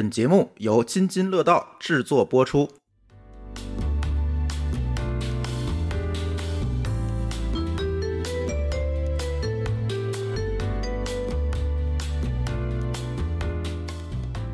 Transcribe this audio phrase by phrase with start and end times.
[0.00, 2.66] 本节目由津津乐道制作播出。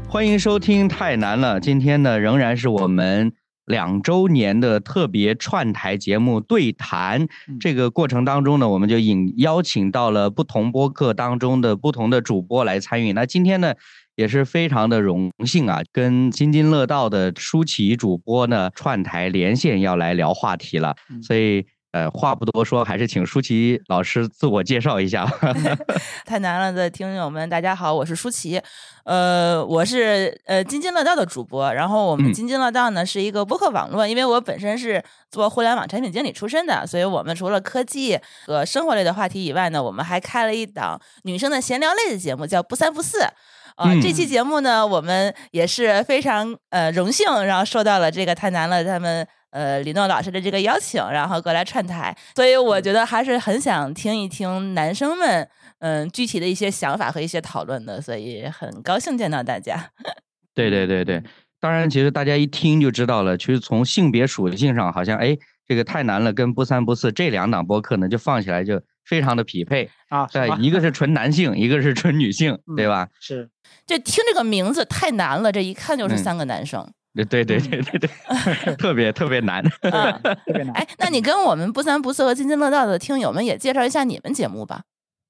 [0.08, 3.32] 欢迎收听《太难了》，今天呢仍然是我们
[3.66, 7.28] 两周年的特别串台节目对谈。
[7.60, 13.12] 这个过程当中呢，我们就引邀请到了不同播客当中的不同的主播来参与。
[13.12, 13.74] 那今天呢，
[14.16, 20.96] 也是非常的荣幸啊，跟津津乐道的舒淇主播呢串台连线，要来聊话题了。
[21.22, 21.64] 所以。
[21.92, 25.24] 呃，话不多说，还是请舒淇老师自我介绍一下。
[26.26, 28.60] 太难了的听友们，大家好，我是舒淇。
[29.04, 31.72] 呃，我是呃津津乐道的主播。
[31.72, 43.20] 然后我们津津乐道呢是一个播客网络，因为我本身是做互联网产品经理出身的，所以我们除了科技和生活类的话题以外呢，我们还开了一档女生的闲聊类的节目，叫不三不四。
[43.76, 49.26] 啊，这期节目呢，我们也是非常呃荣幸，然后受到了这个太难了他们。
[49.50, 59.90] 呃，李诺老师的这个邀请，然后过来串台，所以我觉得还是很想听一听男生们嗯具体的一些想法和一些讨论的，所以很高兴见到大家。
[60.54, 61.22] 对对对对，
[61.58, 65.34] 当然，其实大家一听就知道了，其实从性别属性上，好像哎，
[65.66, 70.26] 这个太难了，跟不三不四这两档播客呢，就放起来就非常的匹配啊。
[70.26, 73.08] 对，一个是纯男性，一个是纯女性，对吧？
[73.20, 73.48] 是。
[73.86, 76.86] 就听这个名字太难了，这一看就是三个男生。
[77.14, 79.90] 对对对对对，特别特别难，特
[80.52, 80.74] 别难。
[80.76, 84.82] 哎，那你跟我们不三不四和津津乐道的听友们也介绍一下你们节目吧。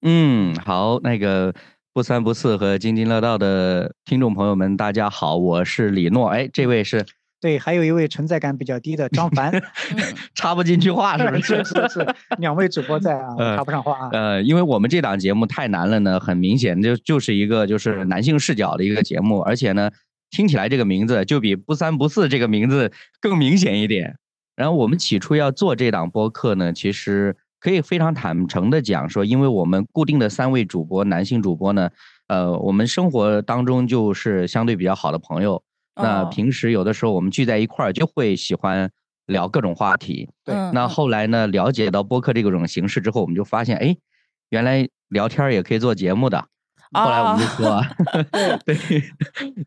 [0.02, 1.54] 嗯，好，那个
[1.92, 6.28] 不三不四和津津乐道的听众朋友们，大家好，我是李诺。
[6.30, 7.06] 哎，这位是
[7.46, 9.52] 对，还有一位存在感比较低的张凡
[10.34, 11.62] 插不进去话是不是？
[11.62, 14.08] 是是，两位主播在啊，插不上话啊。
[14.12, 19.90] 呃，因为我们这档节目太难了呢，很明显就就是一个就是男性视角的一个节目，而且呢。
[20.28, 24.18] 听起来这个名字就比不三不四这个名字更明显一点。
[24.56, 31.88] 然后我们起初要做这档播客呢，其实可以非常坦诚的讲说，因为我们固定的三位主播，男性主播呢，
[32.26, 35.62] 呃，我们生活当中就是相对比较好的朋友。
[35.96, 38.90] 那平时有的时候我们聚在一块儿，就会喜欢
[39.26, 40.28] 聊各种话题。
[40.44, 40.54] 对。
[40.72, 43.96] 那后来呢，了解到播客这种形式之后，我们就发现，哎，
[44.50, 46.44] 原来聊天也可以做节目的。
[46.92, 47.82] 后来我们就说，
[48.64, 48.76] 对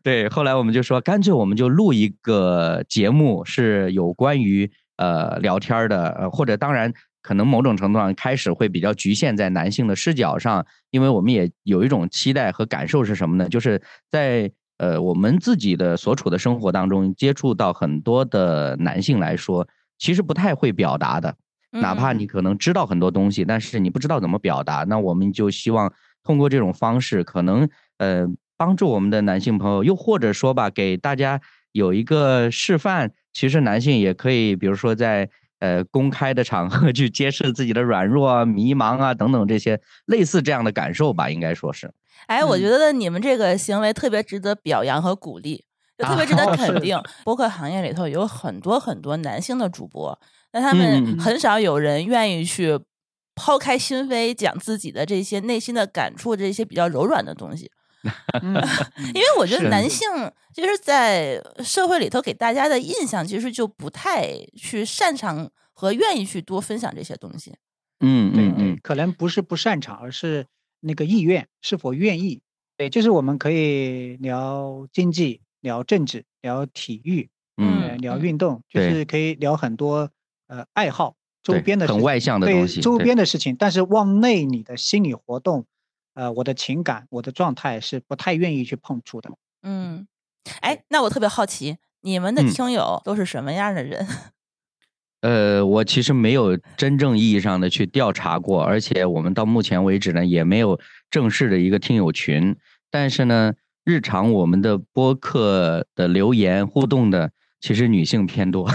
[0.02, 13.48] 对，后来我们就说，干脆我们就录一个节目，是有关于呃聊天的，呃或者当然可能某种程度上开始会比较局限在男性的视角上，因为我们也有一种期待和感受是什么呢？
[13.48, 19.68] 就是在呃我们自己的所处的生活当中接触到很多的男性来说，
[19.98, 21.36] 其实不太会表达的，
[21.70, 25.92] 哪怕你可能知道很多东西，但是你不知道怎么表达，那我们就希望。
[26.22, 28.26] 通过这种方式，可能呃
[28.58, 31.40] 帮助我们的男性朋友，又或者说吧，给大家
[31.72, 35.30] 有一个示范，其实男性也可以，比如说在
[35.60, 41.90] 呃公开的场合 去揭示自己的软弱啊、迷茫啊等等这些类似这样的感受吧，应该说是。
[42.30, 45.64] 哎，我觉得你们这个行为特别值得表扬和鼓励，
[45.98, 46.96] 就特别值得肯定。
[47.24, 50.16] 播客行业里头有很多很多男性的主播，
[50.52, 52.78] 那他们很少有人愿意去。
[53.36, 57.70] 抛开心扉，讲自己的这些内心的感触，这些比较柔软的东西。
[59.14, 60.06] 因为我觉得男性
[60.52, 64.26] 就是，在社会里头给大家的印象，其实就不太
[64.58, 67.54] 去擅长和愿意去多分享这些东西。
[68.00, 70.44] 嗯嗯嗯，可能不是不擅长，而是
[70.80, 72.40] 那个意愿是否愿意。
[72.76, 80.10] 对，就是我们可以聊经济、聊政治、聊体育，嗯，聊运动，就是可以聊很多
[80.46, 81.14] 呃爱好。
[81.42, 85.64] 周边的很外向的东西，周边的事情，但是往内你的心理活动，
[86.12, 89.30] 呃，我的情感，我的状态是不太愿意去碰触的。
[89.62, 90.06] 嗯，
[90.60, 94.06] 哎，那我特别好奇，你们的听友都是什么样的人？
[95.20, 100.78] 呃，我其实没有真正意义上的去调查过，而且我们到目前为止呢，也没有
[101.10, 102.56] 正式的一个听友群。
[102.90, 103.52] 但是呢，
[103.84, 107.30] 日常我们的播客的留言互动的。
[107.60, 108.66] 其实女性偏多，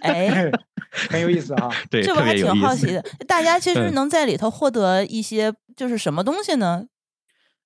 [0.00, 0.50] 哎，
[1.08, 1.70] 很有意思啊。
[1.88, 3.00] 对，这我还挺好奇的。
[3.28, 6.86] 大家其实能在里头获得一些，就是什么东西呢？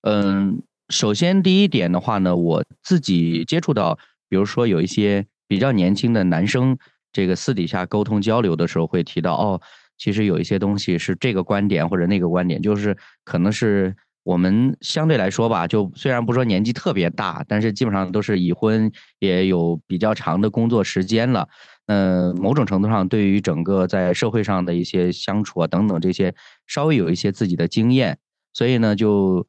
[0.02, 6.76] 嗯，首先第一点的话呢，我自己接触到，比如说有一些比较年轻的男生，
[7.16, 9.60] 这个私底下沟通交流的时候会提到，哦，
[9.96, 13.96] 其实有一些东西是这个观点或者那个观点，就是可能是。
[14.26, 18.90] 我们相对来说吧，就虽然不说年纪特别大，但是基本上都是已婚，
[19.20, 21.48] 也有比较长的工作时间了。
[21.86, 26.34] 嗯，某种程度上，对于整个在社会上的一些相处啊等等这些，
[26.66, 28.18] 稍微有一些自己的经验。
[28.52, 29.46] 所以呢，就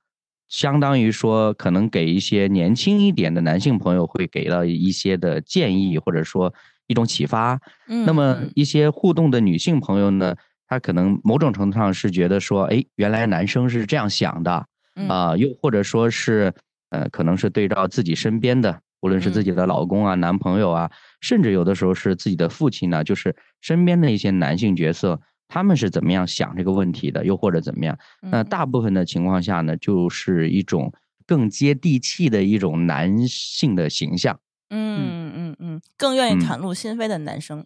[0.47, 6.53] 相当于说，可能给一些年轻一点的男性朋友会给到一些的建议，或者说
[6.88, 7.60] 一种启发。
[7.88, 10.36] 嗯，那么一些互动的女性朋友呢，
[10.68, 14.66] 她可能某种程度上是觉得说，哎，原来男生是这样想的
[15.07, 16.54] 啊，又或者说是，
[16.89, 20.92] 呃，可能是对照自己身边的，无论是自己的老公啊、男朋友啊，
[21.22, 25.19] 甚至有的时候是自己的父亲呢，就是身边的一些男性角色。
[25.50, 27.25] 他们是怎么样想这个问题的？
[27.25, 27.98] 又或者怎么样？
[28.22, 30.92] 那大部分的情况下呢，就是一种
[31.25, 34.38] 更接地气的一种男性的形象。
[34.69, 37.65] 嗯嗯嗯，更愿意袒露心扉的男生。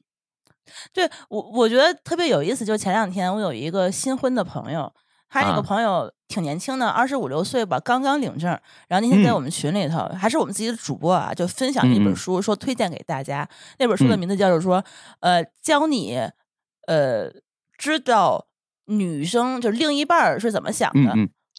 [0.94, 2.64] 对我，我觉得特别有意思。
[2.64, 4.94] 就前两天，我有一个新婚的朋友，
[5.30, 8.50] 他那个朋友挺年轻的，二十五六岁吧，刚刚领证。
[8.88, 13.48] 然后那天在我们群里头，还是我们自己的主播啊，就分享一本书，说推荐给大家。
[13.80, 14.84] 那本书的名字叫做说，
[15.20, 16.18] 呃，教你，
[16.88, 17.32] 呃。
[17.82, 18.46] 知道
[18.86, 21.10] 女生就是另一半是怎么想的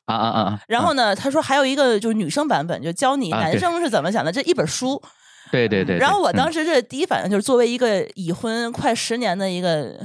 [0.05, 0.61] 啊啊啊！
[0.69, 5.03] 然后呢，他说还有一个就是女生版本，就教你男生是怎么想的这一本书。
[5.53, 5.99] 对对对。
[5.99, 9.97] 然后我当时这第一反应就是，作为一个已婚快十年的一个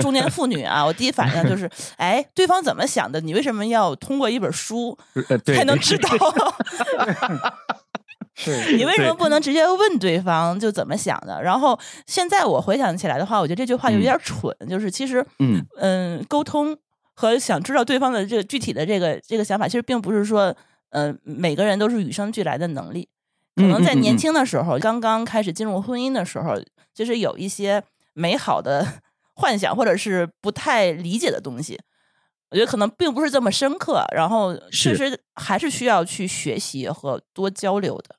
[0.00, 3.20] 中年妇女啊，我第一反应就是，哎，对方怎么想的？
[3.20, 4.96] 你为什么要通过一本书
[5.44, 6.08] 才能知道？
[8.72, 11.42] 你为什么不能直接问对方就怎么想的？
[11.42, 14.50] 然后现在我回想起来的话，我觉得这句话有点蠢。
[14.66, 16.74] 就是其实，嗯嗯，沟通
[17.14, 20.56] 和想知道对方的这个具体的这个这个想法，其实并不是说，
[20.92, 23.09] 嗯，每个人都是与生俱来的能力。
[23.56, 26.54] 可能在年轻的时候，刚刚开始进入婚姻的时候，
[26.94, 27.82] 就是有一些
[28.14, 29.00] 美好的
[29.36, 31.78] 幻想，或者是不太理解的东西。
[32.50, 38.16] 我觉得可能并不是这么深刻，然后确实还是需要去学习和多交流的。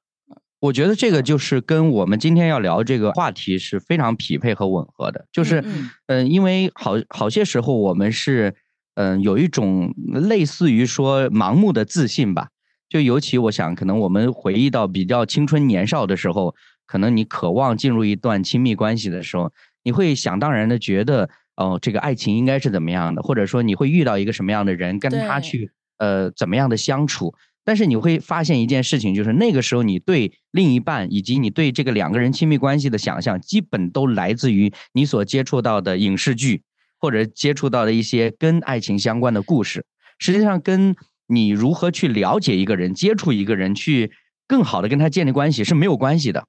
[0.62, 5.64] 我觉得这个就是跟我们今天要聊这个话题是非常匹配和吻合的，就是，
[6.06, 8.56] 嗯，因为好好些时候我们是，
[8.94, 12.50] 嗯，有一种类似于说盲目的自信吧，
[12.92, 16.54] 就尤其我想，可能我们回忆到比较青春年少的时候，
[16.86, 19.50] 可能你渴望进入一段亲密关系的时候，
[19.86, 27.34] 你会想当然的觉得，哦，这个爱情应该是怎么样的，或者说你会遇到一个什么样的人，跟他去，呃，怎么样的相处。
[27.64, 36.64] 但是你会发现一件事情，就是那个时候你对另一半以及你对这个两个人亲密关系的想象，基本都来自于你所接触到的影视剧，
[37.00, 39.86] 或者接触到的一些跟爱情相关的故事。
[40.20, 40.96] 实际上，跟
[41.32, 44.12] 你如何去了解一个人、接触一个人、去
[44.48, 46.46] 更好的跟他建立关系是没有关系的。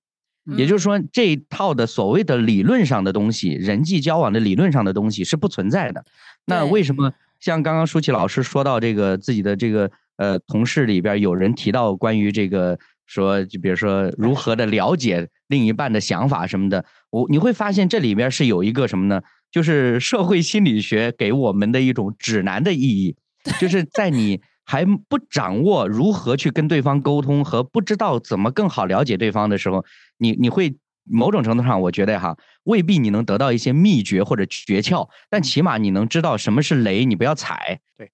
[0.57, 6.05] 也就是说，这一套的所谓的理论上的东西，人际交往的理论上的东西是不存在的。
[6.45, 9.91] 那为什么像刚刚舒淇老师说到这个自己的这个？
[10.17, 19.23] 呃，同事里边有人提到关于这个，说就比如说如何的了解另一半的想法什么的，我你会发现这里边是有一个什么呢？
[19.51, 23.17] 就是社会心理学给我们的一种指南的意义，
[23.59, 29.85] 就是在你还不掌握如何去跟对方沟通和不知道怎么更好了解对方的时候，
[30.19, 37.81] 你你会某种程度上，我觉得哈，未必你能得到一些秘诀或者诀窍，但起码你能知道什么是雷，你不要踩。
[37.97, 38.13] 对，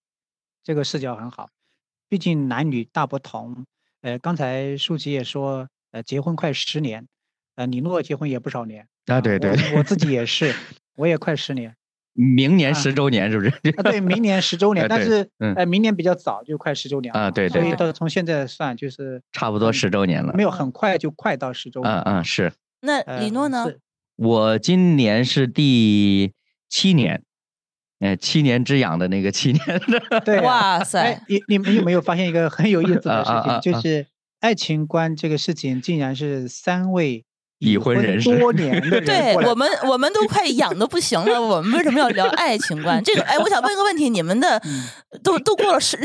[0.65, 1.51] 这个视角很好。
[2.09, 3.67] 毕竟男女大不同，
[4.01, 7.07] 呃，刚才舒淇也说，呃，结婚快十年，
[7.57, 10.55] 呃，李诺结婚也不少年啊，对对，我自己也是，
[10.97, 11.77] 我也快十年，
[12.19, 13.51] 明年十周年是不是？
[13.77, 22.53] 啊，对，明年十周年， 但是，呃，明年比较早，就快十周年了啊，对对，所以到从现在算就是差不多十周年了，没有很快就快到十周年，嗯嗯是。
[22.81, 23.67] 那李诺呢？
[24.17, 26.33] 我今年是第
[26.69, 27.23] 七年。
[28.01, 31.21] 哎，七年之痒的那个七年的， 对，哇塞！
[31.27, 33.61] 你你们有没有发现一个很有意思的事情？
[33.61, 34.07] 就是
[34.39, 37.25] 爱情观这个事情，竟然是三位
[37.59, 41.41] 已婚人士多年的人，对我们我们都快痒的不行了。
[41.41, 43.03] 我们为什么要聊爱情观？
[43.03, 44.63] 这个哎，我想问个问题：你们的
[45.23, 45.99] 都都过了十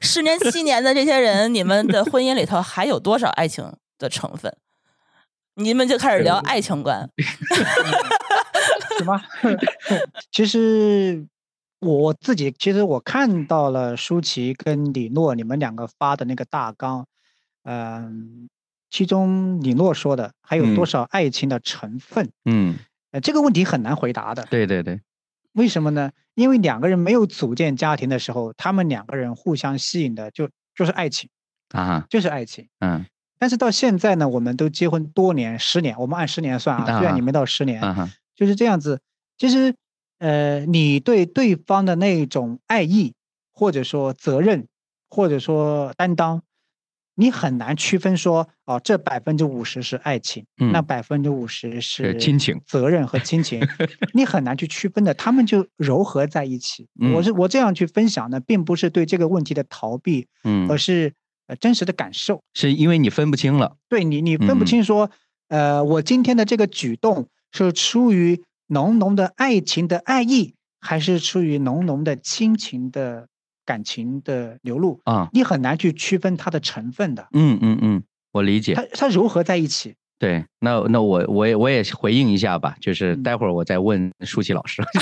[0.00, 4.54] 十年、七年的这些人，你们的婚姻里头还有多少爱情的成分？
[5.54, 7.08] 你们就开始聊爱情观？
[8.98, 9.20] 什么？
[10.30, 11.26] 其实。
[11.80, 17.06] 我自己其实我看到了舒淇跟李诺你们两个发的那个大纲，
[17.62, 18.48] 嗯，
[18.90, 22.30] 其中李诺说的还有多少爱情的成分？
[22.44, 22.76] 嗯，
[23.12, 24.46] 呃，这个问题很难回答的。
[24.50, 25.00] 对对对，
[25.52, 26.10] 为什么呢？
[26.34, 31.28] 因为两个人没有组建家庭的时候，他们两个人互相吸引的就就是爱情
[31.70, 32.68] 啊，就是爱情。
[32.80, 33.04] 嗯，
[33.38, 37.82] 但是到现在呢，我们都结婚多年，十年，我们按十年算啊，虽然你没到十年，
[38.34, 39.00] 就是这样子。
[39.36, 39.74] 其实。
[40.20, 43.14] 呃，你对对方的那种爱意，
[43.52, 44.66] 或者说责任，
[45.08, 46.42] 或者说担当，
[47.20, 53.60] 你很难区分说，哦，这百分之五十是爱情，那百分之五十是亲情、责任和亲情，
[54.14, 56.86] 你很难去区分的，他们就糅合在一起。
[57.12, 61.12] 我是我这样去分享呢，并不是对这个问题的逃避，嗯，而是
[61.48, 63.76] 呃真实的感受，是因为你分不清了。
[63.88, 65.10] 对你，你分不清说，
[65.48, 73.26] 呃，我今天的这个举动是出于浓浓的爱情的爱意，还是出于浓浓的亲情的
[73.68, 75.28] 感情的流露啊？
[75.34, 77.28] 你很难去区分它的成分的。
[77.34, 78.72] 嗯嗯嗯，我理解。
[78.72, 79.94] 它它融合在一起。
[80.18, 84.82] 对，那那我我也我也回应一下吧，就是待会儿我再问舒淇老师。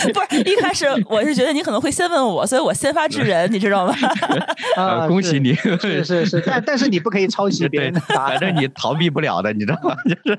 [0.14, 3.94] 不是一开始我是觉得你可能会先问我，所以我先发制人，你知道吗？
[4.76, 5.52] 啊，恭喜你！
[5.54, 9.96] 是是是，但但是你不可以抄袭别人的答案，反正你逃避不了的，你知道吗？
[10.04, 10.38] 就是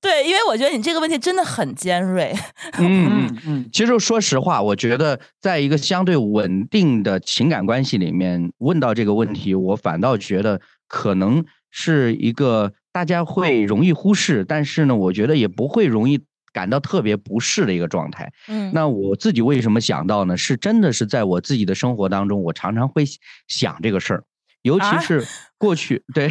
[0.00, 2.34] 对，因为我觉得你这个问题真的很尖锐。
[2.78, 12.72] 嗯嗯嗯，其实说实话，我觉得在一个相对稳定的情感关系里面问到这个问题，我反倒觉得可能是一个。
[12.92, 16.20] 大家会容易忽视，但是呢，我觉得也不会容易
[16.52, 18.32] 感到特别不适的一个状态。
[18.48, 20.36] 嗯，那我自己为什么想到呢？
[20.36, 23.04] 是真的是在我自己的生活当中，我常常会
[23.46, 24.24] 想这个事儿，
[24.62, 25.26] 尤其 是
[25.58, 26.28] 过去，对，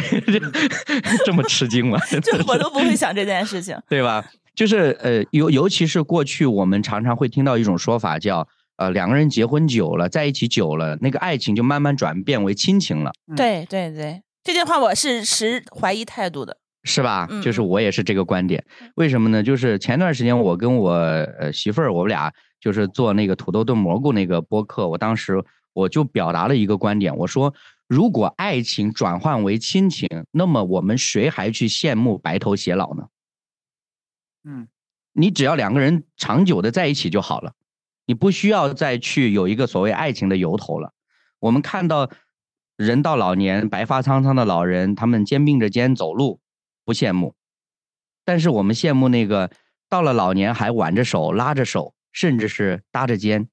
[1.26, 2.00] 这么吃惊吗？
[2.22, 4.26] 就我都不会想这件事情，对吧？
[4.56, 13.12] 就是呃，尤尤其是过去，我们常常会听到一种说法，叫呃，两个人结婚久了，在一起久了，那个爱情就慢慢转变为亲情了。
[13.36, 14.22] 对对对。
[14.44, 17.28] 这句话我是持怀疑态度的，是吧？
[17.44, 18.64] 就是我也是这个观点。
[18.96, 19.44] 为什么呢？
[19.44, 25.44] 就是前段时间我跟我呃媳妇儿，我们俩就是做那个土豆炖蘑菇那个播客，我当时
[25.74, 27.54] 我就表达了一个观点，我说
[27.90, 33.10] 如果爱情转换为亲情，那么我们谁还去羡慕白头偕老呢？
[34.46, 34.70] 嗯，
[35.12, 37.54] 你只要两个人长久的在一起就好了，
[38.06, 40.94] 你不需要再去有一个所谓爱情的由头了。
[41.40, 42.10] 我们看到。
[42.80, 46.40] 人到老年，白发苍苍的老人，他们肩并着肩走路，
[46.86, 47.36] 不羡慕；
[48.24, 49.52] 但是我们羡慕那个
[49.90, 53.50] 到了老年还挽着手、拉着手，甚至是搭着肩。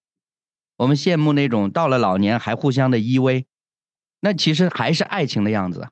[0.76, 3.46] 我们羡慕那种到了老年还互相的依偎，
[4.26, 5.86] 那其实还是爱情的样子。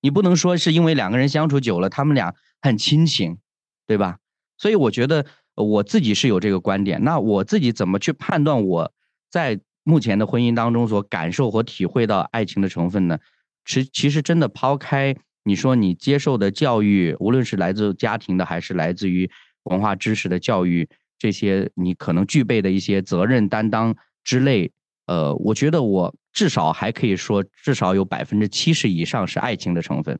[0.00, 2.32] 你不能说是因为两个人相处久了，他们俩
[2.62, 3.38] 很亲情，
[3.88, 4.18] 对吧？
[4.56, 7.02] 所以我觉得我自己是有这个观点。
[7.02, 8.92] 那我自己怎么去判断我
[9.28, 9.58] 在？
[9.88, 13.20] 目前的婚姻当中所感受和体会到爱情的成分呢，
[13.64, 19.30] 其其实真的抛开你说你接受的教育，无论是来自家庭的还是来自于
[19.62, 20.88] 文化知识的教育，
[21.20, 23.94] 这些你可能具备的一些责任担当
[24.24, 24.72] 之类，
[25.06, 30.18] 呃，我觉得我至少还可以说，至少有百分之七十以上是爱情的成分。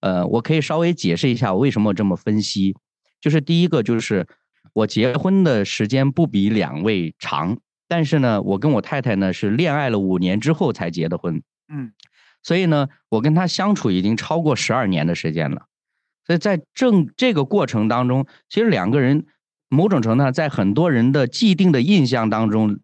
[0.00, 2.74] 呃，我可以稍微解释一下我为什么这么分析，
[3.20, 4.26] 就是第一个就是
[4.72, 7.58] 我结婚的时间不比两位长。
[7.88, 11.92] 但是呢，我跟我太太呢是恋爱了五年之后才结的婚，嗯，
[12.42, 15.66] 所以呢，我跟她相处已经超过十二年的时间了。
[16.26, 19.26] 所以在正这个过程当中，其实两个人
[19.68, 22.78] 某种程度上，在很多人的既定的印象当中，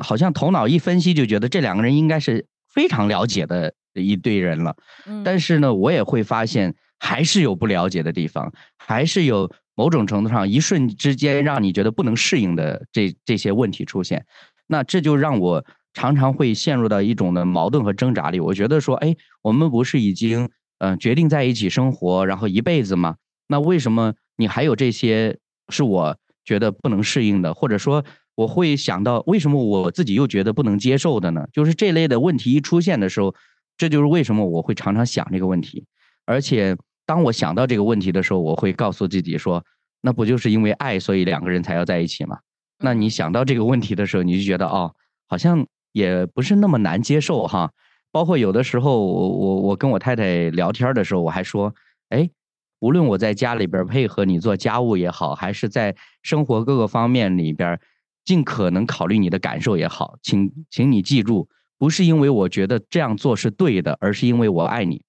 [0.00, 4.76] 好像头脑一分析就觉得这两个人应该是非常了解的一对人了。
[5.24, 9.50] 但是呢，我也会发现还是有不了解的地方，还是有。
[9.74, 14.26] 某种程度上，一瞬之间让你觉得不能适应的这这些问题出现，
[14.66, 18.38] 那这就让我常常会陷入到一种的矛盾和挣扎里。
[18.38, 23.16] 我觉得说，哎，我们不是已经嗯决定在一起生活，然后一辈子吗？
[23.46, 25.38] 那为什么你还有这些
[25.70, 31.46] 是我觉得不能适应的，或者说我会想到为什么我自己又觉得不能接受的呢？
[31.52, 33.34] 就是这类的问题一出现的时候，
[33.76, 35.84] 这就是为什么我会常常想这个问题，
[36.24, 36.76] 而且。
[37.04, 39.62] 当我想到这个问题的时候，我会告诉自己说
[40.02, 42.38] ：“那不就是因为爱，所以两个人才要在一起吗？”
[42.78, 44.94] 那你想到这个问题的时候，你就觉得哦，
[45.26, 47.72] 好像也不是那么难接受哈。
[48.12, 51.74] 包括有的时候，我我我跟我太太聊天的时候，我还说
[52.10, 52.30] ：“哎，
[52.78, 57.78] 无论我在家里边配合你做家务也好，还是在生活各个方面里边
[58.24, 61.48] 尽可能考虑你的感受也好，请请你记住，
[61.78, 65.02] 不是因为我觉得这样做是对的，而是因为我爱你。”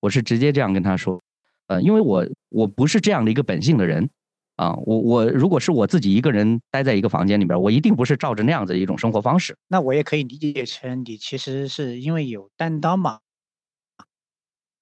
[0.00, 1.20] 我是直接这样跟他说。
[1.66, 4.08] 呃，因为我我不是这样的一个本性的人，
[4.56, 9.58] 啊，我我如果是我自己一个人待在一个房间里边，我一定不是照着那样子的一种生活方式。
[9.68, 13.18] 那我也可以理解成你其实是因为有担当嘛，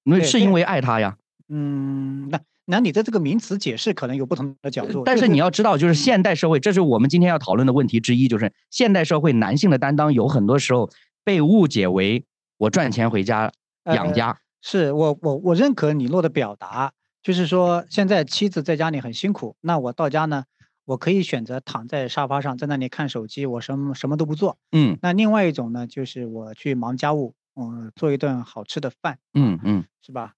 [0.04, 1.16] 那是因为爱他呀。
[1.48, 5.04] 嗯，那那你的这个名词解释可能有不同的角度。
[5.04, 10.90] 但是你要知道，就是现代社会，这是我们今天要讨论的问题之一，就是现代社会男性的担当有很多时候
[11.24, 12.24] 被误解为
[12.58, 13.52] 我赚钱回家
[13.84, 14.38] 养家。
[14.60, 16.92] 是我我我认可李诺的表达，
[17.22, 20.44] 就是说现在妻子在家里很辛苦，那我到家呢，
[20.86, 24.58] 我可以选择躺在沙发上，在那里看手机，我什么什么都不做。
[24.72, 29.18] 嗯，那另外一种呢，就是我去忙家务，嗯，做一顿好吃的饭。
[29.34, 30.32] 嗯嗯，是吧？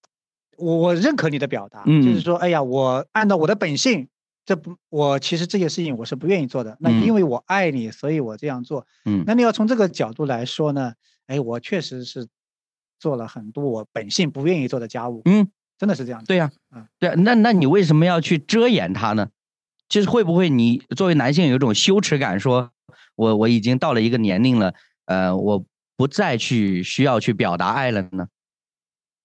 [0.58, 4.08] 我我认可你的表达，就是说，哎呀，我按照我的本性，
[4.44, 6.76] 这不，我其实这些事情我是不愿意做的。
[6.80, 8.86] 那因为我爱你，所以我这样做。
[9.04, 10.92] 嗯，那你要从这个角度来说呢，
[11.26, 12.28] 哎，我确实是。
[13.00, 15.22] 做了很多我本性不愿意做的家务。
[15.24, 15.46] 嗯，
[15.78, 16.24] 真的是这样。
[16.24, 19.28] 对呀，嗯，对，那那你为什么要去遮掩它呢？
[19.88, 22.72] 就是会不会你作为男性有一种羞耻感，说
[23.14, 24.74] 我我已经到了一个年龄了，
[25.04, 25.64] 呃，我
[25.96, 28.26] 不再去需要去表达爱了呢？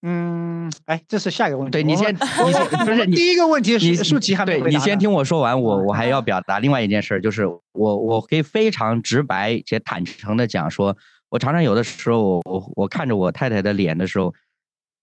[0.06, 1.70] 嗯，哎，这是下一个问题。
[1.70, 10.94] 对你先，你先不是你第一个问题是舒淇还没对你先听我说完，我我还要表达另外一件事，就是我我可以非常直白且坦诚的讲，说
[11.30, 14.34] 我常常有的时候，我我看着我太太的脸的时候，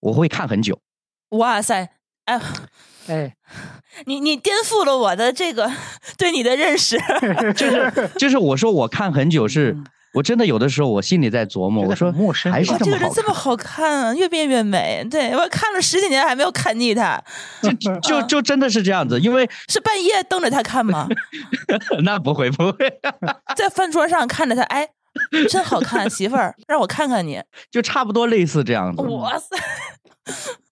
[0.02, 0.80] 我会看很久。
[1.30, 1.90] 哇塞，
[2.26, 2.40] 哎
[3.08, 3.36] 哎，
[4.06, 5.68] 你你颠覆了我的这个
[6.16, 7.00] 对你的认识，
[7.56, 9.76] 就是就是我说我看很久是。
[10.14, 12.12] 我真的有的时候，我心里在琢磨，我说
[12.52, 15.06] 还是这个人这么好看啊，越变越美。
[15.10, 17.22] 对我看了十几年还没有看腻他，
[17.62, 21.08] 就就就真的是这样子，因为是半夜瞪着他看吗？
[22.04, 23.00] 那不会不会，
[23.56, 24.88] 在饭桌上看着他，哎，
[25.50, 27.42] 真好看，媳妇儿，让我看看你，
[27.72, 29.02] 就差不多类似这样子。
[29.04, 29.56] 哇塞！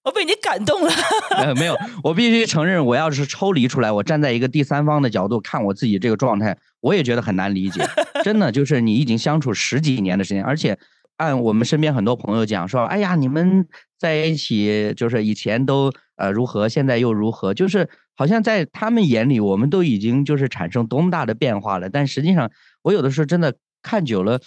[0.04, 0.92] 我被你感动了。
[1.56, 7.86] 没有，我必须承认，我要是抽离出来，我站在一个第三方的角度看我自己这个状态，我也觉得很难理解。
[8.24, 10.78] 真的，就是你已经相处十几年的时间，而且
[11.18, 21.90] 按我们身边很多朋友讲说，哎呀，你们在一起就是以前都呃如何，现在又如何，就是好像在他们眼里，我们都已经就是产生多么大的变化了。
[21.90, 22.50] 但实际上，
[22.84, 23.54] 我有的时候真的
[23.84, 24.40] 看久了，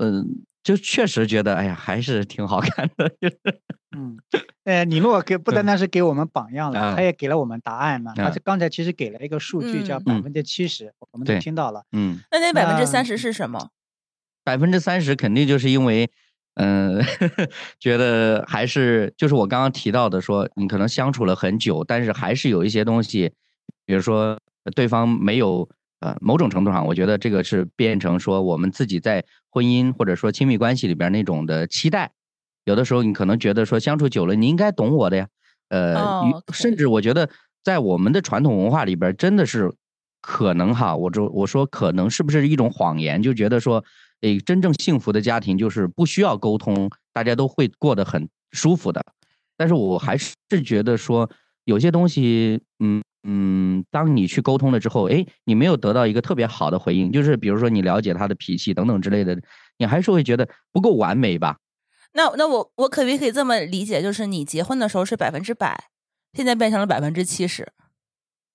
[0.00, 0.44] 嗯。
[0.64, 3.12] 就确实觉得，哎呀，还是挺好看的。
[3.96, 4.18] 嗯，
[4.64, 8.12] 呃，李诺给不单单是给我们榜样了，他也给了我们答案嘛。
[8.16, 11.84] 而且刚才其实给了一个数据，叫百分之七十，我们都听到了。
[11.92, 13.70] 嗯，那那百分之三十是什么？
[14.42, 16.10] 百分之三十肯定就是因为，
[16.54, 17.02] 嗯，
[17.80, 23.32] 觉得还是就是我刚刚提到的，说你可能相处了很久，但是还是有一些东西，
[23.86, 24.38] 比如说
[24.74, 25.68] 对方没有。
[26.00, 32.12] 呃，某种程度上，我觉得这个是变成说我们自己在婚姻或者说亲密关系里边那种的期待。
[32.64, 35.28] 有的时候你可能觉得说相处久了，你应该懂我的呀。
[35.68, 35.94] 呃，
[36.52, 37.28] 甚至我觉得
[37.62, 39.72] 在我们的传统文化里边，真的是
[40.20, 43.84] 可能哈，我就我说可能是不是一种谎言，就觉得说，
[44.20, 49.04] 诶，真正幸福的家庭就是不需要沟通，大家都会过得很舒服的。
[49.56, 51.30] 但是我还是觉得说
[51.64, 53.02] 有些东西，嗯。
[53.26, 59.34] 嗯，当你去沟通了之后，哎，你没有得到一个特别好的回应，就是比如说你了解他的脾气等等之类的，
[59.78, 61.56] 你还是会觉得不够完美吧？
[62.14, 65.88] 那那我我可不可以这么理解，就是你结婚的时候是百分之百，
[66.32, 67.68] 现在变成了百分之七十？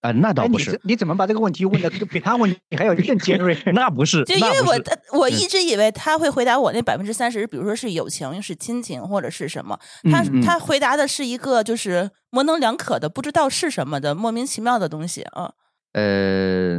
[0.01, 0.79] 啊，那倒不是。
[0.85, 3.57] 你怎么把这个问题问的比他问你还要更尖锐？
[3.75, 9.77] 那不是，就因为我我一直以为他会回答我那百分之三十，比如说是友情、是亲情或者是什么。
[10.09, 15.51] 他他回答的是一个就是模棱两可的，不知道是什么的莫名其妙的东西啊。
[15.91, 16.77] 呃，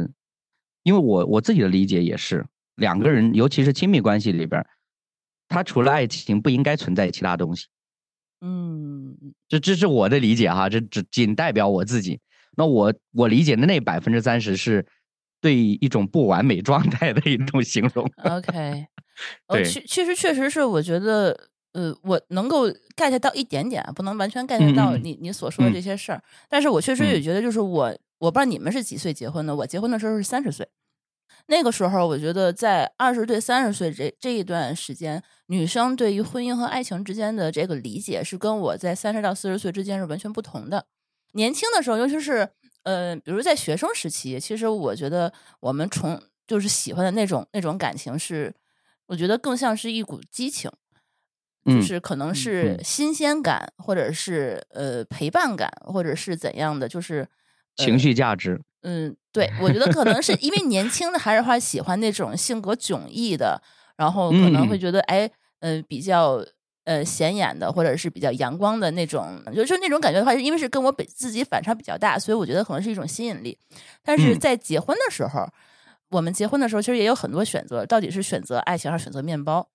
[0.81, 2.43] 因为我我自己的理解也是，
[2.75, 4.65] 两个人尤其是亲密关系里边，
[5.51, 7.67] 他除了爱情不应该存在其他东西。
[8.39, 9.15] 嗯，
[9.49, 12.19] 这这是我的理解哈，这只仅代表我自己。
[12.57, 14.85] 那我我理解的那百分之三十是
[15.39, 18.09] 对一种不完美状态的一种形容。
[18.23, 18.87] OK，
[19.49, 26.23] 对，确确实确实是，我觉得呃，我能够 get 到一点点，不能完全 get 到你你所说的这些事儿。
[26.49, 30.67] 但是我确实也觉得，就是我我不知道你们是几岁结婚的，我结婚的时候是三十岁。
[31.47, 40.85] 那个时候，我觉得在二十对三十岁这这一段时间，女生对于婚姻和爱情之间的这个理解，是跟我在三十到四十岁之间是完全不同的。
[41.33, 42.47] 年轻的时候，尤其是
[42.83, 48.53] 呃，比如在学生时期，其实我觉得我们从就是喜欢的那种那种感情是，
[49.07, 50.71] 我觉得更像是一股激情，
[51.65, 57.27] 就是可能是新鲜感，或者是呃陪伴感，或者是怎样的，就是
[57.75, 58.61] 情绪价值。
[58.83, 63.61] 嗯，对，我觉得可能是因为年轻的还是话喜欢那种性格迥异的，
[63.97, 65.29] 然后可能会觉得哎，
[65.61, 66.45] 呃，比较。
[66.83, 73.55] 呃，显眼的或者是比较阳光的那种，就是那种感觉的话，因为是跟我本自己反差比较大，所以我觉得可能是一种吸引力。
[74.03, 75.47] 但是在结婚的时候，
[76.09, 79.69] 我们结婚的时候其实也有很多选择，到底是选择爱情还是选择面包？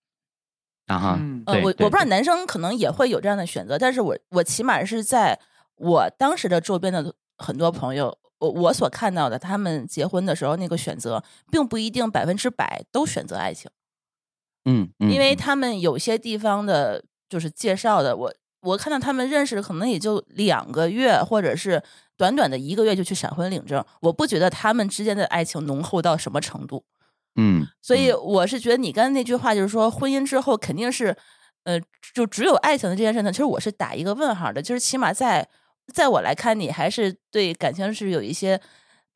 [0.88, 5.38] 啊哈，呃，我我不知道男生可能也会有这样的选择，但是我我起码是在
[5.76, 11.22] 我当时的周边的很多朋友，我我所看到的，他们结婚的时候那个选择，
[11.52, 13.70] 并不一定百分之百都选择爱情。
[14.66, 21.82] 嗯，因为他们有些地方的，就是介绍的，我我看到他们认识可能也就两个月，或者是
[22.16, 26.84] 短短的一个月就去闪婚领证，我不觉得他们之间的爱情浓厚到什么程度。
[27.36, 31.16] 嗯，所以我是觉得你刚才那句话就是说，婚姻之后肯定是，
[31.64, 31.78] 呃，
[32.14, 35.46] 就只有爱情的这件事呢，其实我是打一个问号的，就是起码在
[35.92, 38.60] 在我来看，你还是对感情是有一些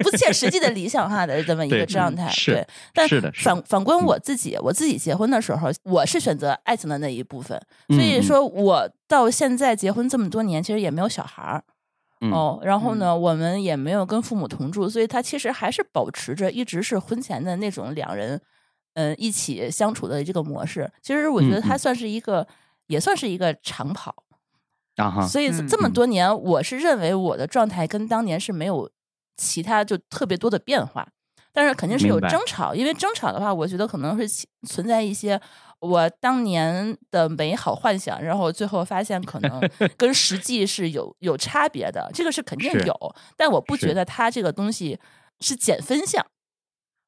[0.00, 2.28] 不切实际的理想化的这么一个状态。
[2.30, 3.30] 是，但是的。
[3.32, 7.60] 反反观我自己，我自己结婚的时候，我是选择爱情的那一部分。
[7.88, 11.62] 所以说我到现在结婚这么多年，其实也没有小孩儿。
[12.30, 18.38] 哦，然后呢，我们也没有跟父母同住，所以他其实还是保持着一直是婚前的那种两人，
[18.92, 20.90] 嗯，一起相处的这个模式。
[21.00, 22.46] 其实我觉得他算是一个，
[22.88, 24.14] 也算是一个长跑。
[24.96, 25.26] 啊哈！
[25.26, 28.90] 所以这么多年，我是认为我的状态跟当年是没有
[29.40, 31.08] 其他就特别多的变化，
[31.50, 32.74] 但是肯定是有争吵。
[32.74, 35.40] 因为争吵的话，我觉得可能是存在一些
[35.80, 39.60] 我当年的美好幻想，然后最后发现可能
[39.96, 42.10] 跟实际是有有差别的。
[42.12, 44.98] 这个是肯定有，但我不觉得它这个东西
[45.40, 46.26] 是减分项。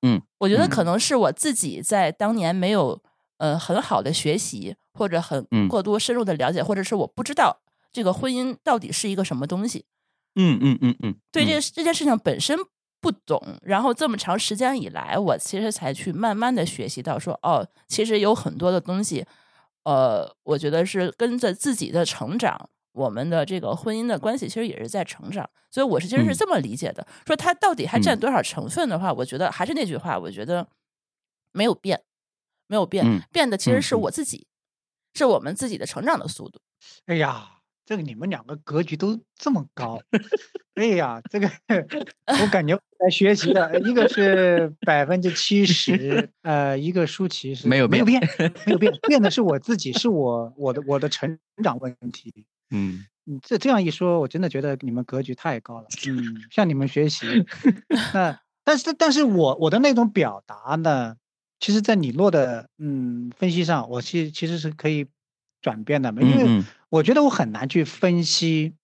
[0.01, 2.99] 嗯，我觉得可能是我自己在当年没有
[3.37, 7.61] 呃很好的学习，或者很过多深入的了解，或者是我不知道。
[7.93, 9.85] 这个婚姻到底是一个什么东西？
[10.35, 12.59] 嗯嗯嗯嗯，对这这件事情本身
[13.01, 19.27] 不懂，然后这么长时间以来，我其实才去慢慢的学习到说，哦，其实有很多的东西，
[19.85, 27.07] 呃，我觉得是跟着自己的成长，我们的这个婚姻的关系其实也是在成长，所以我是其实是这么理解的。
[27.27, 30.67] 说它到底还占多少成分的话，我觉得还是那句话，我觉得
[31.53, 32.03] 没有变，
[32.69, 34.47] 没有变，变的其实是我自己，
[35.13, 36.61] 是我们自己的成长的速度。
[37.07, 37.59] 哎呀。
[37.93, 40.01] 这个你们两个格局都这么高，
[40.77, 41.51] 哎呀，这个
[42.41, 48.19] 我感觉来学习的，一个是百分之七十，呃，一个舒淇是没有没有变，
[48.65, 52.47] 没有变，变的是我自己，是我我的我的成长问题。
[52.71, 55.87] 嗯，你这这样一说，我真的觉得你们格局太高了。
[56.09, 57.27] 嗯，向你们学习。
[58.15, 61.17] 那但是但是我我的那种表达呢，
[61.61, 65.09] 其实，在李诺的嗯分析上，我其其实是可以。
[65.65, 66.61] 转变的，因为
[66.93, 68.75] 我觉得我很难去分析、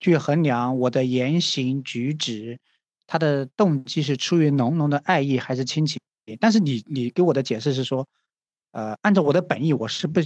[0.00, 2.58] 去衡量我的言行举止，
[3.06, 6.00] 他的动机是出于浓浓的爱意还是亲情。
[6.40, 8.08] 但是你你给我的解释是说，
[8.72, 10.20] 呃，按照我的本意，我是不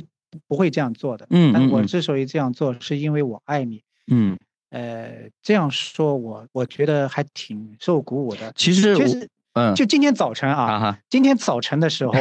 [0.47, 1.27] 不会这样做的。
[1.29, 3.83] 嗯，但我之所以这样做，是因为我爱你。
[4.07, 4.39] 嗯，
[4.71, 8.51] 呃，这样说，我我觉得还挺受鼓舞的。
[8.57, 12.15] 其实，其实，嗯，就今天早晨啊，今天早晨的时候。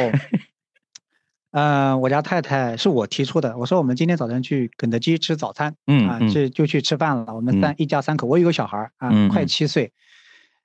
[1.50, 3.56] 嗯，我家太太是我提出的。
[3.56, 7.34] 我说我们今天早晨去肯德基吃早餐，嗯啊，就就去吃饭了。
[7.34, 9.92] 我们三一家三口，我有个小孩啊，快七岁。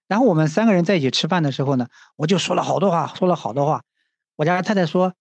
[0.07, 3.83] 然后我们三个人在一起吃饭的时候呢，我就说了好多话，说了好多话。
[4.35, 5.13] 我家太太说：“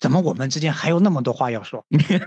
[0.00, 1.84] 怎么我们之间还有那么多话要说？”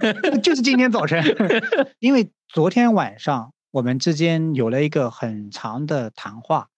[0.42, 1.22] 就是今天早晨，
[2.00, 6.70] 因为昨天晚上我们之间有了一个很长的谈话。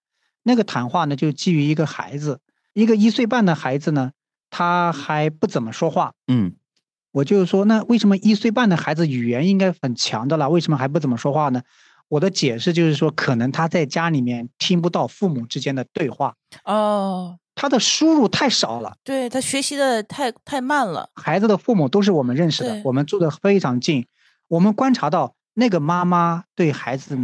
[0.44, 2.40] 那个谈话呢，就基于一个孩子，
[2.74, 4.14] 一个一岁半的孩子呢。
[4.50, 6.54] 他还不怎么说话，嗯，
[7.12, 11.62] 我就说，那为什么一岁半的孩子语言应该很强的了，为什么还不怎么说话呢？
[12.10, 21.10] 我的解释就是说，可能他在家里面听不到父母之间的对话，哦，他的输入太少了，对他学习的太太慢了。
[21.16, 24.08] 孩子的父母都是我们认识的，我们住的非常近，
[24.48, 27.18] 我们观察到那个妈妈对孩子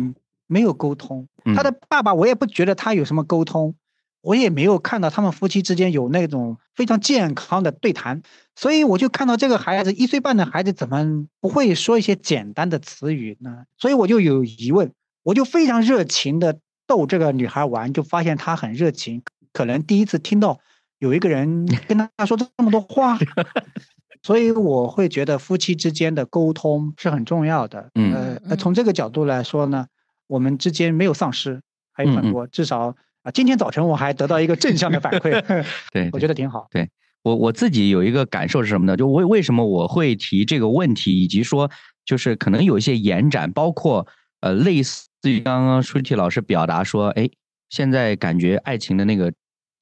[0.47, 3.75] 没有沟通，他的爸爸我也不觉得他有什么沟通。
[4.23, 8.21] 我也没有看到他们夫妻之间有那种非常健康的对谈，
[8.55, 13.65] 所以我就看到这个孩子一岁半的孩子怎么不会说一些简单的词语呢？
[13.77, 16.57] 所以我就有疑问，我就非常热情的
[16.87, 20.57] 逗这个女孩玩，就发现她很热情，可能第一次听到
[20.99, 23.19] 有一个人 跟她说这么多话，
[24.23, 27.89] 所以我会觉得夫妻之间的沟通是很重要的。
[27.95, 29.87] 嗯，呃，从这个角度来说呢，
[30.27, 32.95] 我们之间没有丧失，还有很多，至少。
[33.23, 35.41] 啊，今天早晨我还得到一个正向的反馈，
[35.91, 36.67] 对我觉得挺好。
[36.71, 36.89] 对
[37.23, 38.97] 我我自己有一个感受是什么呢？
[38.97, 41.71] 就为为什么我会提这个问题，以及说
[42.05, 44.05] 就是可能有一些延展，包括
[44.41, 47.29] 呃类似于刚刚舒淇老师表达说，哎，
[47.69, 49.31] 现在感觉爱情的那个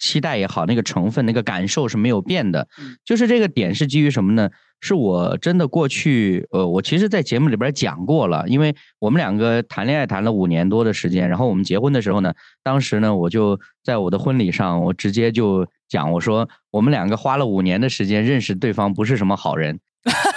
[0.01, 2.67] 期待也好，那个成分、那个感受是没有变的，
[3.05, 4.49] 就是这个点是基于什么呢？
[4.83, 12.33] 是我真的过去，呃，我其实，在节目里边讲过了，因为我们两个谈恋爱谈了五年多的时间，然后我们结婚的时候呢，
[12.63, 19.79] 当时呢，我就在我的婚礼上，我直接就讲，我说我们两个花了五年的时间认识对方，不是什么好人，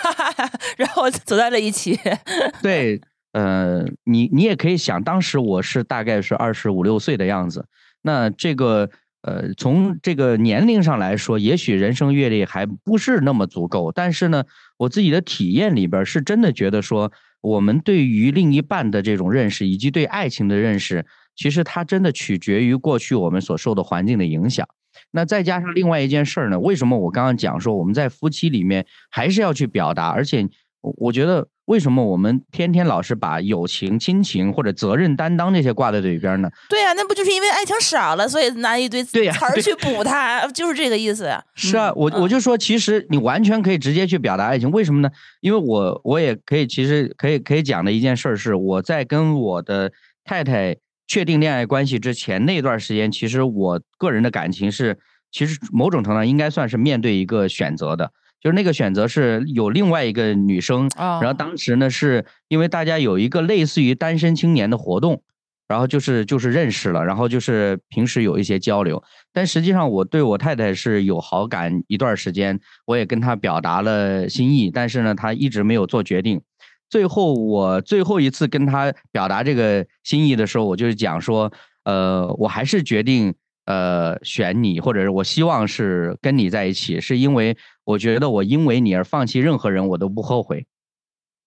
[0.77, 1.99] 然后走在了一起。
[2.63, 3.01] 对，
[3.33, 7.67] 呃，你你也可以想，当时我是大概是二十五六岁的样子，
[8.03, 8.91] 那这个。
[9.27, 14.45] 呃，从这个年龄上来说，也许人生阅历还不是那么足够，但是呢，
[14.77, 17.11] 我自己的体验里边是真的觉得说，
[17.41, 24.69] 我们对于另一半的这种认识，以及对爱情的认识，其实它真的取决于过去我们所受的环境的影响。
[25.11, 30.47] 那再加上另外一件事儿呢，为什么我刚刚讲说我们在夫妻里面还是要去表达，而且
[30.83, 36.51] 我觉得为什么我们天天老是把友情、亲情或者责任担当这些挂在嘴边呢？
[36.69, 41.31] 对呀，那不就是因为爱情少了，所以拿一堆词儿去补它， 就是这个意思。
[41.55, 45.11] 是啊，我我就说，其实你完全可以直接去表达爱情，为什么呢？
[45.41, 49.91] 因为我我也可以，其实可以可以讲的一件事是，我在跟我的
[50.23, 54.99] 太太确定恋爱关系之前那段时间，其实我个人的感情是，
[55.33, 58.13] 其实某种程度上应该算是面对一个选择的。
[58.45, 65.23] 就是那个选择是有另外一个女生，然后当时呢是因为大家有一个类似于单身青年的活动，
[65.67, 69.03] 然后就是就是认识了，然后就是平时有一些交流，
[69.33, 76.43] 但实际上我对我太太是有好感一段时间，我也跟她表达了心意，但是呢她一直没有做决定，
[76.91, 81.51] 最后我最后一次跟她表达这个心意的时候，我就是讲说，
[81.85, 83.35] 呃，我还是决定。
[83.67, 90.67] 呃，选你，或者是我希望是跟你在一起，是因为我觉得我因为你而放弃任何人，我都不后悔。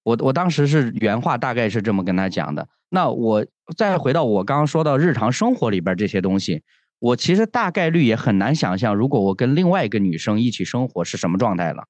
[0.03, 2.69] 我我当时是原话，大概是这么跟他讲的。
[2.89, 3.45] 那我
[3.75, 6.63] 再回到我刚刚说到日常生活里边这些东西，
[6.99, 11.83] 我其实大概率也很难想象，如果我跟另外一个女生一起生活是什么状态了。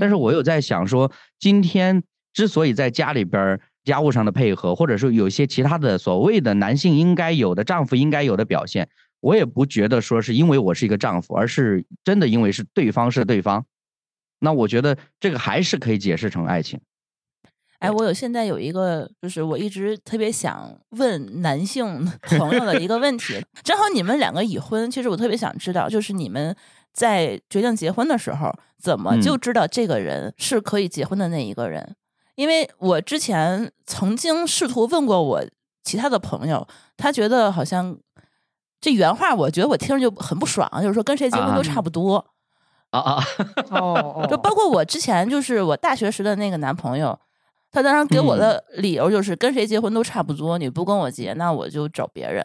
[0.00, 8.88] 但是我又在想说，今天之所以在家里边家务上的配合，或者说有些其他的所谓的男性应该有的、丈夫应该有的表现。
[9.20, 13.64] 我也不觉得说是因为我是一个丈夫，而是真的因为是对方是对方。
[14.40, 16.80] 那我觉得这个还是可以解释成爱情。
[17.78, 23.44] 哎，我有现在有一个，就是我一直特别想问男性朋友的一个问题。
[23.62, 26.56] 正好你们两个已婚，其实我特别想知道，就是你们
[26.92, 31.94] 在决定结婚的时候，怎么就知道这个人是可以结婚的那一个人？
[32.36, 35.44] 因为我之前曾经试图问过我
[35.82, 36.66] 其他的朋友，
[36.96, 37.98] 他觉得好像。
[38.80, 42.24] 这原话我觉得我听着就很不爽，就是说跟谁结婚都差不多啊
[43.00, 43.24] 啊
[43.70, 47.18] 哦，就包括我之前就是我大学时的那个男朋友，
[47.70, 52.44] 他当时给我的理由就是跟谁结婚都差不多，你不跟我结，那我就找别人。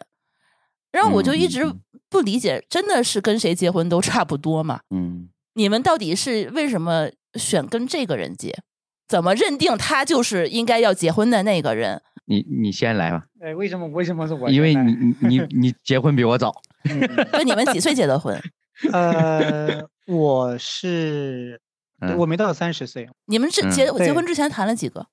[0.92, 1.64] 然后我就一直
[2.08, 4.80] 不理解，真的是跟谁结婚都差不多吗？
[4.90, 8.58] 嗯，你们到底是为什么选跟这个人结？
[9.06, 12.02] 怎么认定他就是应该要结婚的那个人？
[12.26, 13.24] 你你先来吧。
[13.40, 14.48] 哎，为什么为什么是我？
[14.50, 16.52] 因为你你你你结婚比我早。
[17.32, 18.40] 那你们几岁结的婚？
[18.92, 21.60] 呃，我是
[22.18, 23.08] 我没到三十岁。
[23.26, 25.06] 你们是结结婚之前谈了几个？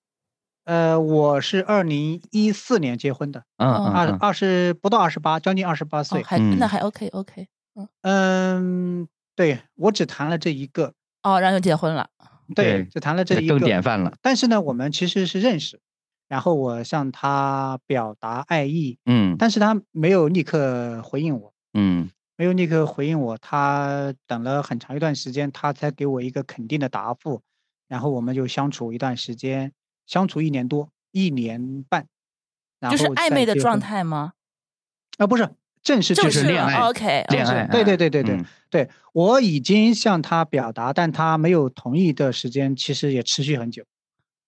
[0.66, 3.44] 呃，我是二零一四年结婚的。
[3.58, 3.86] 嗯嗯。
[3.94, 6.24] 二二十不到二十八，将近二十八岁。
[6.24, 7.48] 还那还 OK OK。
[7.76, 10.94] 嗯嗯，对我只谈了这一个。
[11.22, 12.10] 哦，然后就结婚了。
[12.56, 13.60] 对，只谈了这一个。
[13.60, 14.14] 更典范了。
[14.22, 15.80] 但是呢，我们其实是认识。
[16.28, 27.42] 然后我向他表达爱意，嗯，但是他没有立刻回应我，嗯，没有立刻回应我，他等了很长一段时间，他才给我一个肯定的答复，
[27.88, 29.74] 然后我们就相处一段时间，
[30.06, 32.06] 相处一年多，一年半，
[32.90, 34.34] 就是暧昧的状态吗？
[35.18, 35.50] 啊，不是，
[35.82, 43.84] 正式就是恋爱，OK，恋爱，对对对对对对，我已经向他表达，但他没有同意的时间，其实也持续很久。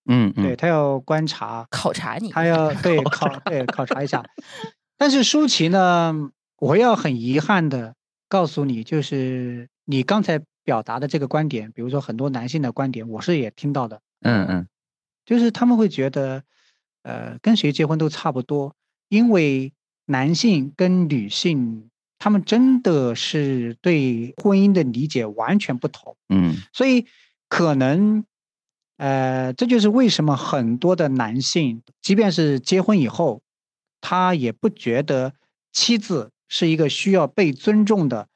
[0.06, 4.24] 嗯，对他要观察、考察你，他要对 考对考察一下。
[4.96, 7.96] 但是舒淇呢，我要很遗憾的
[8.28, 14.00] 告诉你，就是你刚才表达的这个观点，比如说很多男性的观点，我是也听到的。
[14.20, 14.68] 嗯嗯，
[15.24, 16.44] 就是他们会觉得，
[17.02, 18.76] 呃，跟谁结婚都差不多，
[19.08, 19.72] 因为
[20.04, 26.16] 男性跟女性，他们真的是对婚姻的理解完全不同。
[26.28, 27.06] 嗯，所以
[27.48, 28.24] 可能。
[29.02, 33.40] 呃，这就是为什么很多的男性，即便是结婚以后，
[34.02, 35.32] 他也不觉得
[35.72, 38.28] 妻子是一个需要被尊重的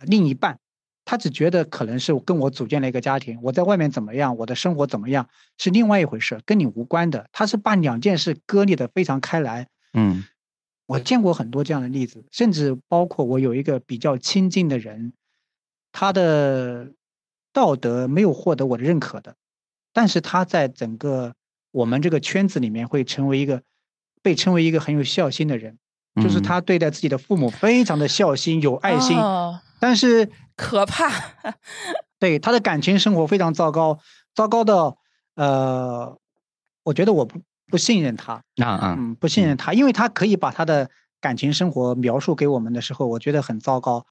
[0.00, 0.58] 另一半，
[1.06, 7.28] 他只觉得可能是跟我组建了一个家庭，我在外面怎么样，我的生活怎么样是另外一回事，跟你无关的。
[7.32, 9.68] 他是把两件事割裂的非常开来。
[9.94, 10.24] 嗯，
[10.86, 15.12] 我见过很多这样的例子，甚至包括我有一个比较亲近的人，
[15.92, 16.92] 他的
[17.52, 19.36] 道德没有获得我的认可的。
[19.92, 21.34] 但是他在整个
[21.70, 23.62] 我们这个圈子里面会成为一个
[24.22, 25.78] 被称为一个很有孝心的人，
[26.20, 29.16] 就是他对待自己的父母非常的孝心有爱心，
[29.80, 31.10] 但是可怕，
[32.18, 33.98] 对他的感情生活非常糟糕，
[34.34, 34.94] 糟糕的
[35.36, 36.18] 呃，
[36.84, 44.04] 我觉得我不不信任他啊啊，嗯，不信任他，因为他可以把他的感情生活描述给我们的时候，我觉得很糟糕。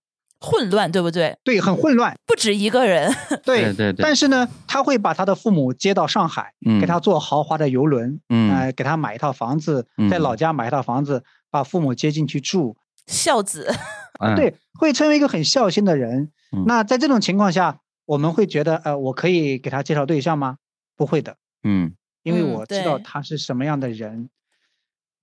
[0.44, 1.38] 混乱，对不对？
[1.44, 3.14] 对，很混乱，不止一个人。
[3.46, 4.04] 对对对。
[4.04, 12.76] 但是呢，他会把他的父母接到上海，给他坐豪华的游轮，嗯，给他买一套房子，在老家买一套房子，把父母接进去住。
[13.06, 13.70] 孝子。
[14.36, 16.32] 对，会成为一个很孝心的人。
[16.66, 20.58] 那在这种情况下，我们会觉得，呃，我可以给他介绍对象吗？
[20.96, 21.38] 不会的。
[21.64, 21.94] 嗯。
[22.24, 24.30] 因为我知道他是什么样的人。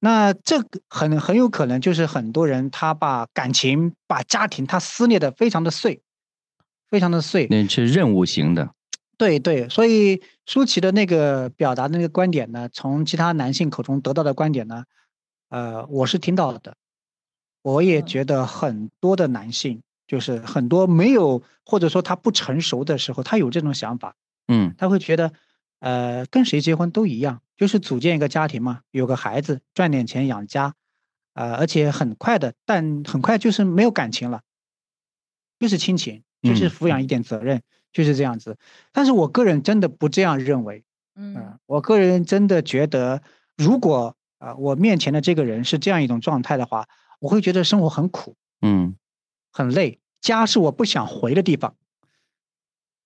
[0.01, 6.03] 那这个很很有可能就是很多人他把感情、把家庭他撕裂的非常的碎，
[6.91, 7.47] 非常的碎。
[7.51, 8.71] 那是任务型的。
[9.17, 14.83] 对对，所以舒淇的那个表达的那个观点呢，从其他男性口中得到的观点呢，
[15.49, 16.75] 呃，我是听到了的。
[17.63, 24.15] 我也觉得很多的男性，就是很多没有或者说他不成熟的时候，他有这种想法。
[24.47, 25.33] 嗯，他会觉得，
[25.81, 27.43] 呃，跟谁结婚都一样。
[27.57, 30.75] 就是组建一个家庭嘛，有个孩子，赚点钱养家，
[31.35, 34.43] 呃，而且很快的，但很快就是没有感情了，
[35.59, 37.61] 就是亲情，就是抚养一点责任，
[37.93, 38.57] 就是这样子。
[38.93, 40.85] 但是我个人真的不这样认为，
[41.17, 43.21] 嗯，我个人真的觉得，
[43.57, 46.87] 如果啊，我面前的这个人是这样一种状态的话，
[47.21, 48.97] 我会觉得生活很苦，嗯，
[49.53, 51.75] 很累，家是我不想回的地方。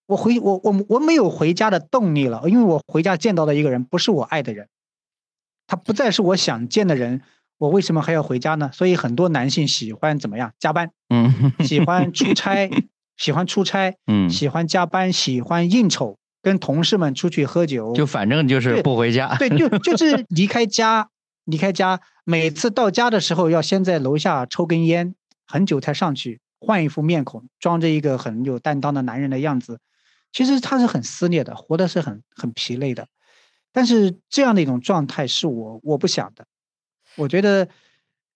[0.07, 4.69] 我回我我我没有回家的动力了，因为我回家见到的一个人不是我爱的人，
[5.67, 7.23] 他不再是我想见的人，
[7.57, 8.71] 我为什么还要回家呢？
[8.75, 12.69] 所以很多男性喜欢怎么样加班，嗯，喜欢出差，
[13.17, 21.09] 喜欢出差，嗯，喜欢加班，喜欢应酬，跟同事们出去喝酒，就反正就是不回家，对，就就是离开家，
[21.45, 25.15] 离开家，每次到家的时候要先在楼下抽根烟，
[25.47, 29.81] 很久才上去，换一副面孔，装着一个很有担当的男人的样子。
[30.33, 33.07] 其实他是很撕裂的，活的是很很疲累的，
[33.71, 36.47] 但是这样的一种状态是我我不想的。
[37.17, 37.69] 我觉得，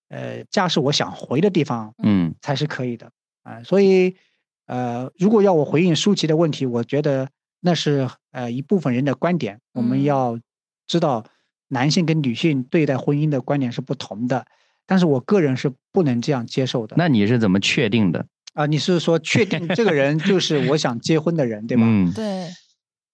[0.09, 3.11] 呃，家是我想回的地方，嗯，才是可以的
[3.43, 3.63] 啊。
[3.63, 4.15] 所以，
[4.67, 9.61] 呃，如果要我回应舒淇的问题，我觉得那是呃一部分人的观点。
[9.73, 10.39] 我们要
[10.87, 11.25] 知道，
[11.69, 14.47] 男性跟女性对待婚姻的观点是不同的，
[14.87, 16.95] 但是我个人是不能这样接受的。
[16.99, 18.27] 那你是怎么确定的？
[18.55, 21.83] 啊，你是说确定这个人就是我想结婚的人， 对吧？
[21.87, 22.49] 嗯，对。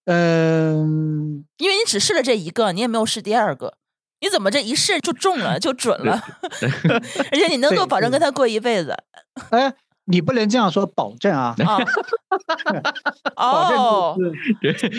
[0.05, 3.77] 嗯，因为你只试了这一个，你也没有试第二个，
[4.19, 6.21] 你怎么这一试就中了，就准了？
[7.31, 8.93] 而且你能够保证跟他过一辈子？
[9.51, 9.73] 哎，
[10.05, 11.55] 你不能这样说，保证啊！
[13.37, 14.17] 哦，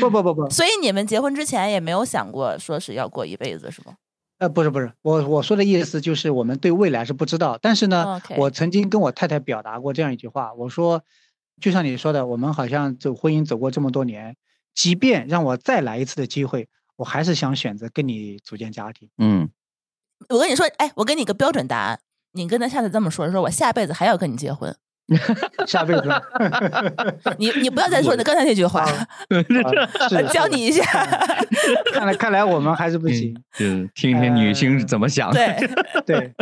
[0.00, 3.94] 不不不不，所以你们结婚之前也没有想过说是要过一辈子，是吗？
[4.38, 11.02] 呃，不是不是，我我说的意思就是我们对未来是不知道，但是呢，我曾经跟我太太表达过这样一句话，我说，
[11.60, 14.36] 就像你说的，我们好像走婚姻走过这么多年，
[14.74, 19.08] 即便让我再来一次的机会，我还是想选择跟你组建家庭。
[19.18, 19.48] 嗯，
[20.30, 22.00] 我跟你说，哎，我给你个标准答案，
[22.32, 24.74] 你跟他下次这么说，说我下辈子还要跟你结婚。
[25.66, 26.08] 下辈子，
[27.38, 28.86] 你你不要再说你刚才那句话，
[30.32, 30.82] 教你一下。
[31.92, 35.30] 看来看来我们还是不行，就听听女性怎么想。
[35.32, 35.56] 对
[36.06, 36.32] 对，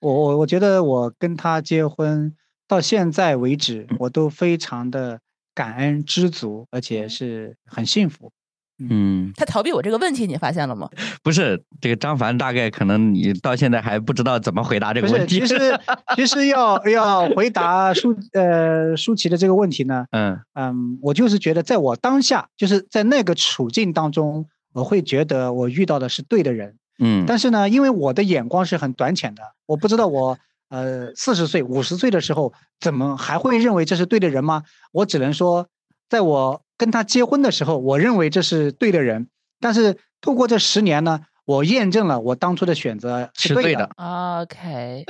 [0.00, 2.34] 我我我觉得我跟他结婚
[2.68, 5.20] 到现在为止，我都非常的
[5.54, 8.30] 感恩知足，而且是很幸福。
[8.78, 10.90] 嗯，他逃避我这个问题，你发现了吗？
[11.22, 15.38] 不是，这个张凡大概可能你到现在还不知道怎么回答这个问题。
[15.40, 15.80] 其实
[16.16, 26.76] 其实要要回答舒呃舒淇的这个问题呢，嗯嗯，我就是觉得在我当下就是在那个处境当中，我会觉得我遇到的是对的人。
[26.98, 30.36] 嗯，但是呢，因为我的眼光是很短浅的，我不知道我
[30.68, 34.64] 呃四十岁五十岁的时候怎么还会认为这是对的人吗？
[34.90, 35.68] 我只能说，
[36.08, 36.63] 在我。
[36.76, 39.28] 跟他结婚的时候，我认为这是对的人，
[39.60, 43.90] 但是透过这十年呢，我验证了我当初的选择是对的。
[43.96, 45.04] OK，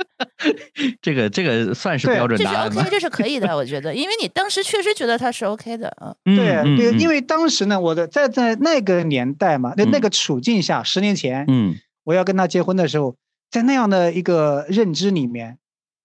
[1.01, 6.15] 这个这个算是标准答案这是 OK，这是可以的， 我觉得，因为你当时确实觉得他是 OK 的啊。
[6.23, 6.35] 对
[6.77, 13.15] 对，因为当时呢，我的在在那个年代嘛，那那个处境下，十年前，嗯，我要跟他结婚的时候，
[13.49, 15.57] 在那样的一个认知里面，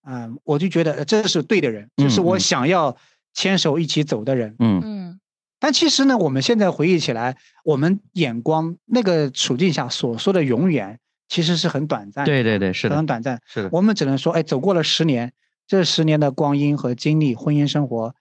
[0.07, 2.97] 嗯，我就觉得这是对的人，这是我想要
[3.35, 4.57] 牵手一起走的人。
[4.59, 5.10] 嗯嗯。
[5.61, 12.25] 但其实呢，我们现在回忆起来，我们眼光那个处境下所说的永远，其实是很短暂。
[12.25, 13.41] 对对对，是的，很短暂。
[13.47, 15.33] 是的，我们只能说，哎，走过了十年，
[15.67, 18.15] 这十年的光阴和经历，婚姻生活，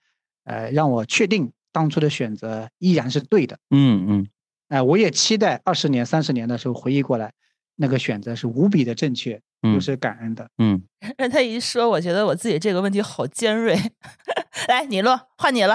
[0.44, 3.58] 呃，让我确定当初的选择依然是对的。
[3.70, 4.28] 嗯嗯，
[4.68, 7.32] 哎，我也期待二十年、三十年的时候回忆过来，
[7.74, 9.40] 那个选择是无比的正确。
[9.62, 10.82] 都是感恩的，嗯。
[11.16, 13.74] 让他一说，我觉得我自己这个问题好尖锐。
[14.68, 15.74] 来，你录，换你了。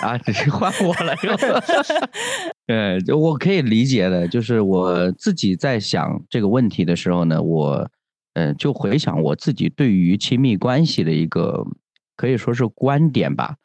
[0.00, 0.16] 啊，
[0.52, 1.14] 换我了。
[2.66, 7.90] 对，我可以理解的，就是我自己在想这个问题的时候呢，我，
[8.34, 11.66] 嗯，就回想我自己对于亲密关系的一个
[12.16, 13.56] 可以说是观点吧。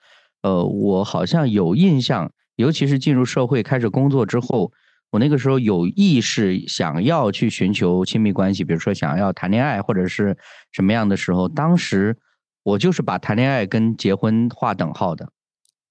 [0.41, 4.71] 呃，我好像有印象，尤其是进入社会开始工作之后。
[5.11, 10.37] 我那个时候有意识想要去寻求亲密关系，比如说想要谈恋爱或者是
[10.71, 12.17] 什么样的时候，当时
[12.63, 15.29] 我就是把谈恋爱跟结婚划等号的。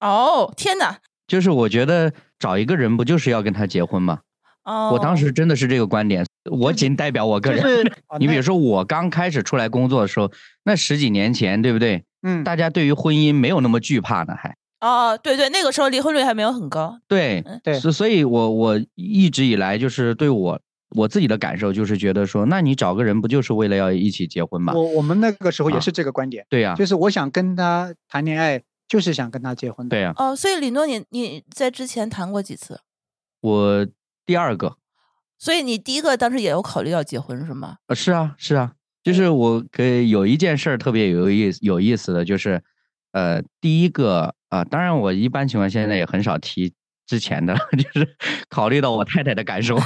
[0.01, 0.99] 哦，天哪！
[1.27, 4.21] 就是我觉得找一个人不就是要跟他结婚吗？
[4.65, 7.91] 哦，我当时真的是这个观点，我仅代表我个人。
[8.21, 10.31] 你比如说，我刚开始出来工作的时候，
[10.65, 12.05] 那十几年前，对不对？
[12.23, 14.55] 嗯，大家对于婚姻没有那么惧怕呢，还。
[14.85, 17.01] 哦，对对，那个时候离婚率还没有很高。
[17.09, 20.61] 对对，所所以，我我一直以来就是对我
[20.91, 24.75] 我自己的感受就是觉得说，那你找个人不就是为了要一起结婚吗？
[24.75, 26.45] 我我们那个时候也是这个观点。
[26.51, 29.89] 对呀，就是我想跟他谈恋爱，就是想跟他结婚。
[29.89, 30.13] 对呀。
[30.19, 32.81] 哦，所以李诺，你你在之前谈过几次？
[33.41, 33.87] 我
[34.27, 34.77] 第二个。
[35.39, 37.79] 所以你第一个当时也有考虑要结婚是吗？
[37.87, 38.73] 呃，是啊，是啊，
[39.03, 42.63] 就是我给有一件事儿特别有意思有意思的就是，
[43.13, 44.35] 呃，第一个。
[44.55, 46.73] 啊，当然，我一般情况现在也很少提
[47.07, 48.09] 之前的， 就是
[48.49, 49.77] 考虑到我太太的感受。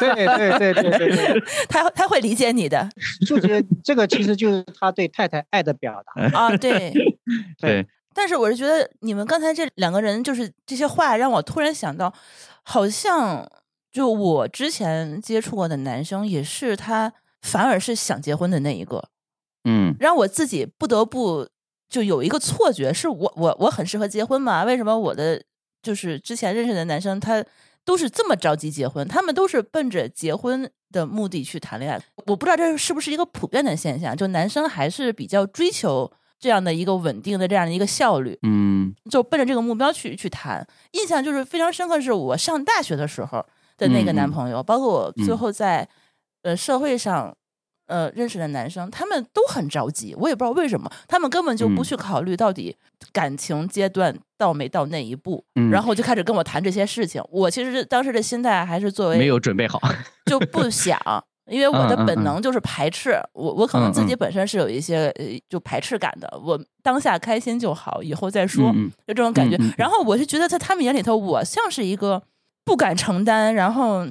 [0.00, 2.88] 对对对对对对， 他他会理解你的。
[3.24, 6.56] 就是这个，其实就是他对太太爱的表达啊。
[6.56, 6.92] 对
[7.60, 7.86] 对。
[8.12, 12.12] 但是我是觉得你们刚才这两个人就是这些话，让我突然想到，
[12.64, 13.48] 好像
[13.92, 17.12] 就我之前接触过的男生，也是他
[17.42, 19.08] 反而是想结婚的那一个。
[19.68, 19.94] 嗯。
[20.00, 21.46] 让我自己不得不。
[21.88, 24.64] 就有一个错觉，是我我我很适合结婚嘛？
[24.64, 25.42] 为什么我的
[25.82, 27.44] 就是之前认识的男生，他
[27.84, 29.06] 都是这么着急结婚？
[29.06, 32.02] 他们都是奔着结婚的目的去谈恋爱。
[32.26, 36.10] 我不知道这是不是一个普遍的现象，就男生还是比较追求
[36.40, 40.66] 这样的一个稳定的这样的一个效率，嗯，就奔着这个目标去去谈。
[40.92, 43.46] 印象就是非常深刻，是我上大学的时候
[43.78, 45.88] 的那个男朋友，包括我最后在
[46.42, 47.36] 呃社会上。
[47.86, 52.76] 呃，认识的男生他们都很着急，我也不知道为什么，他们根本就不去考虑到底
[53.12, 57.22] 感情阶段到没到那一步，然后就开始跟我谈这些事情。
[57.30, 59.80] 我其实当时的心态还是作为没有准备好，
[60.26, 60.98] 就不 想，
[61.48, 63.20] 因为我的本能就是排斥。
[63.32, 68.72] 我我可能自己本身是有一些呃就排斥感的，我当下开心就好，以后再说，
[69.06, 69.56] 就这种感觉。
[69.78, 72.22] 然后我是觉得在他们眼里头，我像是一个
[72.64, 74.06] 不敢承担，然后。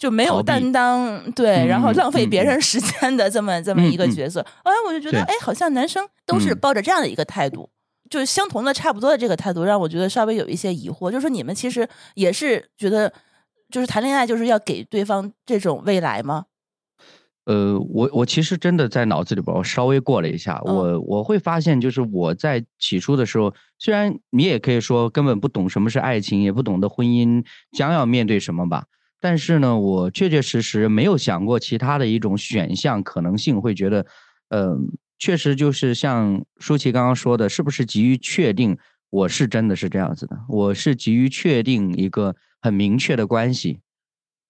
[0.00, 7.68] 就没有担当，对，然后浪费别人时间的这么这么一个角色，哎，我就觉得，哎，好像男生都是抱着这样的一个态度，
[8.08, 11.10] 就是相同的、差不多的这个态度，让我觉得稍微有一些疑惑。
[11.10, 13.12] 就是说，你们其实也是觉得，
[13.70, 16.46] 就是谈恋爱就是要给对方这种未来吗？
[17.44, 27.44] 呃，我我其实真的在脑子里边，我稍微过了一下，我我会发现，就是我在起初的时候，虽然你也可以说根本不懂什么是爱情，也不懂得婚姻
[27.76, 28.84] 将要面对什么吧。
[29.20, 34.06] 但是呢，我确确实实没有想过其他的一种选项可能性，会觉得，
[34.48, 34.76] 呃，
[35.18, 38.78] 确实就是像舒淇刚刚说的，是不是急于确定
[39.10, 40.38] 我是真的是这样子的？
[40.48, 43.80] 我是急于确定一个很明确的关系，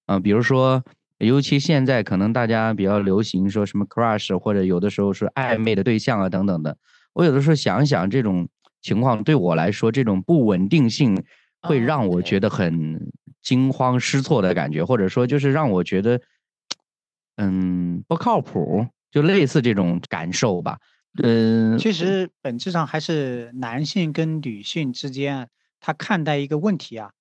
[0.06, 0.84] 啊，比如说，
[1.18, 6.76] 尤其现在可能大家比较流行说什么 crush，或者有的时候是暧昧的对象啊等等的。
[7.14, 8.48] 我有的时候想想这种
[8.80, 11.24] 情况，对我来说，这种不稳定性
[11.62, 13.10] 会让我觉得很。
[13.42, 16.20] 惊慌失措的感觉，或者说就是让我觉得，
[17.36, 20.78] 嗯，不靠谱，就类似这种感受吧。
[21.22, 25.48] 嗯，其实本质上还是男性跟女性之间，
[25.80, 27.12] 他看待一个问题啊，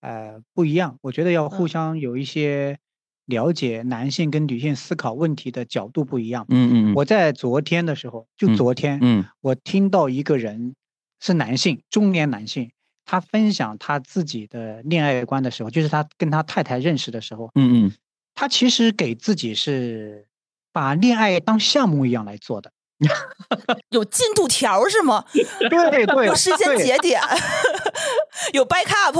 [0.00, 0.98] 呃，不一样。
[1.00, 2.78] 我觉得要互相有一些
[3.26, 6.44] 了解，男性跟女性思考问题的角度不一样。
[6.48, 6.94] 嗯嗯。
[6.96, 10.74] 我在昨天的时候，就昨天，嗯，我听到一个人
[11.20, 12.72] 是男性，中年男性。
[13.10, 17.92] 他分享他自己的恋爱观的时候，就是他跟他太太认识的时候，嗯嗯，
[18.34, 20.26] 他其实给自己是
[20.74, 22.70] 把恋爱当项目一样来做的，
[23.88, 25.24] 有进度条是吗？
[25.32, 27.18] 对 对， 有时间节点，
[28.52, 29.14] 有 backup。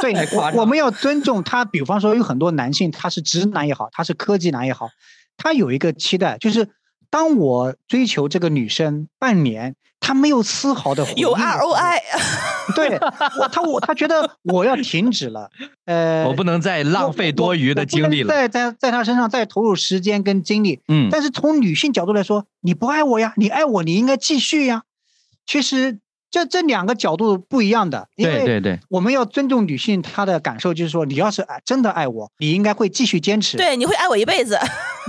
[0.00, 0.14] 对，
[0.54, 1.64] 我们要尊重他。
[1.64, 4.90] 比方说，有很多男性，他是直男也好，他是科技男也好，
[5.36, 6.68] 他有一个期待，就是
[7.10, 9.74] 当我追求这个女生半年。
[10.00, 12.00] 他没有丝毫的有 ROI，
[12.74, 12.98] 对，
[13.40, 15.50] 我他我他觉得我要停止了，
[15.84, 24.82] 呃， 我不能再浪费多余的精力了，在在在他身上再投入时间跟精力，嗯，但是从女性角度来说，你不爱我呀，你爱我，你应该继续呀。
[25.46, 25.98] 其实
[26.30, 34.58] 这这两个角度不一样的，对对对，我们要尊重女性她的感受，就是说你要是爱真的爱我，你应该会继续坚持，对，你会爱我一辈子。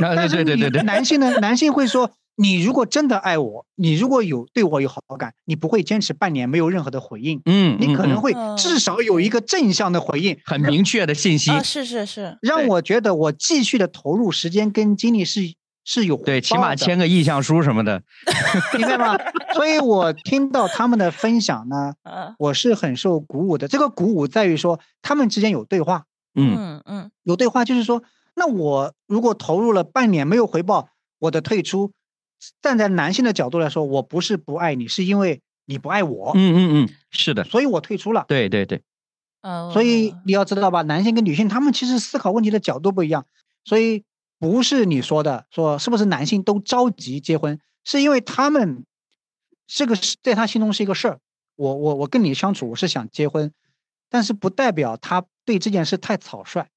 [0.02, 2.10] 但是对对对，男性呢，男性会说。
[2.42, 7.42] 你如果真的爱我，你如果有对我有好感，你不会坚持半年没有任何的回应。
[7.46, 11.52] 嗯，你可能会至少有一个正向的回应，很明确的信息。
[11.62, 15.42] 是是是，让我觉得我继续的投入时间跟精力是
[15.84, 18.02] 是有对，起码签个意向书什么的，
[18.78, 19.18] 明白吗？
[19.54, 21.94] 所以我听到他们的分享呢，
[22.40, 23.68] 我是很受鼓舞的。
[23.68, 26.06] 这个鼓舞在于说他们之间有对话。
[26.36, 28.02] 嗯嗯，有对话就是说，
[28.36, 30.88] 那我如果投入了半年没有回报，
[31.20, 31.92] 我的退出。
[32.62, 36.32] 站在男性的角度来说，我不是不爱你，是因为你不爱我。
[36.36, 38.26] 嗯嗯嗯，是的，所以我退出了。
[38.28, 38.82] 对对对，
[39.42, 43.26] 嗯，所以你要知道吧，男性跟女性他们其实思考问题的角度不一样，
[43.66, 44.04] 所以
[44.40, 48.86] 不是你说的说是不是男性都着急结婚，是因为他们
[49.68, 51.20] 这个是在他心中是一个事儿。
[51.56, 53.52] 我我我跟你相处，我是想结婚，
[54.10, 56.68] 但是不代表他对这件事太草率，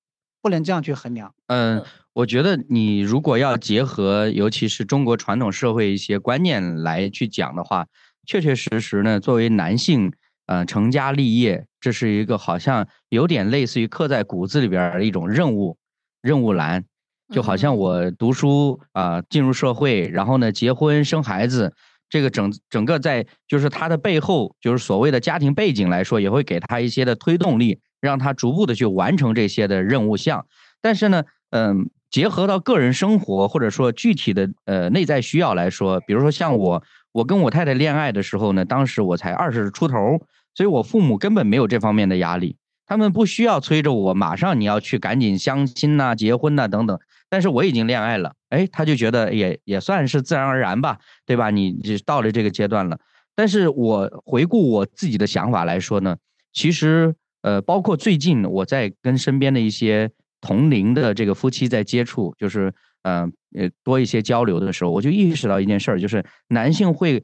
[0.42, 1.32] 不能这样去衡量。
[1.46, 1.82] 嗯，
[2.12, 7.86] 我觉得你如果要结合，尤其是中国传统社会一些观念来去讲的话，
[8.26, 10.12] 确确实实呢，作为男性，
[10.46, 15.78] 呃，成家立业，这是一个好像有点类似于刻在骨子里边的一种任务
[16.20, 16.84] 任务栏，
[17.32, 21.72] 就好像我读书啊，进入社会，然后呢，结婚生孩子。
[22.08, 30.44] 这个整整个在就是他的背后，就是所谓的家庭背景来说，也会给他一些的推动力，让他逐步的去完成这些的任务项。
[30.82, 36.82] 但是呢，嗯，结合到个人生活或者说具体的呃内在需要来说，比如说像我，
[37.12, 40.20] 我跟我太太恋爱的时候呢，当时我才二十出头，
[40.54, 46.98] 所以我父母根本没有这方面的压力，他们不需要催着我马上你要去赶紧相亲呐、结婚呐等等。
[47.30, 51.48] 但是我已经恋爱了，哎，他就觉得也也算是自然而然吧，对吧？
[51.48, 52.98] 你就到了这个阶段了。
[53.34, 56.16] 但是我回顾我自己的想法来说呢，
[56.52, 62.72] 其实呃，包括最近我在跟身边的一些同龄的这个夫妻在接触，就是
[63.02, 67.22] 呃呃多一些交流的时候，我就意识到一件事儿，就是男性会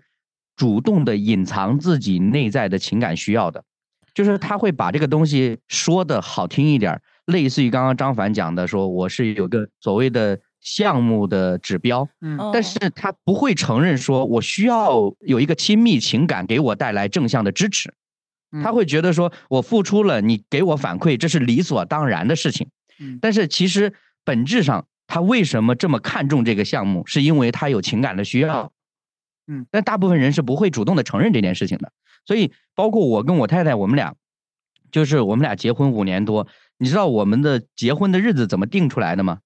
[0.57, 3.65] 主动的隐藏自己内在的情感需要的，
[4.13, 7.01] 就是他会把这个东西说的好听一点。
[7.27, 17.93] 类似于刚刚张凡讲的，说我是有个所谓的项目的指标，嗯，但是他不会承认说我需要有一个亲密情感给我带来正向的支持，
[18.63, 22.69] 他会觉得说我付出了，你给我反馈，这是理所当然的事情。
[23.21, 23.95] 但是其实
[24.25, 28.73] 本质上，他为什么这么看重这个项目，是因为他有情感的需要，
[29.47, 31.93] 嗯，但大部分人是不会主动的承认这件事情的。
[32.27, 34.15] 所以，包括我跟我太太，我们俩
[34.91, 36.47] 就是我们俩结婚五年多。
[36.77, 39.39] 你知道我们的结婚的日子怎么定出来的吗？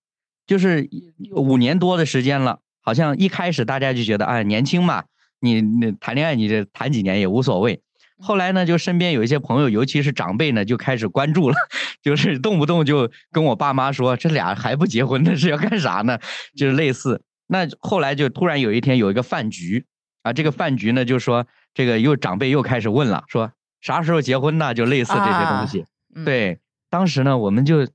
[0.46, 0.88] 就是
[1.34, 5.04] 五年多的时间了，好像一开始大家就觉得，哎，年轻嘛，
[5.38, 7.80] 你那谈恋爱你这谈几年也无所谓。
[8.22, 11.56] 后来呢，就身边有一些朋友，尤其是长辈呢，就开始关注了，
[12.02, 16.18] 就是动不动就跟我爸妈说，这俩还不结婚，那是要干啥呢？
[16.56, 17.20] 就是类似。
[17.48, 19.84] 那后来就突然有一天有一个饭局
[20.22, 24.72] 啊，这个饭局呢，就说这个又长辈又开始问了，说啥时候结婚呢？
[24.72, 25.84] 就类似这些东西，
[26.24, 26.58] 对。
[26.88, 27.86] 当时呢，我们就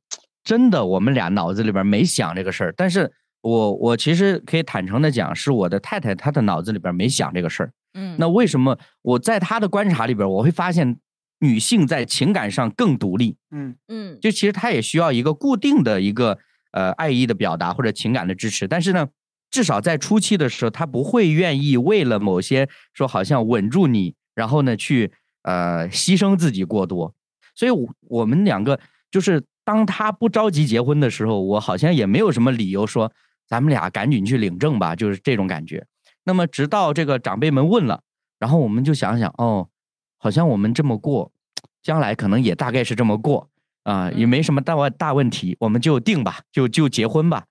[0.43, 2.73] 真的，我们俩脑子里边没想这个事儿。
[2.75, 3.11] 但是
[3.41, 7.71] 我我其实可以坦诚的讲，是我的太太她的脑子里边没想这个事儿。
[7.97, 10.99] 嗯，那为什么我在他的观察里边，我会发现
[11.39, 13.35] 女性在情感上更独立。
[13.51, 16.37] 嗯嗯，就其实她也需要一个固定的一个
[16.71, 18.67] 呃爱意的表达或者情感的支持。
[18.67, 19.09] 但是呢，
[19.49, 27.15] 至少在初期的时候，她不会愿意为了某些说好像稳住你，然后呢去呃牺牲自己过多。
[27.55, 28.79] 所以，我我们两个
[29.09, 33.11] 就是当他不着急结婚的时候，我好像也没有什么理由说
[33.47, 35.85] 咱们俩赶紧去领证吧，就是这种感觉。
[36.27, 38.01] 那么，直到这个长辈们问了，
[38.37, 39.69] 然后我们就想想，哦，
[40.17, 41.31] 好像我们这么过，
[41.81, 43.49] 将来可能也大概是这么过
[43.83, 47.45] 啊，也没什么大问大问题，我们就定吧，就就结婚吧。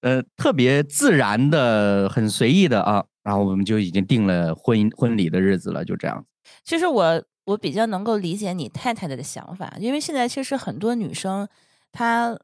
[0.00, 6.24] 呃，特别自然的、很随意的啊，然后我们就已经定了婚姻婚礼的日子了，就这样。
[6.64, 7.22] 其实我。
[7.46, 11.46] 我比较能够理解你太太的想法，因为现在其实很多女生，
[11.92, 12.34] 她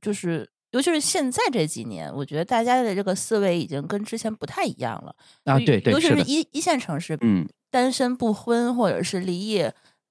[0.00, 5.14] 就是，尤其是现在这几年，我觉得大家的这个思维已经跟之前不太一样了
[5.44, 5.58] 啊。
[5.58, 9.64] 对对，尤其是一一线城市，嗯，单身不婚或者是离异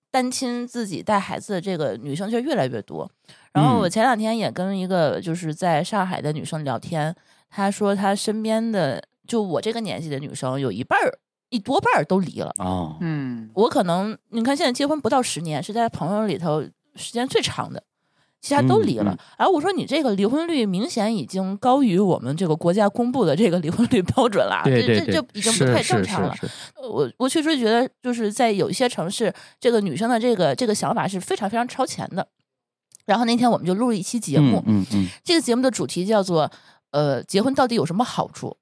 [0.10, 3.10] 单亲自己带孩子的这个女生就越来越多。
[3.54, 7.16] 然后我前两天也跟一个就是在上海的女生聊天，
[7.50, 11.20] 她说她身边的就我这个年纪的女生有一半儿。
[11.54, 16.64] 一多半儿都离了哦，嗯，我可能你看现在结婚不到十年，是在朋友里头
[16.96, 17.84] 时间最长的，
[18.42, 19.18] 其他都离了。
[19.38, 26.36] 而我说你这个离婚率明显已经高于我们这个国家公布的这个离婚率标准了，这这这已经不太正常了。
[26.82, 32.28] 我我确实觉得就是在有一些城市，这个女生的这个这个想法是非常非常超前的。
[33.06, 36.50] 然后那天我们就录了一期节目，嗯嗯，这个节目的主题叫做
[36.92, 38.58] 呃，结婚到底有什么好处？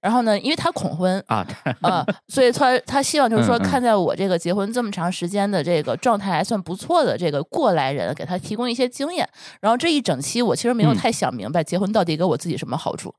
[0.00, 1.44] 然后呢，因为他恐婚啊
[1.82, 9.28] 啊，所以他他希望就是说，看在我这个结婚这么长时间的这个状态还算不错的这个过来人，给他提供一些经验。
[9.60, 13.12] 然后这一整期我其实没有太想明白结婚到底给我自己什么好处，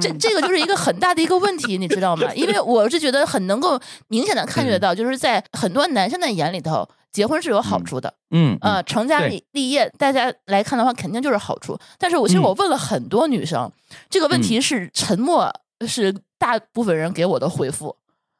[0.00, 2.28] 这这个就是一个很大的一个问题，你知道吗？
[2.34, 3.78] 因为我是觉得很能够
[4.08, 11.78] 明显的 看觉到，就是在很多男生的眼里头，结婚是有好处的，嗯呃，成家立立业，大家来看的话，肯定就是好处。
[11.96, 13.70] 但是我其实我问了很多女生，
[14.10, 15.48] 这个问题是沉默。
[15.86, 17.96] 是大部分人给我的回复，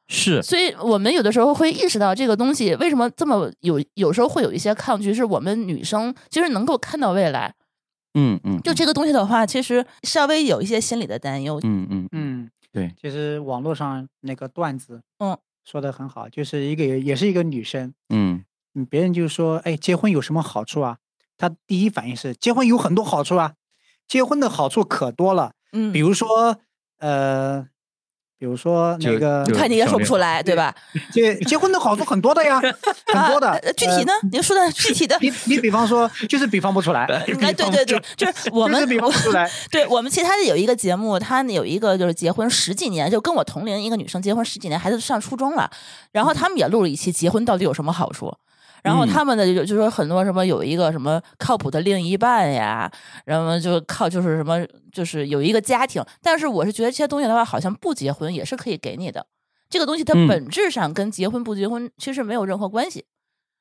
[0.07, 7.55] 是，所以我们有的时候会意识到这个东西为什么这么有，有时候会有一些抗拒，是我们女生其实能够看到未来。
[8.13, 11.59] 嗯嗯，就这个东西的话，其实稍微有一些心理的担忧。
[11.63, 18.43] 嗯嗯嗯，对，其实网络上那个段子，嗯，说的很好，就是一个也是一个女生，嗯。
[18.77, 20.97] 嗯，别人就说，哎，结婚有什么好处啊？
[21.37, 23.53] 她第一反应是，结婚有很多好处啊，
[24.05, 26.57] 结婚的好处可多了，嗯，比如说，
[27.05, 27.65] 呃。
[28.37, 30.75] 比如说那个，看你也说不出来，对吧？
[31.09, 32.59] 结结婚的好处很多的呀，
[33.07, 33.57] 很多的。
[33.77, 34.11] 具体呢？
[34.29, 37.05] 您说的具体的，你你比方说，就是比方不出来。
[37.05, 39.49] 哎，对对对，就是我们比方不出来。
[39.71, 45.71] 对我们其他的有一个节目，他有一个就是结婚十几年，就跟我同龄一个女生结婚十几年，孩子上初中了，
[46.11, 48.35] 然后他们也录了一期结婚到底有什么好处。
[48.85, 52.89] 然后他们的就就说很多什么有一个什么靠谱的另一半呀，
[53.25, 59.25] 然后就靠就是什么就是有一个家庭，但是我是觉得这些东西的话，好像不结婚也是可以给你的。
[59.71, 63.05] 这个东西它本质上跟结婚不结婚其实没有任何关系，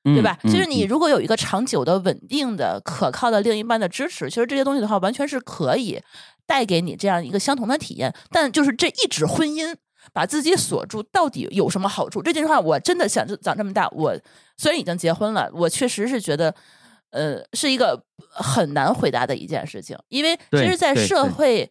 [0.04, 0.38] 对吧？
[0.42, 5.98] 其实你如果有一个长久的、稳定的、可靠的另一半的支持，其实这些东西的话，完全是可以
[6.46, 8.14] 带给你这样一个相同的体验。
[8.30, 9.74] 但就是这一纸婚姻。
[10.12, 12.22] 把自己锁住到底有什么好处？
[12.22, 14.14] 这句话我真的想长这么大，我
[14.57, 16.55] 虽然已经结婚了，我确实是觉得，
[17.11, 19.98] 呃，是一个很难回答的一件事情。
[20.09, 21.70] 因为其实，在社会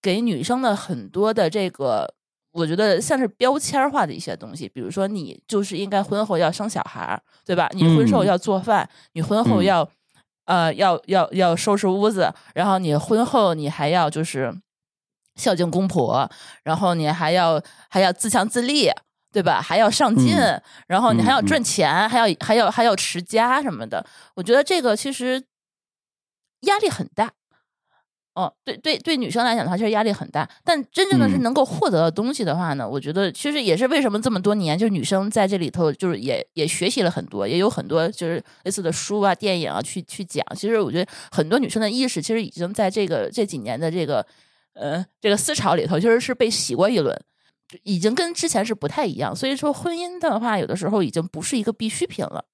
[0.00, 2.14] 给女生的很多的这个，
[2.52, 7.68] 我觉得像是标签化的一些东西，比如说你就是应该婚后要生小孩，对吧？
[7.72, 9.86] 你婚后要做饭，你婚后要
[10.46, 14.54] 呃要要要收拾屋子，然后你婚后你还要就是。
[15.36, 16.28] 孝敬公婆，
[16.64, 18.90] 然后你还要还要自强自立，
[19.32, 19.62] 对吧？
[19.62, 20.36] 还要上进，
[20.86, 24.04] 然后你还要赚钱，还要还要还要持家什么的。
[24.34, 25.42] 我觉得这个其实
[26.60, 27.32] 压力很大。
[28.34, 30.48] 哦，对对对，女生来讲的话，其实压力很大。
[30.64, 40.42] 但真正的是能够获得的东西的话呢，我觉得其实也是为什么这么多年，就是女生在这里头，就是也也学习了很多，也有很多就是类似的书啊、电影啊去去讲。
[40.54, 44.26] 其实我觉得很多女生的意识，其实已经在这个这几年的这个。
[44.74, 47.18] 呃，这个思潮里头，其实是被洗过一轮，
[47.82, 49.34] 已经跟之前是不太一样。
[49.34, 52.44] 所以说，婚姻的话，有的时候已经不是一个必需品了。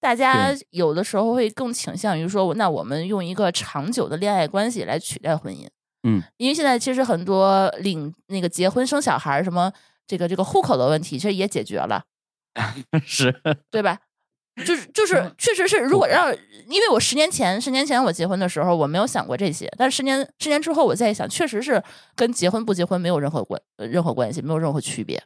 [0.00, 5.68] 大家有的时候会更倾向于说，那我们用一个长久的恋爱关系来取代婚姻。
[6.02, 9.72] 嗯，因为现在其实很多领那个结婚生小孩什么
[10.06, 12.02] 这个这个户口的问题，其实也解决了，
[13.06, 13.32] 是
[13.70, 14.00] 对吧？
[14.66, 15.78] 就是就是，确实是。
[15.78, 16.30] 如果让，
[16.68, 19.66] 因为我十年前十年前我结婚的时候，我没有想过这些。
[19.78, 21.82] 但是十年十年之后，我再想，确实是
[22.14, 25.22] 跟结婚不结婚没有任何关任何关系，没有任何区别。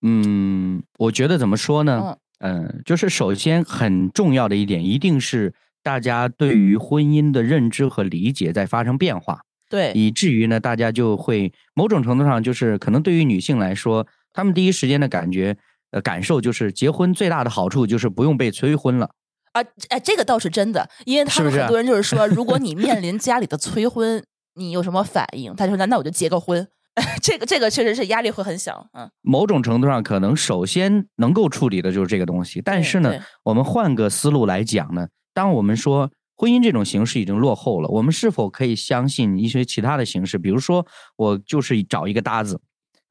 [0.00, 2.16] 嗯，我觉得怎么说呢？
[2.38, 5.52] 嗯，就是首先很重要的一点，一定是
[5.82, 9.42] 大家对于婚姻的认知和理解在发生变化。
[9.68, 15.58] 对，以至于呢，大家就会某种程度上，就是可能对于女性来说，她们第一时间的感觉。
[15.92, 19.08] 呃，感受就是结婚最大的好处就是不用被催婚了
[19.52, 19.62] 啊！
[19.90, 24.22] 哎，这个倒是真的，因为他们很多人就是说，如果你面临家里的催婚，
[24.54, 25.54] 你有什么反应？
[25.54, 26.66] 他就说那那我就结个婚。
[27.22, 28.86] 这个这个确实是压力会很小。
[28.92, 32.60] 嗯，某种程度上可能首先能够处理的就是这个东西。
[32.60, 33.14] 但是呢，
[33.44, 40.36] 我们换个思路来讲呢，当我们说婚姻这种形式已经落后了，我们是否可以相信一些其他的形式？
[40.36, 40.86] 比如说，
[41.16, 42.60] 我就是找一个搭子。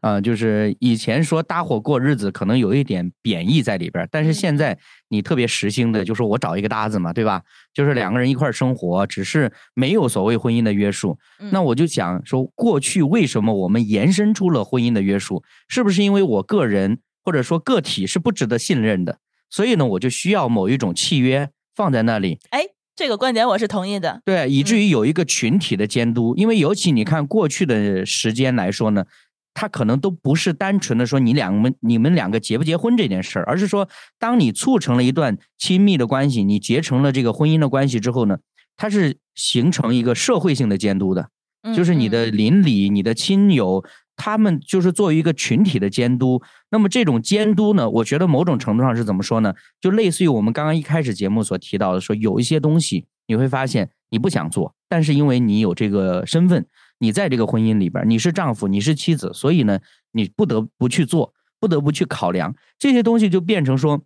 [0.01, 4.75] 啊，就是以前说搭伙过日子，可能有一点贬义在里边但是现在
[5.09, 7.43] 你特别实心的，就是我找一个搭子嘛，对吧？
[7.71, 11.19] 就是两个人一块生活，只是没有所谓婚姻的约束。
[11.51, 15.43] 那我就想说，过去为什么我们延伸出了婚姻的约束？
[15.67, 19.19] 是不是因为我个人或者说个体是不值得信任的？
[19.51, 22.39] 所以呢，我就需要某一种契约放在那里。
[22.49, 24.23] 哎，这个观点我是同意的。
[24.25, 29.05] 对，以至于有一个群体的监督，因为尤其你看过去的时间来说呢。
[29.53, 33.87] 他可能都不是单纯的说你两们你们两个结不结婚这件事儿，而是说，
[34.17, 38.37] 当你促成了一段亲密的关系，你结成了这个婚姻的关系之后呢，
[38.77, 41.29] 它是形成一个社会性的监督的，
[41.75, 43.83] 就是你的邻里、你的亲友，
[44.15, 46.41] 他们就是作为一个群体的监督。
[46.69, 49.53] 那么这种监督呢，我觉得某种程度上是怎么说呢？
[49.81, 56.65] 就类似于我们刚刚一开始节目所提到的，说有一些东西你会发现你不想做，但是因为你有这个身份。
[57.01, 59.79] 你在这个婚姻里边，你是丈夫，你是妻子，所以呢，
[60.11, 63.99] 你不得不去做，不得不去考量这些东西，就变成说，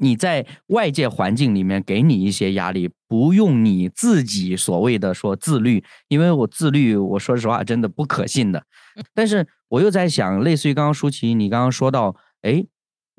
[0.00, 8.64] 你在外界环境里面给你一些压力，不用你自己所谓的说自律，因为我自律，我说实话真的不可信的。
[9.12, 12.64] 但是我又在想，类似于刚刚舒淇你刚刚说到，哎，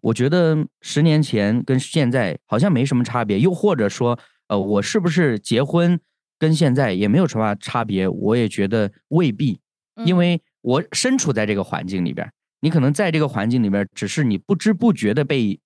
[0.02, 6.00] 我觉得十年前跟现在好像没什么差别，又或者说，呃，我是不是结婚？
[6.44, 9.58] 跟现在也没有什么差别，我也觉得未必，
[10.04, 12.30] 因为我身处在这个环境里边。
[12.60, 15.58] 你可能在这个环境里边，只是你不知不觉的被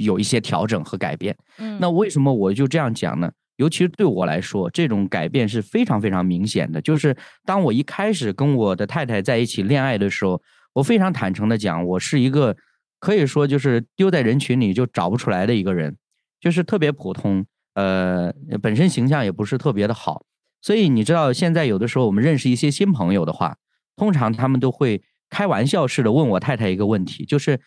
[0.00, 1.36] 有一些调整和改变。
[1.58, 3.28] 嗯，那为什么我就这样讲呢？
[3.56, 6.80] 尤其是对我来说，这种改变是非常非常明显的。
[6.80, 10.40] 就是当我一开始跟我的太太在一起恋爱的时候，
[10.74, 12.56] 我非常坦诚的讲，我是一个
[13.00, 15.96] 可以说就是丢在人群里就找不出来的一个人，
[16.40, 17.44] 就是特别普通，
[17.74, 20.24] 呃，本身形象也不是特别的好。
[20.62, 23.56] 所以你知道，现在有的时候我们认识一些新朋友的话，
[23.96, 27.60] 通常他们都会开玩笑似的问我太太一个问题，就是，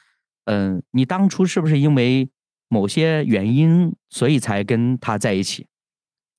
[0.46, 2.30] 嗯，你当初是不是因为
[2.68, 5.68] 某些原因，所以才跟他在一起？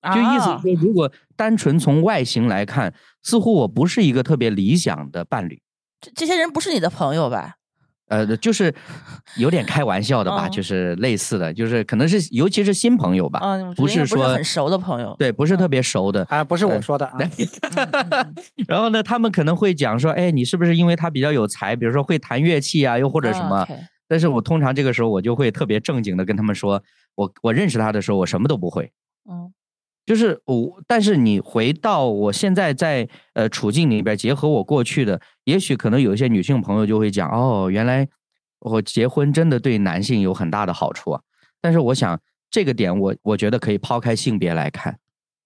[0.02, 5.62] 就意思说，如果单纯从外形来看，似乎我不是一个特别理想的伴侣。
[6.00, 7.54] 这这些人不是你的朋友吧？
[8.08, 8.74] 呃，就是
[9.38, 13.40] 有点开玩笑的吧，就是类似的，就是可能是尤其是新朋友吧，
[13.76, 17.18] 不是说很熟的朋友，对，不是特别熟的啊，不是我说的啊。
[18.68, 23.66] 然后呢，他们可能会讲说，哎，你是不是因为他比较有才，比如说会弹乐器啊，又或者什么？
[24.06, 26.82] 但是我通常这个时候我就会特别正经的跟他们说，
[27.14, 28.92] 我我认识他的时候，我什么都不会。
[29.28, 29.52] 嗯。
[30.06, 38.06] 就是我，但是你回到我现在在呃处境里边，结合我过去的，也许可能有一些女性朋友就会讲，哦，原来
[38.58, 41.22] 我结婚真的对男性有很大的好处啊。
[41.62, 44.98] 但是我想这个点，我我觉得可以抛开性别来看，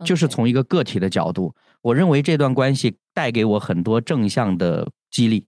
[0.05, 5.47] 就是从一个个体的角度，我认为这段关系带给我很多正向的激励，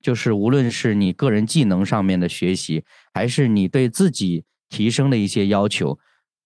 [0.00, 5.98] 就是无论是你个人技能上面的学习，还是你对自己提升的一些要求。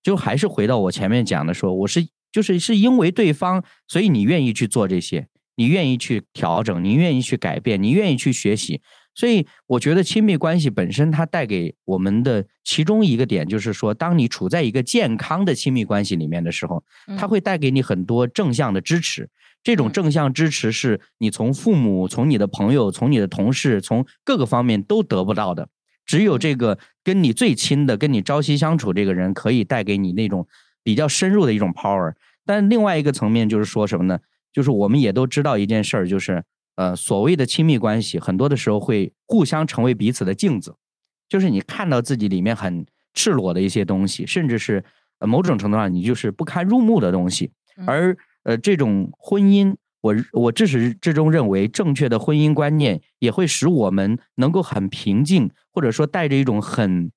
[0.03, 8.81] 就还是回到我前面讲的，说我是就是是因为对方，所以你愿意去做这些，你愿意去调整，你愿意去改变，你愿意去学习。
[9.15, 16.83] 所以我觉得亲密关系本身它带给我们的其中一个点，就是说，当你处在一个健康的亲密关系里面的时候，
[17.19, 19.29] 它会带给你很多正向的支持。
[19.63, 25.69] 这种正向支持是你从父母、从你的朋友、从你的同事、从各个方面都得不到的。
[26.05, 30.47] 只有这个跟你最亲的、跟你朝夕相处这个人，可以带给你那种
[30.83, 32.15] 比较深入的一种 power。
[32.45, 34.19] 但另外一个层面就是说什么呢？
[34.53, 36.45] 就是我们也都知道一件事儿，就是
[36.75, 40.77] 呃，所谓的亲密关系，很多的时候会互相成为彼此的镜子。
[41.29, 42.85] 就是你看到自己里面很
[43.15, 44.85] 赤裸的一些东西，甚至是
[45.21, 47.53] 某种程度上你就是不堪入目的东西。
[47.87, 49.75] 而呃，这种婚姻。
[50.03, 57.11] 我我至始至终认为，正确的婚姻观念也会使我们能够很平静，或者说带着一种很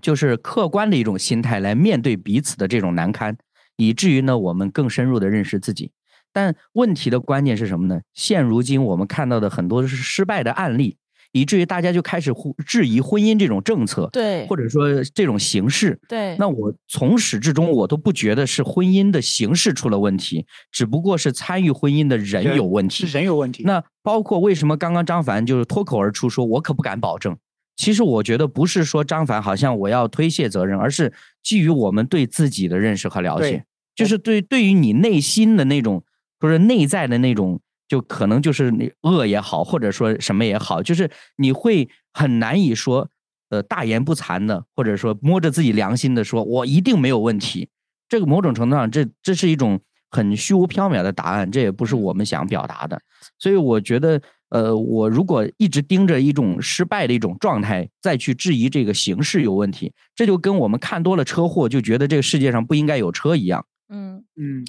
[0.00, 3.36] 就是客观的一种心态来面对彼此的这种难堪，
[3.76, 5.92] 以至于呢，我们更深入的认识自己。
[6.32, 8.00] 但问题的关键是什么呢？
[8.14, 10.96] 现如今我们看到的很多是失败的案例。
[11.36, 12.32] 以至于大家就开始
[12.64, 16.36] 质疑婚姻这种政策，对，或者说这种形式，对。
[16.38, 23.64] 那我从始至终我都不觉得是婚姻的形式出了问题，只不过是参与婚姻的人有问题，是人有问题。
[23.64, 27.36] 那包括为什么刚刚张凡就是脱口而出说，我可不敢保证。
[27.76, 31.12] 其实我觉得不是说张凡好像我要推卸责任，而是
[31.42, 33.64] 基于我们对自己的认识和了解，
[33.94, 36.02] 就是对对于你内心的那种，
[36.40, 37.60] 或者内在的那种。
[37.86, 43.06] 就可能就是你恶也好，或者说什么也好，就是你会很难以说，
[43.50, 47.68] 呃，大言不惭的，或者说摸着自己良心的说，我一定没有问题。
[48.08, 49.78] 这个某种程度上，这这是一种
[50.10, 52.98] 很虚无缥缈的答案，这也不是我们想表达的。
[53.38, 54.20] 所以我觉得，
[54.54, 63.66] 呃，我如果一直盯着一种失败的一种状态，再去质疑这个形式有问题，这就跟我们看多了车祸，就觉得这个世界上不应该有车一样。
[63.88, 64.64] 嗯嗯。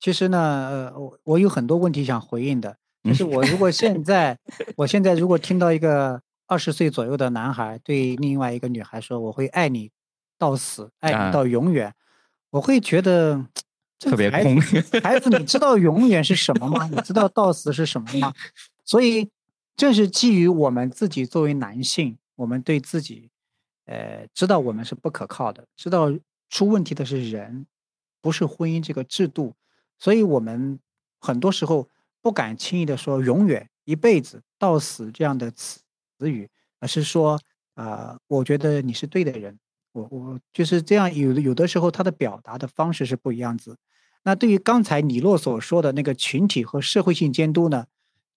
[0.00, 2.78] 其实呢，呃，我我有很多问题想回应的。
[3.04, 4.38] 就是我如果现在，
[4.78, 9.90] 我现在如果听到一个二十岁左右的男孩对另外一个女孩说“我会爱你
[10.38, 11.92] 到死，爱你到永远”，
[12.48, 13.44] 我会觉得
[13.98, 14.58] 特别空。
[15.02, 16.88] 孩子，你知道永远是什么吗？
[16.90, 18.32] 你知道到死是什么吗？
[18.88, 19.28] 所以，
[19.76, 23.28] 正是基于我们自己作为男性，我们对自己，
[23.84, 26.10] 呃，知道我们是不可靠的，知道
[26.48, 27.66] 出问题的是人，
[28.22, 29.54] 不是婚姻这个制度。
[29.98, 30.80] 所以我们
[31.20, 31.86] 很多时候
[32.22, 35.80] 不敢轻易的说“永远”“一辈子”“到死”这样的词
[36.18, 36.48] 词语，
[36.80, 37.38] 而是说
[37.74, 39.58] 啊，我觉得你是对的人，
[39.92, 41.14] 我我就是这样。
[41.14, 43.76] 有有的时候他的表达的方式是不一样子。
[44.22, 47.84] 那对于刚才李洛所说的那个群体和社会性监督呢，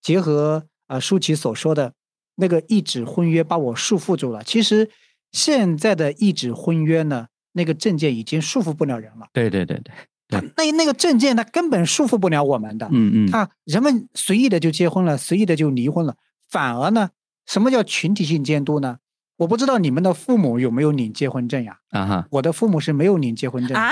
[0.02, 1.94] 结合啊舒淇所说的
[2.34, 4.42] 那个一纸婚约把我束缚住了。
[4.42, 4.90] 其实
[5.30, 9.28] 现在的一纸婚约呢，那个证件已经束缚不了人了。
[9.32, 9.80] 对对对
[10.28, 10.52] 对。
[10.56, 12.88] 那那个证件，它根本束缚不了我们的。
[12.90, 16.16] 嗯嗯，他人们随意的就结婚了，随意的就离婚了。
[16.48, 17.10] 反而呢，
[17.46, 18.98] 什么叫群体性监督呢？
[19.36, 21.78] 我不知道你们的父母有没有领结婚证呀？
[21.90, 23.90] 啊哈，我的父母是没有领结婚证啊。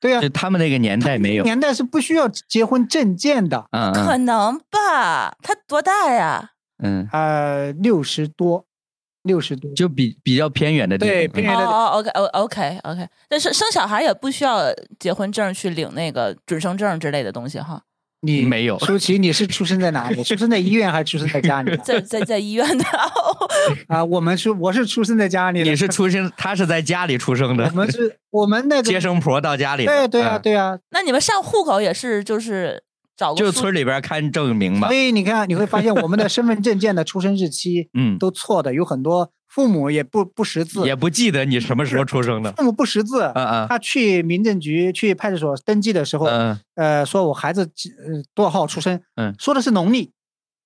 [0.00, 3.66] 对呀，他们那个年代没有，年代是不需要结婚证件的。
[3.72, 5.34] 嗯可能吧？
[5.42, 6.52] 他多大呀？
[6.82, 8.64] 嗯，呃，六十多，
[9.24, 11.12] 六十多，就比比较偏远的地方。
[11.12, 11.64] 对，偏远的。
[11.64, 13.08] 哦，OK，哦，OK，OK。
[13.28, 17.82] 但是生小孩也不需要结婚证去领那个准生证之类的东西哈。
[18.20, 20.22] 你没有，舒淇，你是出生在哪里？
[20.24, 21.76] 出生在医院还是出生在家里？
[21.84, 22.84] 在在在医院的。
[23.86, 25.62] 啊，我们是我是出生在家里。
[25.62, 27.64] 你是出生，他是在家里出生的。
[27.66, 29.84] 我们是，我们那个接生婆到家里。
[29.84, 30.78] 对对啊，对啊。
[30.90, 32.82] 那你们上户口也是就是
[33.18, 34.88] 找就村里边看证明嘛。
[34.88, 39.30] 所以你看，你会发现我们的身份证件的出生日期， 嗯，都错的，有很多。
[39.48, 42.52] 父母也不不识字，也不记得你什么时候出生的。
[42.52, 50.12] 父母不识字，嗯嗯，他去民政局、去派出所登记的时候，嗯，呃，说我孩子呃多少号出生，嗯，说的是农历。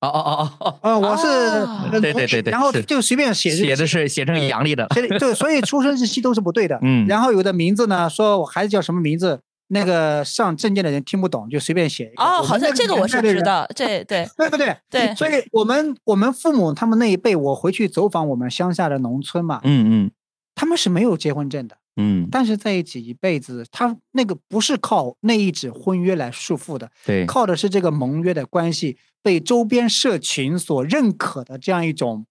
[0.01, 6.77] 哦哦哦哦，呃，我是对对对对，然后就随便写，写的是写成阳历的，对，所以出生日期都是不对的。
[6.83, 9.41] 嗯，然后有的名字呢，说我孩子叫什么名字。
[9.75, 12.13] 那个上证件的人听不懂，就随便写。
[12.17, 14.77] 哦，好像这个我是知道，这对 对不对？
[14.91, 20.11] 对，所以我们我们父母他们那一辈，我回去走访我们乡下的农村嘛，嗯嗯，
[20.55, 32.27] 他们是没有结婚证的，嗯，但是在一起一辈子，他那个不是靠那一纸婚约来束缚的，对，靠的是这个盟约的关系，被周边社群所认可的这样一种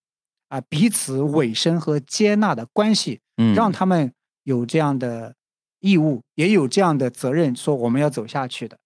[0.50, 4.14] 啊彼此委身和接纳的关系，嗯，让他们
[4.44, 5.34] 有这样的。
[5.82, 8.78] 义务也有这样的责任，说我们要走下去的。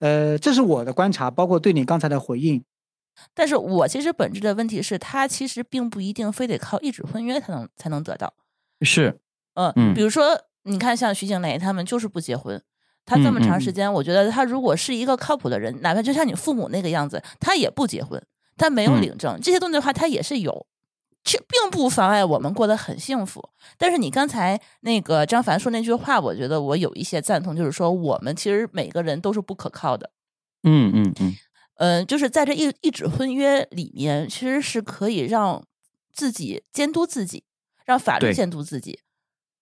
[0.00, 2.64] 呃，这是我的观察，包括对你刚才的回应。
[3.32, 8.34] 但是我其实本质的问题是，他其实并不一定非得靠一纸婚约才能才能得到。
[8.80, 9.20] 是，
[9.54, 12.60] 嗯，比如说，你看像徐静蕾他们就是不结婚，
[13.04, 18.20] 他这么长时间，我觉得他如果是一个靠谱的人，哪怕就像你父母那个样子，他也不结婚，
[18.56, 20.66] 他没有领证，这些东西的话，他也是有。
[21.24, 23.48] 却并不妨碍我们过得很幸福。
[23.78, 30.10] 但是你刚才那个张凡说那句话，我觉得我有一些赞同，就是说我们其实每个人都是不可靠的。
[30.62, 31.34] 嗯嗯嗯，
[31.76, 35.64] 嗯，就是在这一一纸婚约里面，其实是可以让
[36.12, 37.44] 自己监督自己，
[37.86, 39.00] 让法律监督自己。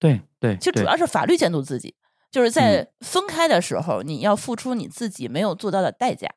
[0.00, 1.94] 对对，其实主要是法律监督自己，
[2.30, 6.28] 就是在分开的时候，你要付出你自己没有做到的代价。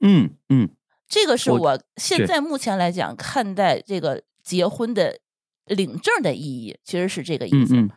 [0.00, 0.68] 嗯嗯，
[1.08, 4.24] 这个是我现在目前来讲看待这个。
[4.44, 5.18] 结婚的
[5.66, 7.74] 领证的意义其实是这个意思。
[7.74, 7.90] 嗯嗯，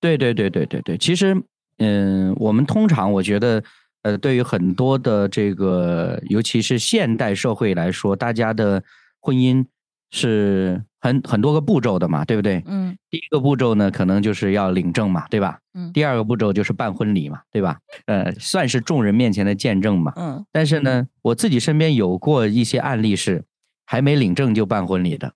[0.00, 0.98] 对对对对对对。
[0.98, 1.40] 其实，
[1.78, 3.62] 嗯，我们通常我觉得，
[4.02, 8.82] 呃，对于很多的这个，尤其是现代社会来说，大家的
[9.20, 9.64] 婚姻
[10.10, 12.62] 是很很多个步骤的嘛，对不对？
[12.66, 12.96] 嗯。
[13.10, 15.60] 第一个步骤呢，可能就是要领证嘛，对吧？
[15.74, 15.92] 嗯。
[15.92, 17.78] 第二个步骤就是办婚礼嘛，对吧？
[18.06, 20.12] 呃，算是众人面前的见证嘛。
[20.16, 20.44] 嗯。
[20.50, 23.44] 但是呢，我自己身边有过一些案例是
[23.86, 25.32] 还没领证就办婚礼的。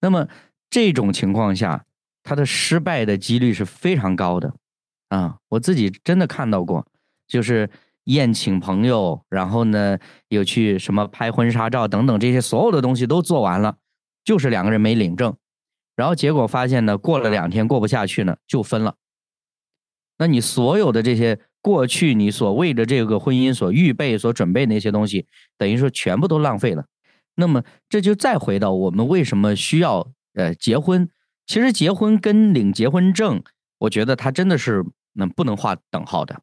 [0.00, 0.28] 那么
[0.68, 1.84] 这种情况下，
[2.22, 4.54] 他的失败的几率是非常高的，
[5.08, 6.86] 啊，我自己真的看到过，
[7.26, 7.68] 就是
[8.04, 9.98] 宴请朋友，然后呢
[10.28, 13.76] 有去什么拍婚纱照等等这些所有的东西都做完了，
[14.24, 15.36] 就是两个人没领证，
[15.96, 18.96] 然后结果发现呢，过了两天过不下去呢就分了。
[20.18, 25.26] 那你所有的这些过去你所为的这个婚姻所预备所准备那些东西，
[25.56, 26.84] 等于说全部都浪费了。
[27.34, 31.08] 那么这就再回到我们为什么需要呃结婚？
[31.46, 33.42] 其实结婚跟领结婚证，
[33.78, 36.42] 我觉得它真的是那不能划等号的。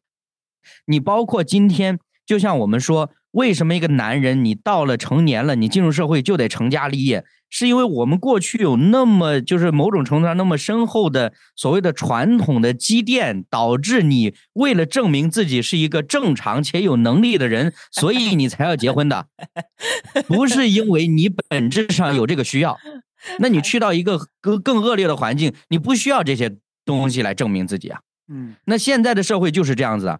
[0.86, 7.24] 你包括今天，就像我们说，为什么一个男人你到了成年了，你进入社会就得成家立业？
[7.50, 19.28] 是因为我们过去有那么就是某种程度上那么深厚的所谓的传统的积淀，导致你为了证明自己是一个正常且有能力的人， 所以你才要结婚的，
[20.26, 22.76] 不是因为你本质上有这个需要。
[23.38, 28.00] 那你去到一个更更恶劣的环境，你不需要这些东西来证明自己啊。
[28.28, 30.18] 嗯，那现在的社会就是这样子啊。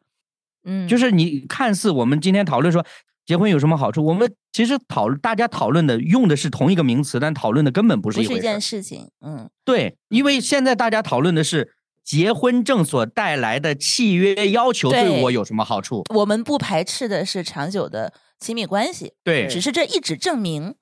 [0.64, 2.86] 嗯，就是你看似我们今天讨论说。
[3.28, 4.02] 结婚有什么好处？
[4.06, 9.10] 我们其实讨，大家讨论的用的是同一个名词，但讨论的根本不是一一件事情。
[9.20, 15.20] 嗯，对，因为现在大家讨论的是结婚证所带来的契约要求对。
[15.24, 16.04] 我有什么好处。
[16.14, 20.74] 我们不排斥的是长久的亲密关系，对，只是这一纸证明，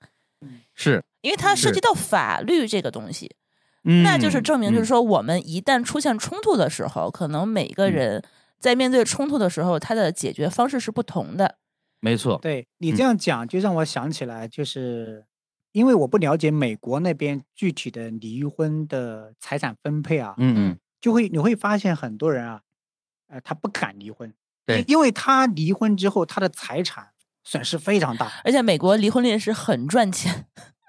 [0.72, 1.02] 是。
[1.22, 3.34] 因为它涉及到法律这个东西，
[3.82, 8.22] 嗯，那就是证明，就是说我们一旦出现冲突的时候，可能每个人
[8.60, 11.56] 在面对冲突的时候，他的解决方式是不同的。
[12.00, 13.02] 没错，对你这。
[13.02, 15.24] 样讲，就让我想起来，就是
[15.72, 22.60] 因为我不了解美国那边具体的离婚的财产分配啊，嗯嗯，就会你会发现很多人啊，
[23.28, 24.32] 呃，他不敢离婚，
[24.64, 27.08] 对，因为他离婚之后，他的财产
[27.44, 30.46] 损失非常大，而且美国离婚率是很赚钱，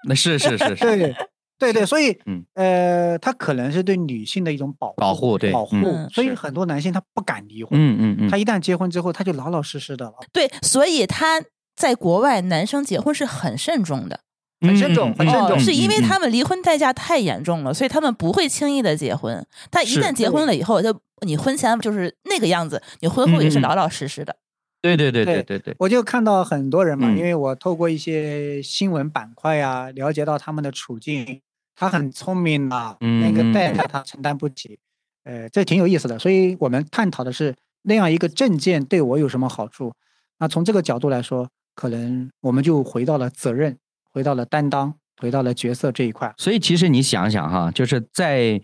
[0.08, 1.16] 那 是是是是，对。
[1.58, 5.76] 对对，所以，嗯，呃，他可能是对女性的一种保保护，对保护，
[6.10, 10.14] 所以很多男性他不敢离婚，嗯嗯嗯，他一旦结婚之后，他就老老实实的了。
[10.32, 11.42] 对，所以他
[11.74, 14.20] 在国外男生结婚是很慎重的，
[14.60, 19.44] 很慎重，很慎重，是因为他们离婚代价太严重了，所以他们不会轻易的结婚。
[19.70, 20.96] 但一旦结婚了以后，就
[21.26, 24.36] 你婚前就是那个样子，你婚后也是老老实实的。
[24.80, 31.40] 对对对对对对，我就看到很多人嘛，因为我透过一些新闻板块啊，了解到他们的处境，
[31.78, 34.78] 他很聪明啊，那个代价他承担不起，
[35.24, 36.18] 呃，这挺有意思的。
[36.18, 39.92] 所以我们探讨的是那样一个证件对我有什么好处？
[40.38, 41.48] 那从这个角度来说。
[41.78, 43.78] 可能我们就回到了责任，
[44.10, 46.34] 回到了担当，回到了角色这一块。
[46.36, 48.60] 所以，其实你想想哈，就是在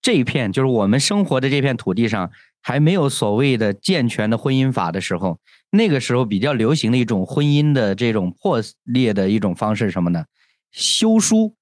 [0.00, 5.40] 这一片，就是我们生活的这片土地上，还没有所谓的健全的婚姻法的时候，
[5.72, 10.24] 那个时候比较流行的一种婚姻的这种破裂的一种方式是什么呢？
[10.70, 11.56] 休书，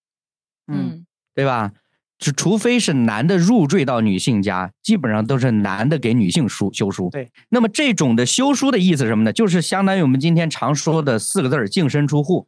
[0.73, 1.73] 嗯，对吧？
[2.19, 7.09] 就除非是男的入赘到女性家，基本上都是男的给女性书修书。
[7.11, 9.33] 对，那么这种的修书的意思是什么呢？
[9.33, 12.47] 就是相当于我们今天常说的四个字儿“净身出户”。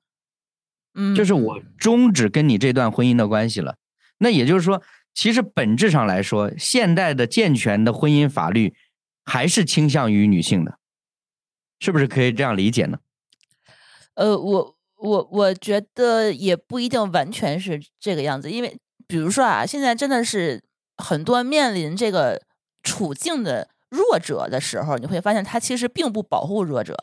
[0.95, 3.77] 嗯，就是我终止跟你这段婚姻的关系了。
[4.19, 4.83] 那也就是说，
[5.15, 8.75] 其实本质上来说，现代的健全的婚姻法律
[9.25, 10.79] 还是倾向于女性的，
[11.81, 12.99] 是不是可以这样理解呢？
[14.17, 18.77] 呃，我我我觉得也不一定完全是这个样子，因为。
[19.09, 20.63] 比如说啊，现在真的是
[20.97, 22.41] 很多面临这个
[22.83, 26.97] 处境的弱者的时候，你会发现他其实并不保护弱者。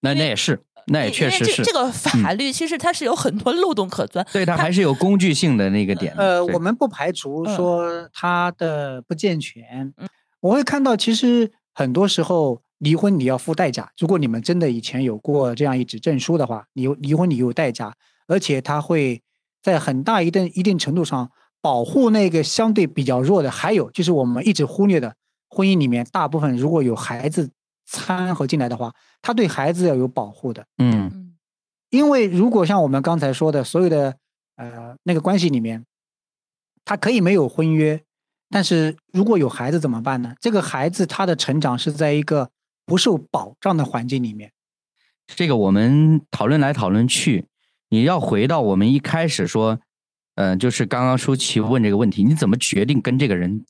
[0.00, 1.62] 那那也是，那也确实是。
[1.62, 6.12] 这个法律其实它是有很多漏洞可钻，对它还是有工具性的那个点。
[6.18, 9.94] 呃，我们不排除说它的不健全。
[10.40, 13.90] 我会看到，其实很多时候离婚你要付代价。
[13.98, 17.94] 如果你们真的以前有过这样一纸证书的话，离离婚你有代价，
[18.26, 19.22] 而且他会。
[19.64, 21.30] 在很大一定一定程度上
[21.60, 25.14] 保护那个相对比较弱的，还有就是我们一直忽略的
[25.48, 27.48] 婚姻里面，大部分如果有孩子
[27.86, 30.66] 掺和进来的话，他对孩子要有保护的。
[30.78, 31.36] 嗯，
[31.90, 34.16] 因为如果像我们刚才说的，所有的
[34.56, 35.86] 呃那个关系里面，
[36.84, 38.02] 他可以没有婚约，
[38.50, 40.34] 但是如果有孩子怎么办呢？
[40.40, 42.50] 这个孩子他的成长是在一个
[42.92, 44.52] 不受保障的环境里面。
[45.26, 47.46] 这个我们讨论来讨论去。
[47.88, 49.80] 你要回到我们一开始说，
[50.34, 53.64] 嗯，就是刚刚舒淇问这个问题，你怎么决定跟这个人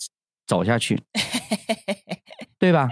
[0.45, 1.01] 走下去，
[2.59, 2.89] 对吧？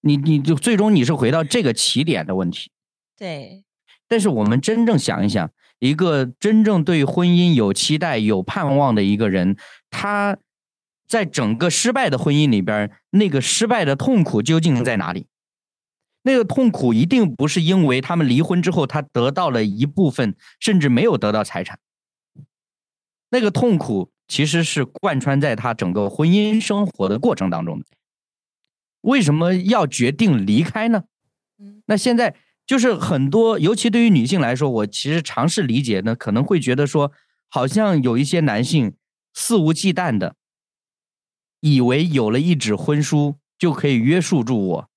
[0.00, 2.70] 你你就最终你是回到这个起点的问题。
[3.14, 3.66] 对。
[4.08, 9.58] 但是我们真正想一想，一个真正对婚姻有期待、有盼望的一个人，
[9.90, 10.38] 他
[11.08, 15.26] 在整个失败的婚姻里边，那个失败的痛苦究竟在哪里？
[16.22, 21.78] 那个痛苦一定不是因为他们离婚之后他得到了一部分，甚至没有得到财产。
[23.30, 27.86] 那个痛苦其实是贯穿在他整个婚姻生活的过程当中的。
[29.02, 31.04] 为什么要决定离开呢？
[31.86, 32.34] 那现在
[32.66, 37.12] 就是很多，尤其对于女性来说，我其实尝试理解呢，可能会觉得说，
[37.48, 38.94] 好像有一些男性
[39.32, 40.34] 肆无忌惮的，
[41.60, 44.88] 以为有了一纸婚书就可以约束住我。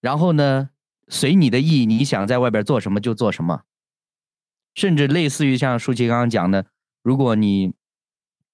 [0.00, 0.70] 然后呢，
[1.08, 3.62] 随你的意，你想在外边做什么就做什么，
[4.74, 6.66] 甚至类似于像舒淇刚刚讲的，
[7.02, 7.72] 如果你，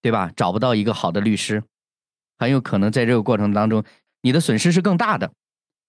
[0.00, 1.64] 对吧，找不到一个好的律师，
[2.38, 3.82] 很有可能在这个过程当中，
[4.22, 5.32] 你的损失是更大的。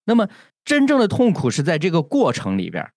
[0.04, 0.28] 那么，
[0.64, 2.90] 真正的痛苦是在这个过程里边。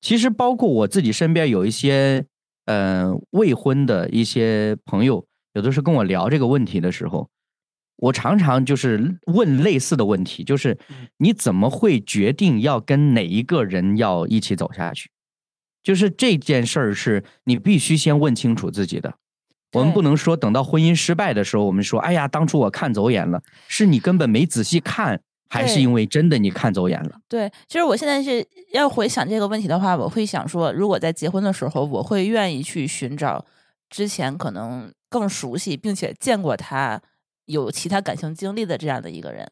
[0.00, 2.26] 其实，包括我自己身边有一些，
[2.64, 7.30] 呃，未婚的一些朋友，有的时候跟我聊这个问题的时候。
[7.96, 10.76] 我常常就是问类似的问题，就是
[11.18, 15.10] 你怎么会决定要跟哪一个人要一起走下去？
[15.82, 19.14] 就是这件事儿是你必须先问清楚自己的。
[19.72, 27.20] 我们不能说等到婚姻失败的时候，我们说哎呀，当初我看走眼了，是你根本没仔细看，还是因为真的你看走眼了？
[27.28, 33.44] 对，其实我现在是要回想这个问题的话，我会想说，如果在结婚的时候，我会愿意去寻找
[33.90, 37.00] 之前可能更熟悉并且见过他。
[37.46, 39.50] 有其他感情经历的这样的一个人，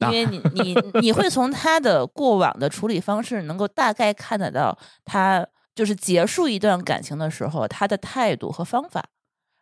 [0.00, 9.04] 因为你 你你会从他的过往的处理方式，能够大概看得到他就是结束一段感情的时候他的态度和方法，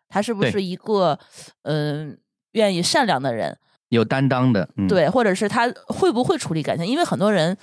[0.09, 1.18] 他是不是一个
[1.62, 2.18] 嗯
[2.53, 3.57] 愿意善良的人，
[3.91, 6.87] 有担当的，对，或者是他会不会处理感情？
[6.87, 7.57] 因为很多人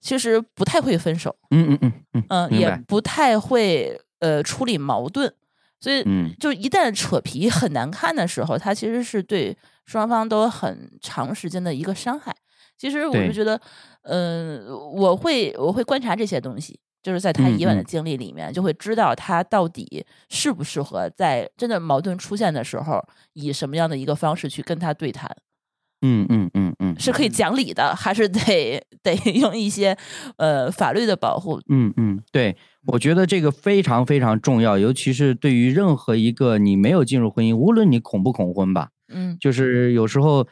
[0.00, 5.32] 其实不太会分手，嗯嗯嗯嗯，也不太会呃处理矛盾。
[5.84, 6.02] 所以，
[6.40, 9.54] 就一旦扯皮很难看的时候，它其实是对
[9.84, 12.34] 双方都很长时间的一个伤害。
[12.78, 13.60] 其实，我就觉得，
[14.04, 22.98] 嗯，我会我会观察这些东西，就是在他以往的经历里面，就会知道他到底适不适合在真的矛盾出现的时候，
[23.34, 25.30] 以什么样的一个方式去跟他对谈。
[26.06, 29.96] 嗯嗯嗯嗯，是可以讲理的，还是得得 用一些
[30.36, 31.58] 呃法律的保护？
[31.70, 32.54] 嗯嗯，对，
[32.88, 40.46] 我觉得这个非常非常重要，尤其是对于任何一个你没有进入婚姻，无论你恐不恐婚吧，嗯，就是有时候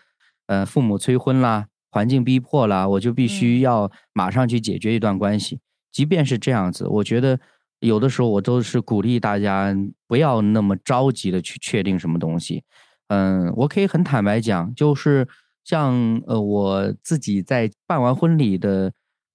[0.47, 5.61] 呃父母催婚啦，环境逼迫啦，我就必须要马上去解决一段关系。
[5.93, 7.39] 即便是这样子，我觉得
[7.81, 9.77] 有的时候我都是鼓励大家
[10.09, 12.65] 不要那么着急的去确定什么东西。
[13.09, 15.29] 嗯，我可以很坦白讲，就是
[15.65, 18.93] 像呃我自己在办完婚礼的，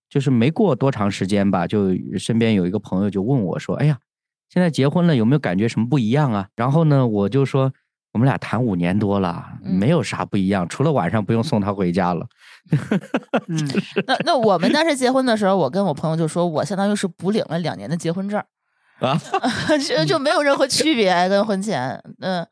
[0.10, 3.98] 就是没过多长时间吧，就身边有一个朋友就问我说：“哎呀，
[4.50, 7.74] 现在结婚了有没有感觉什么不一样啊？”然后呢，我就说。
[8.14, 12.26] 我们俩谈五年多了，没有啥不一样，除了晚上不用送他回家了。
[13.48, 13.68] 嗯，
[14.08, 18.42] 那那我们当时结婚的时候，我跟我朋友就说，我相当于是补领了两年的结婚证
[19.02, 19.22] 啊，
[19.88, 22.02] 就就没有任何区别跟婚前。
[22.22, 22.48] 嗯，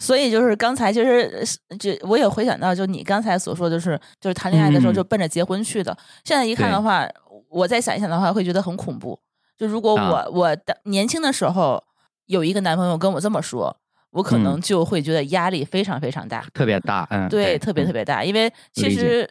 [0.00, 1.46] 所以就是刚才就是
[1.78, 5.96] 就我也回想到，就你刚才所说，就是就是谈恋爱的时候就奔着结婚去的。
[6.24, 7.06] 现在一看的话，
[7.48, 9.20] 我再想一想的话，会觉得很恐怖。
[9.56, 11.80] 就如果我我的年轻的时候
[12.26, 13.76] 有一个男朋友跟我这么说。
[14.12, 19.24] 我可能就会觉得压力非常非常大，特别大，嗯，对，特别特别大，因为其实，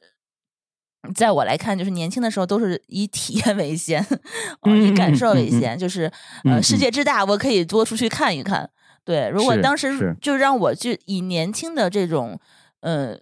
[1.13, 4.01] 在我来看，就是年轻的时候都是以体验为先，
[4.81, 6.09] 以感受为先，就是
[6.45, 8.69] 呃，世界之大，我可以多出去看一看。
[9.09, 12.39] 对，如果当时就让我就以年轻的这种，
[12.81, 13.17] 呃，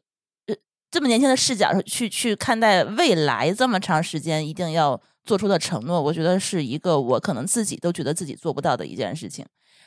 [0.91, 9.45] 这么年轻的视角去去看待未来，这么长时间一定要做出的承诺，我觉得是一个我可能自己都觉得自己做不到的一件事情。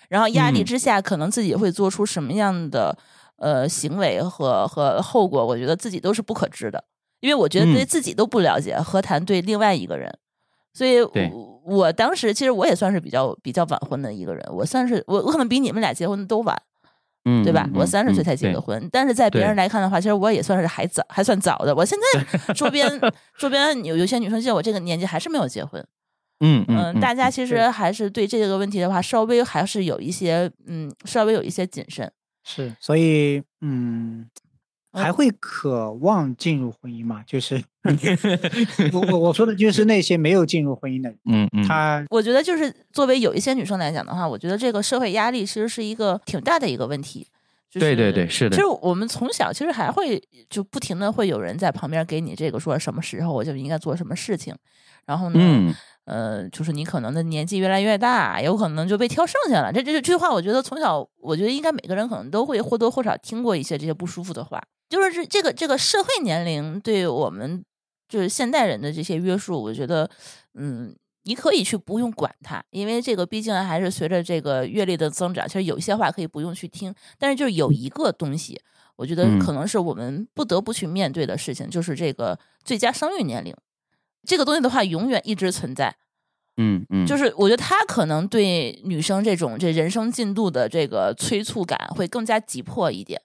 [0.09, 2.96] 然后压力之下，可能自己会做出什么样的
[3.36, 6.82] 呃行为和和后果，我觉得自己都是不可知的。
[7.20, 10.11] 因为我觉得对自己都不了解，何谈对另外一个人？
[10.73, 16.57] 所以，我我当时其实我也算是比较比较晚婚的一个人，我算是我我可能比你们俩结婚都晚，
[17.25, 17.68] 嗯，对吧？
[17.75, 21.75] 我三十岁才结的婚，但是在别人来看的话，其实我也算是还早，还算早的。
[21.75, 22.89] 我现在 周边
[23.39, 25.85] 周边有有些女生像我这个年纪还是没有结婚。
[26.43, 32.11] 嗯嗯，大家其实还是对这个问题的话，稍微还是有一些嗯，稍微有一些谨慎。
[32.43, 34.27] 是，所以嗯，
[34.93, 37.22] 还会渴望进入婚姻吗？
[37.26, 37.62] 就是
[38.93, 47.26] 我我我说的就是那些没有进入婚姻的，嗯嗯，他我觉得就是作为有一些女生来讲的话，我觉得这个社会压力其实是一个挺大的一个问题。
[47.72, 48.57] 对对对，是的。
[48.57, 54.55] 其实我们从小其实还会就不停的会有人在旁边给你这个说什么时候我就应该做什么事情，
[55.07, 55.74] 然后呢。
[56.07, 59.72] 呃，就是你可能的年纪越来越大，有可能就被挑剩下了。
[59.72, 64.61] 这这这句话，我觉得从小，我觉得应该每个人可能都会或多或少听过一些这些不舒服的话。
[64.91, 67.64] 就是这这个这个社会年龄对我们
[68.09, 70.11] 就是现代人的这些约束，我觉得，
[70.55, 76.93] 嗯，你可以去不用管它，因为这个毕竟还是随着这个阅历的增长，其实有些话可以不用去听。
[77.18, 78.61] 但是就是有一个东西，
[78.97, 83.55] 我觉得可能是我们不得不去面对的事情，就是这个最佳生育年龄。
[84.26, 85.95] 这个东西的话，永远一直存在。
[86.57, 93.22] 嗯嗯，就是我觉得他可能对女生这种这人生进度的这个催促感会更加急迫一点。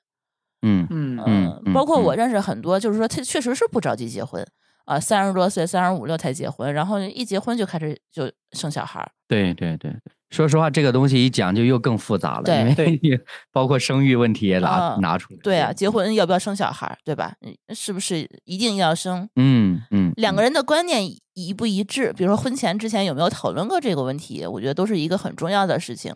[0.89, 4.45] 嗯嗯嗯，包括我认识很多，就是说他确实是不着急结婚
[4.85, 9.07] 啊，三十多岁、三十五六才结婚，然后一结婚就开始就生小孩。
[9.27, 9.93] 对对对。
[10.31, 12.99] 说实话，这个东西一讲就又更复杂了，因为
[13.53, 15.39] 包括生育问题也拿拿出来。
[15.41, 17.33] 对啊，结婚要不要生小孩，对吧？
[17.73, 19.29] 是不是一定要生？
[19.35, 20.11] 嗯嗯。
[20.17, 21.01] 两个人的观念
[21.35, 24.45] 一不一致，比如说婚前之前有没有讨论过这个问题？
[24.45, 26.13] 我觉得都是一个很重要的事情。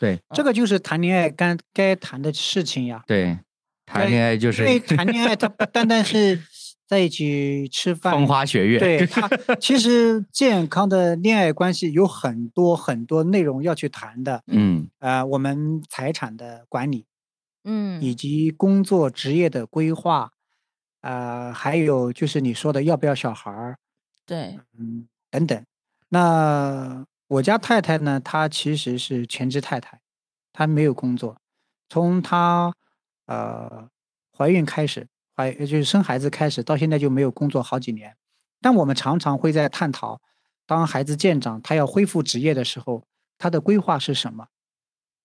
[0.00, 3.04] 对，这个就是谈恋爱该该谈的事情呀。
[3.06, 3.38] 对，
[3.92, 6.42] 谈恋爱就是因为谈恋爱，它不单单是。
[6.84, 8.78] 在一起吃饭，风花雪月。
[8.78, 9.26] 对他，
[9.58, 14.42] 其实健康的恋爱关系有很多很多内容要去谈的。
[14.48, 17.06] 嗯，呃，我们财产的管理，
[17.64, 20.32] 嗯，以及工作职业的规划，
[21.00, 23.78] 呃，还有就是你说的要不要小孩儿，
[24.26, 25.64] 对，嗯，等等。
[26.10, 29.98] 那我家太太呢，她其实是全职太太，
[30.52, 31.38] 她没有工作，
[31.88, 32.74] 从她
[33.26, 33.88] 呃
[34.36, 35.06] 怀孕开始。
[35.34, 38.14] 怀就是生孩子开始到现在就没有工作好几年，
[38.60, 40.20] 但我们常常会在探讨，
[40.66, 43.04] 当孩子渐长，他要恢复职业的时候，
[43.38, 44.48] 他的规划是什么？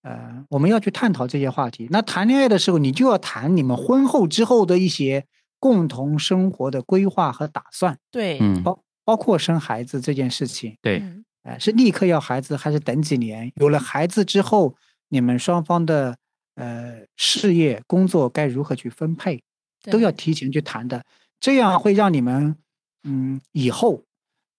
[0.03, 1.89] 呃，我们要去探讨这些话题。
[1.91, 5.25] 那谈恋爱的时候，你就要谈你们婚后之后的一些
[5.59, 7.99] 共同生活的规划和打算。
[8.09, 10.77] 对，包包括生孩子这件事情。
[10.81, 11.03] 对，
[11.43, 13.51] 呃，是立刻要孩子，还是等几年？
[13.57, 14.77] 有了孩子之后，
[15.09, 16.17] 你们双方的
[16.57, 19.41] 呃事业工作该如何去分配？
[19.89, 21.05] 都要提前去谈的，
[21.39, 22.57] 这样会让你们，
[23.03, 24.03] 嗯，以后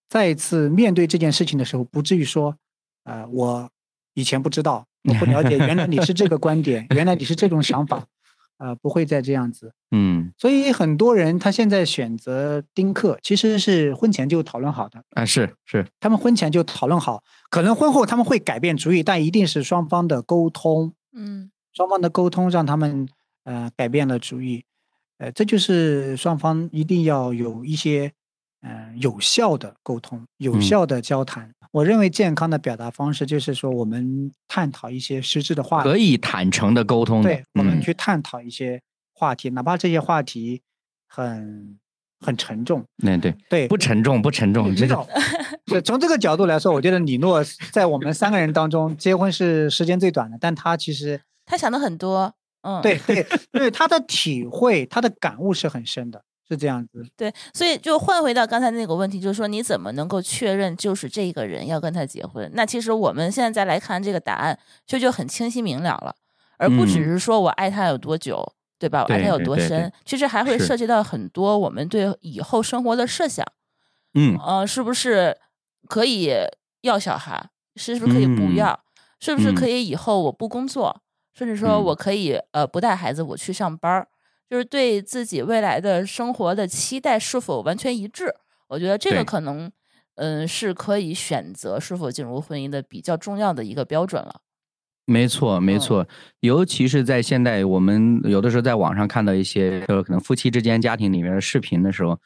[0.07, 2.55] 再一次面对这件事情的时候，不至于说，
[3.03, 3.69] 呃，我
[4.15, 8.03] 以前不知道，我不了解，原来你是这个观点，原来你是这种想法，
[8.57, 9.71] 呃，不会再这样子。
[9.91, 15.03] 嗯，所以很多人他现在选择丁克，其实是婚前就讨论好的。
[15.11, 23.07] 啊，是是，他们婚前就讨论好，可能婚后他们会改变主意，但一定是双方的沟通，嗯，双方的沟通让他们
[23.43, 24.63] 呃改变了主意。
[25.17, 28.11] 呃，这就是双方一定要有一些
[28.61, 31.51] 嗯有效的沟通，有效的交谈。
[31.71, 37.21] 我认为健康的表达方式就是说，我们探讨一些实质的话题，可以坦诚的沟通。
[37.21, 38.81] 对，我们去探讨一些
[39.13, 40.61] 话题，哪怕这些话题
[41.07, 41.77] 很
[42.21, 42.83] 很沉重。
[43.03, 44.73] 嗯，对对，不沉重，不沉重。
[44.75, 45.05] 知道。
[45.65, 52.33] 对，从这个角度来说，我觉得李诺在我们三个人当中结婚是时间最短的，但他其实他想的很多。
[52.61, 56.23] 嗯，对对对，他的体会，他的感悟是很深的。
[56.47, 62.49] 是这样子，对，所以就换回到刚才那个问题，就是说你怎么能够确认就是这个人要跟他结婚？
[62.55, 64.57] 那其实我们现在再来看这个答案，
[64.87, 66.15] 就就很清晰明了了，
[66.57, 68.43] 而不只是说我爱他有多久，
[68.79, 69.05] 对吧？
[69.07, 73.45] 我爱他有多深，其实还会涉及到很多我们对以后生活的设想。
[74.15, 75.37] 嗯，呃，是不是
[75.87, 76.33] 可以
[76.81, 77.47] 要小孩？
[77.75, 78.79] 是不是可以不要？
[79.19, 81.03] 是不是可以以后我不工作，
[81.39, 84.05] 甚至说我可以呃不带孩子我去上班儿？
[84.49, 88.35] 就是对自己未来的生活的期待是否完全一致？
[88.67, 89.71] 我觉得这个可能，
[90.15, 94.41] 嗯，是可以选择是否进入婚姻的比较重要的一个标准了。
[95.05, 96.05] 没错，没错，
[96.41, 102.19] 尤其是在现代，我们有的时候在网上看到一些呃，可能夫妻之间、家庭里面的视频的时候，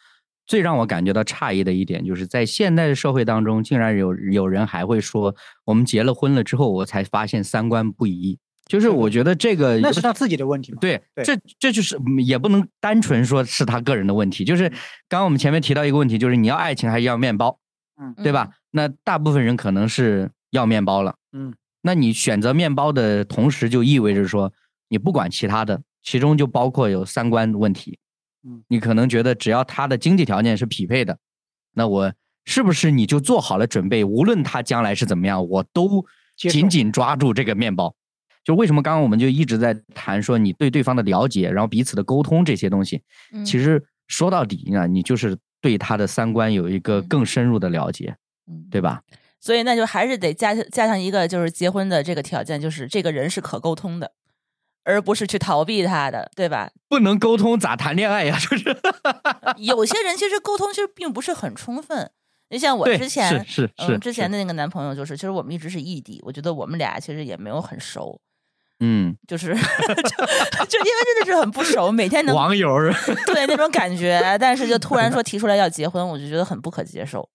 [0.47, 5.35] 最让我感觉到诧异的一点，就是在现代的社会当中，竟然有有人还会说，
[5.65, 8.39] 我们结了婚了之后，我才发现三观不一。
[8.65, 10.77] 就是我觉得这个那是他自己的问题嘛？
[10.79, 14.45] 对，这这就是也不能单纯说是他个人的问题。
[14.45, 14.69] 就是
[15.09, 17.59] 刚刚我们前面提到一个问题，就是你要爱情还是要面包？
[18.01, 18.49] 嗯，对吧？
[18.71, 21.15] 那大部分人可能是要面包了。
[21.33, 24.51] 嗯，那你选择面包的同时，就意味着说
[24.87, 27.99] 你不管其他的，其中就包括有三观问题。
[28.47, 31.19] 嗯，你可能觉得只要他的经济条件是匹配的，
[31.73, 32.13] 那我
[32.45, 34.03] 是不是你就做好了准备？
[34.03, 36.05] 无论他将来是怎么样，我都
[36.37, 37.95] 紧紧抓住这个面包。
[38.43, 43.01] 就为什么刚刚我们就一直在谈说你对对方的了解，然后彼此的沟通这些东西，
[43.45, 48.15] 其实说到底呢，你就是对他的三观有一个更深入的了解，
[48.69, 49.01] 对吧？
[49.39, 54.11] 所以那就还是得加加上一个就是结婚的这个条件，就是这个人是可沟通的，
[54.83, 56.71] 而不是去逃避他的，对吧？
[56.87, 58.37] 不能沟通咋谈恋爱呀？
[58.39, 58.77] 就是
[59.57, 62.11] 有些人其实沟通其实并不是很充分。
[62.49, 68.21] 就像我之前是是之前的那个男朋友，就是其实我们一直是异地，我觉得我们俩其实也没有很熟。
[68.85, 69.55] 嗯，就是 就
[70.67, 72.67] 就因为真的是很不熟，每天能网友
[73.25, 77.29] 对那种感觉，但是就突然说提出来要结婚，我就觉得很不可接受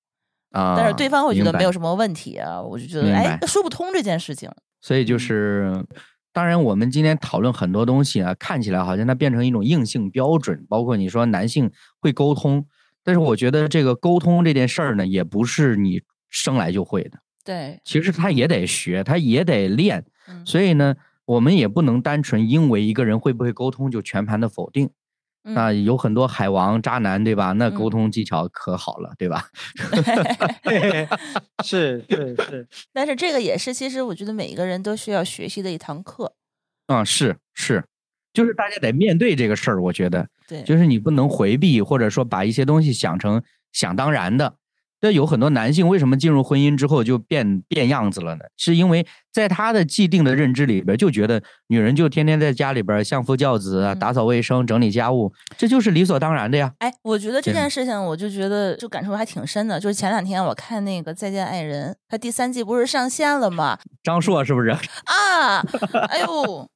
[0.50, 0.74] 啊。
[0.76, 4.50] 但是对方会觉得没有什么问题啊，我就觉得哎说不通这件事情。
[4.82, 5.72] 所以就是，
[6.34, 12.66] 当然我们今天讨论很多东西啊，看起来好像它变成一种硬性标准，包括你说男性会沟通，
[13.02, 17.18] 但是我觉得这个沟通这件事儿呢，也不是你生来就会的。
[17.42, 20.04] 对，其实他也得学，他也得练，
[20.44, 20.94] 所以呢。
[21.28, 24.88] 我们也不能单纯因为一个人会不会沟通就全盘的否定，
[25.42, 27.52] 那有很多海王渣男，对吧？
[27.52, 29.44] 那沟通技巧可好了，对吧？
[31.62, 36.32] 是是是，但是这个也是，其实我觉得每一个人都需要学习的一堂课。
[36.86, 37.84] 嗯，是是，
[38.32, 39.82] 就是大家得面对这个事儿。
[39.82, 44.54] 我觉得，对，就是你不能回避，或者说把一些东西想成想当然的。
[45.00, 48.44] 这有很多男性为什么进入婚姻之后就变变样子了呢？
[48.56, 56.72] 是因为在他的既定的认知里边，就觉得女人就天天在家里边相夫教子、打扫卫生、整理家务，这就是理所当然的呀。
[56.78, 59.78] 哎，我觉得这件事情，我就觉得就感触还挺深的。
[59.78, 63.78] 就是前两天我看那个《再见爱人》，他第三季不是上线了吗？
[64.02, 64.70] 张硕是不是？
[64.70, 65.64] 啊，
[66.08, 66.68] 哎呦！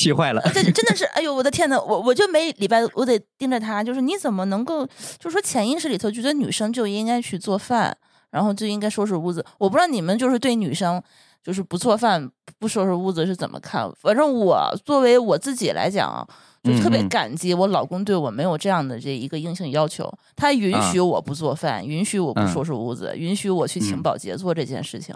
[0.00, 4.86] 气坏了，这真的是，哎呦，我的天呐，我我就每礼拜我得盯着他，就是你怎么能够，
[5.18, 7.94] 就是说潜意识里头觉得女生就应该去做饭，
[8.30, 9.44] 然后就应该收拾屋子。
[9.58, 11.02] 我不知道你们就是对女生
[11.42, 13.90] 就是不做饭不收拾屋子是怎么看？
[14.00, 16.26] 反正我作为我自己来讲，
[16.62, 25.14] 就特别感激我老公对我没有这样的这一个硬性要求，他允许我不做饭，允许我不收拾屋子，允许我去请保洁做这件事情。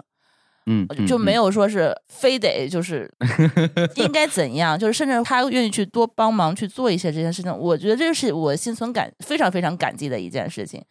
[0.65, 3.11] 嗯，就没有说是非得就是
[3.95, 10.81] 应该怎样，就是甚至他愿意去多帮忙去做一些这件事情，我觉得这是我心存感非常非常感激的一件事情，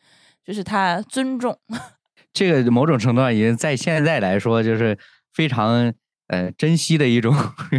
[0.45, 1.59] 就是他尊重。
[2.33, 4.99] 这个某种程度上已经在现在来说就是
[5.33, 5.93] 非常。
[6.29, 7.35] 呃，珍惜的一种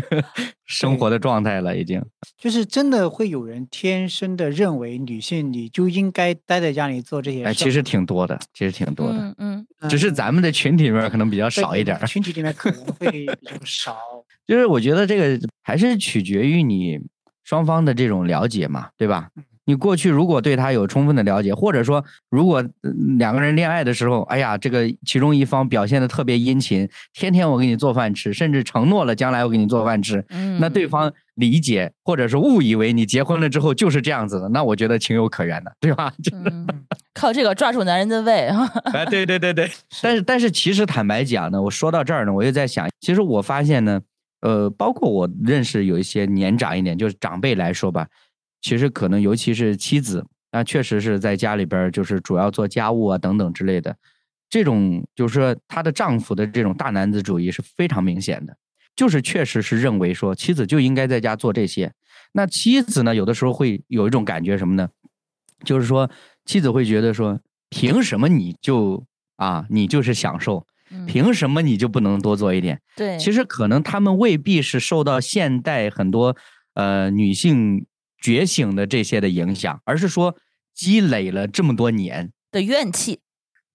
[0.65, 2.03] 生活的状态了，已经
[2.37, 7.43] 就是真的会有人天生的认为女性你就应该待在家里做这些。
[7.43, 11.99] 哎，其实挺多的，其实挺多的，嗯，只是咱们的群体里面可能比较少一点。
[12.05, 13.97] 群体里面可能会 比较少。
[14.45, 16.99] 就是我觉得这个还是取决于你
[17.43, 19.29] 双方的这种了解嘛，对吧？
[19.65, 22.63] 你过去如果对他有充分的了解，或者说如果
[23.17, 30.23] 两个人恋爱的时候，哎呀，这个其中一方表现的特别殷勤，天天我给你做饭吃，甚至承诺了将来我给你做饭吃，
[30.59, 36.13] 那对方理解或者是误以为你结婚了之后就是这样子的，那我觉得情有可原的，对吧？
[37.13, 38.71] 靠这个抓住男人的胃啊！
[38.93, 39.71] 哎，对对对对。
[40.03, 44.01] 但是但是其实坦白讲呢，我说到这儿呢，我又在想，其实我发现呢，
[44.41, 48.05] 呃，包括我认识有一些年长一点，就是长辈来说吧。
[48.65, 53.95] 其实可能，尤其是妻子，那确实是在家里边就是主要做家务啊等等之类的，
[54.49, 58.57] 这种就是说她的丈夫的这种大男子主义是非常明显的，
[58.95, 61.93] 就是确实是认为说妻子就应该在家做这些。
[62.33, 64.89] 那妻子呢，有的时候会有一种感觉什么呢？
[65.63, 66.09] 就是说
[66.43, 67.39] 妻子会觉得说，
[67.69, 69.05] 凭什么你就
[69.35, 70.65] 啊，你就是享受，
[71.05, 72.81] 凭什么你就不能多做一点？
[72.95, 76.35] 对，其实可能他们未必是受到现代很多
[76.73, 77.85] 呃女性。
[78.25, 80.35] 觉醒的这些的影响，而是说
[80.73, 83.19] 积累了这么多年的怨气，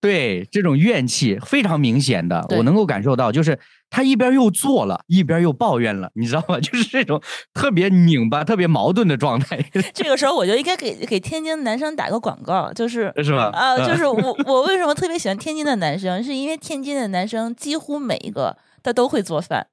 [0.01, 3.61] 对这种怨气非常明显的，我能够感受到，就是
[3.91, 6.59] 他一边又做了，一边又抱怨了，你知道吗？
[6.61, 7.23] 就是这种
[7.55, 9.65] 特别拧巴、特别矛盾的状态。
[9.95, 13.51] 这个时候，我就应该给给天津男生打个广告，就是是吧？
[13.55, 19.69] 啊，就是我我为什么特别喜欢天津的男生，是因为天津的男生几乎每一个他都会做饭。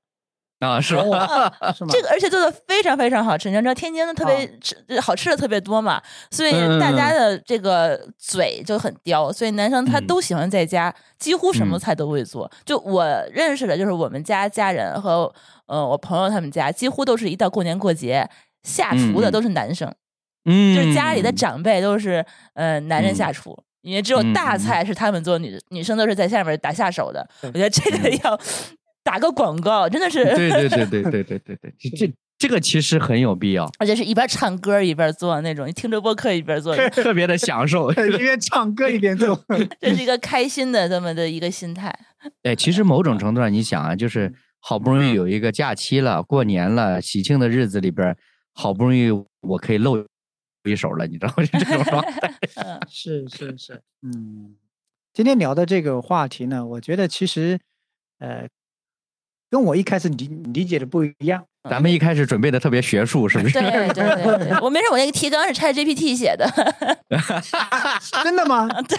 [0.60, 1.54] 啊，是吧？
[1.90, 6.02] 这个而且做的非常非常好吃，你知道天津的特别吃好吃的特别多嘛，
[6.32, 12.50] 所以大家的这个嘴就很刁，所以男生他都喜欢在家，几乎什么菜都会做。
[12.66, 15.32] 就我认识的，就是我们家家人和
[15.68, 18.28] 呃我朋友他们家，几乎都是一到过年过节
[18.64, 19.94] 下厨的都是男生，
[20.46, 22.26] 嗯，就是家里的长辈都是
[22.56, 27.30] 呃男人下厨，因为只有大菜是他们做，女女生都是在下面打下手的。
[27.44, 28.40] 我觉得这个要。
[29.08, 30.26] 打个广告，真的是。
[30.36, 39.42] 对对对对对对对对， 这这个其实很有必要， 而且是一边唱歌一边做那种，你听着播客一边做，特别的享受， 一边唱歌一边做，
[39.80, 41.98] 这是一个开心的这么的一个心态。
[42.44, 48.14] 哎，其实某种程度上，你想啊，就是好不容易有一个假期了，过年了，喜庆的日子里边，
[48.54, 49.10] 好不容易
[49.40, 50.06] 我可以露
[50.66, 51.44] 一手了，你知道吗？
[51.46, 52.34] 这种状态。
[52.90, 54.58] 是是是，嗯，
[55.14, 57.58] 今天聊的这个话题呢，我觉得其实，
[58.20, 58.48] 呃。
[59.50, 63.54] 跟我一开始理理解的不一样，咱们一开始准备的特别学术，是不是？
[63.60, 66.46] 对对对，我没事，我那个提纲是 ChatGPT 写的，
[68.24, 68.68] 真的吗？
[68.84, 68.98] 对，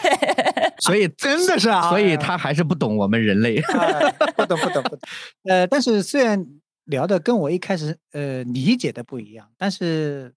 [0.80, 3.60] 所以 真的是啊，所以他还是不懂我们人类，
[4.36, 4.98] 不懂不懂不懂。
[5.44, 6.46] 呃，但是虽然
[6.84, 10.32] 聊的跟我一开始呃理解的不一样，但是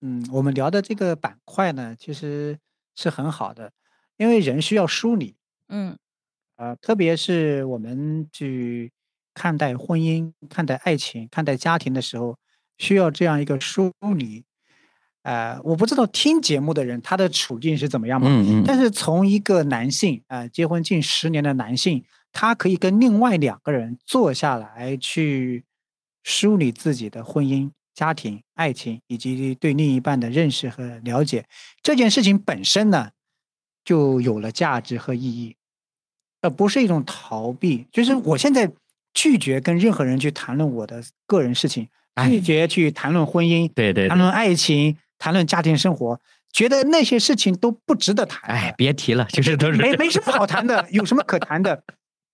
[0.00, 2.56] 嗯，我们聊的这个板块呢，其实
[2.94, 3.72] 是很好的，
[4.16, 5.34] 因为人需要梳理，
[5.68, 5.96] 嗯，
[6.56, 8.92] 啊，特别是我们去。
[9.34, 12.38] 看待婚姻、看待爱情、看待家庭的时候，
[12.78, 14.44] 需要这样一个梳理。
[15.22, 18.28] 呃，我不知道听节目的人他的处境是怎么样嘛？
[18.28, 18.64] 嗯嗯。
[18.66, 25.64] 但是从一个男性，呃，结婚近十年的男性，他可以跟另外两个人坐下来去
[26.22, 31.46] 梳理自己的婚姻、家庭、爱情以及对另一半的认识和了解，
[31.82, 33.10] 这件事情本身呢，
[33.82, 35.56] 就有了价值和意义，
[36.42, 37.86] 而不是一种逃避。
[37.90, 38.70] 就是我现在。
[39.14, 41.88] 拒绝跟任何人去谈论我的个人事情，
[42.28, 46.20] 拒绝去谈论婚姻，对对，谈论爱情，谈论家庭生活，
[46.52, 48.50] 觉得那些事情都不值得谈。
[48.50, 51.82] 哎，别提了，就是都是没没什么好谈的，有什么可谈的？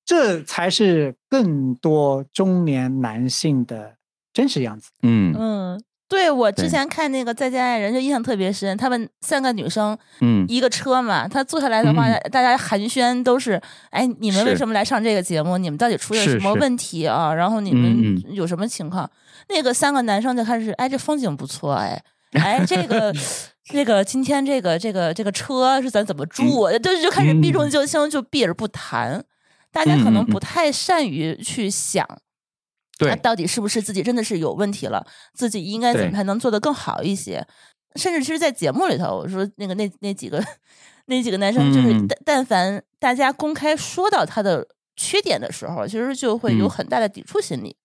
[0.04, 3.94] 这才是更多中年男性的
[4.32, 4.90] 真实样子。
[5.02, 5.84] 嗯嗯。
[6.10, 15.56] 对我之前看那个《再见爱人》就印象特别深，他们三个女生，嗯，一个车嘛，他坐下来的话，大家寒暄都是，哎，你们为什么来上这个节目？
[15.56, 17.32] 你们到底出了什么问题啊？
[17.32, 19.08] 然后你们有什么情况？
[19.48, 23.14] 那个三个男生就开始，哎，这风景不错，哎，哎，这个，
[23.64, 26.68] 这个今天这个这个这个车是咱怎么住？
[26.78, 29.22] 就就开始避重就轻，就避而不谈。
[29.70, 32.04] 大家可能不太善于去想。
[33.00, 35.06] 那到底是不是自己真的是有问题了？
[35.32, 37.46] 自己应该怎么才能做得更好一些？
[37.96, 40.40] 甚至其实，在节目里头，我说那个那那几个
[41.06, 47.76] 那几个男生，就是但但凡大家公开说到他的缺点的时候，其实就会有很大的抵触心理。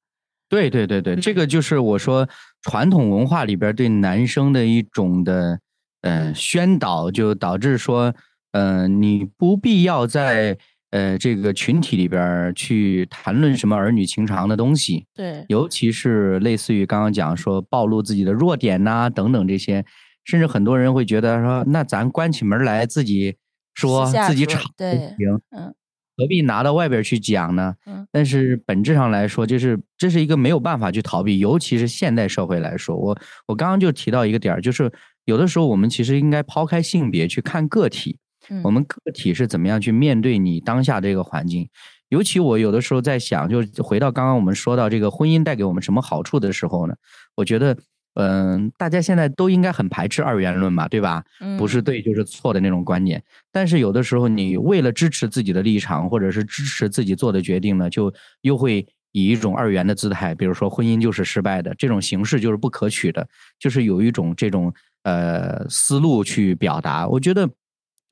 [0.48, 2.30] 对对对对，这个就是我说
[2.62, 5.60] 传统文化里边对男生的一种的
[6.02, 8.14] 呃宣导，就导致说，
[8.52, 10.58] 呃，你不必要在。
[10.96, 19.84] 呃，这个群体里边去谈论什么儿女情长的东西，对，尤其是类似于刚刚讲说暴露自己的弱点呐等等这些，
[20.24, 23.36] 甚至很多人会觉得说，那咱关起门来自己
[23.74, 25.76] 说自己吵对，行，嗯，
[26.16, 27.76] 何必拿到外边去讲呢？
[27.86, 33.18] 嗯，但是本质上来说，就是这是一个没有办法去逃避，尤其是现代社会来说，我
[33.48, 34.90] 我刚刚就提到一个点儿，就是
[35.26, 38.18] 有的时候我们其实应该抛开性别去看个体，
[38.64, 41.68] 我们个体是怎么样去面对你当下这个环境。
[42.10, 46.96] 尤其我有的时候在想，就回到刚刚我们说到这个婚姻带给我们什么好处的时候呢？
[47.36, 47.78] 我觉得。
[48.18, 51.22] 嗯，大家现在都应该很排斥二元论嘛，对吧？
[51.58, 53.22] 不是对就是错的那种观念。
[53.52, 63.28] 但是有的时候，你为了支持自己的立场，或者是支持自己做的决定呢，就又会以一种二元的姿态，比如说婚姻就是失败的这种形式就是不可取的，
[63.60, 64.74] 就是有一种这种
[65.04, 67.06] 呃思路去表达。
[67.10, 67.50] 我觉得，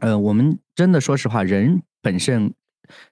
[0.04, 2.54] 呃，我们真的说实话，人本身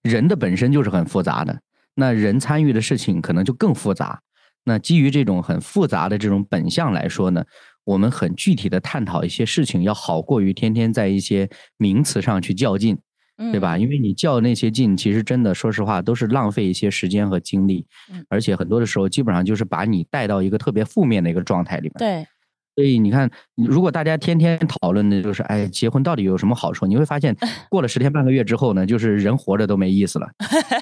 [0.02, 1.62] 人的本身就是很复杂的，
[1.96, 4.22] 那人参与的事情可能就更复杂。
[4.66, 7.44] 那基于这种很复杂的这种本相来说呢，
[7.86, 12.98] 我们很具体的探讨一些事情，要好过于天天在一些名词上去较劲，
[13.38, 13.78] 对吧？
[13.78, 17.88] 因为你较那些劲，其实真的说实话都是浪费一些时间和精力，
[18.28, 21.94] 而且很多的时候基本上就是把你带到一个特别负面的一个状态里面。
[21.98, 22.28] 对。
[22.82, 26.88] 所以你看，如果大家天天讨论的就是，哎，结婚到底有什么好处？
[26.88, 27.38] 你会发现，
[27.70, 30.28] 过了十天半个月之后呢，就是人活着都没意思了。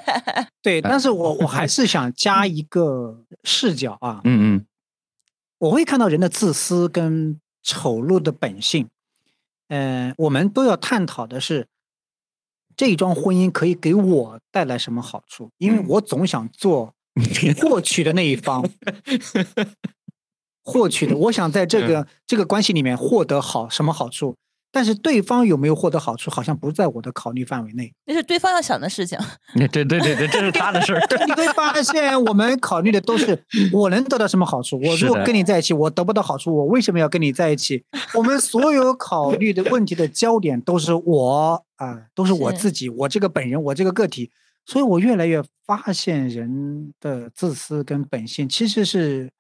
[0.63, 4.65] 对，但是我我还是想加一个视角啊，嗯嗯，
[5.57, 8.87] 我会看到人的自私跟丑陋的本性。
[9.67, 11.67] 嗯，我们都要探讨的是，
[12.77, 15.51] 这一桩婚姻可以给我带来什么好处？
[15.57, 16.93] 因为我总想做
[17.59, 18.63] 获取的那一方。
[20.69, 24.35] 获取的，我想在这个这个关系里面获得好什么好处，
[24.71, 27.91] 但是对方有没有获得好处，好像不在我的考虑范围内。
[28.05, 29.17] 那是对方要想的事情。
[29.57, 31.01] 对对对对，这是他的事儿。
[31.25, 33.43] 你会发现，我们考虑的都是
[33.73, 34.79] 我能得到什么好处。
[34.79, 37.83] 我如果跟你在一起，我得不到好处，我为什么要跟你在一起？
[38.13, 44.29] 我们所有考虑的问题的焦点都是我啊，都是我自己，我这个本人，我这个个体。
[44.65, 49.31] 所以我越来越发现，人的自私跟本性其实是。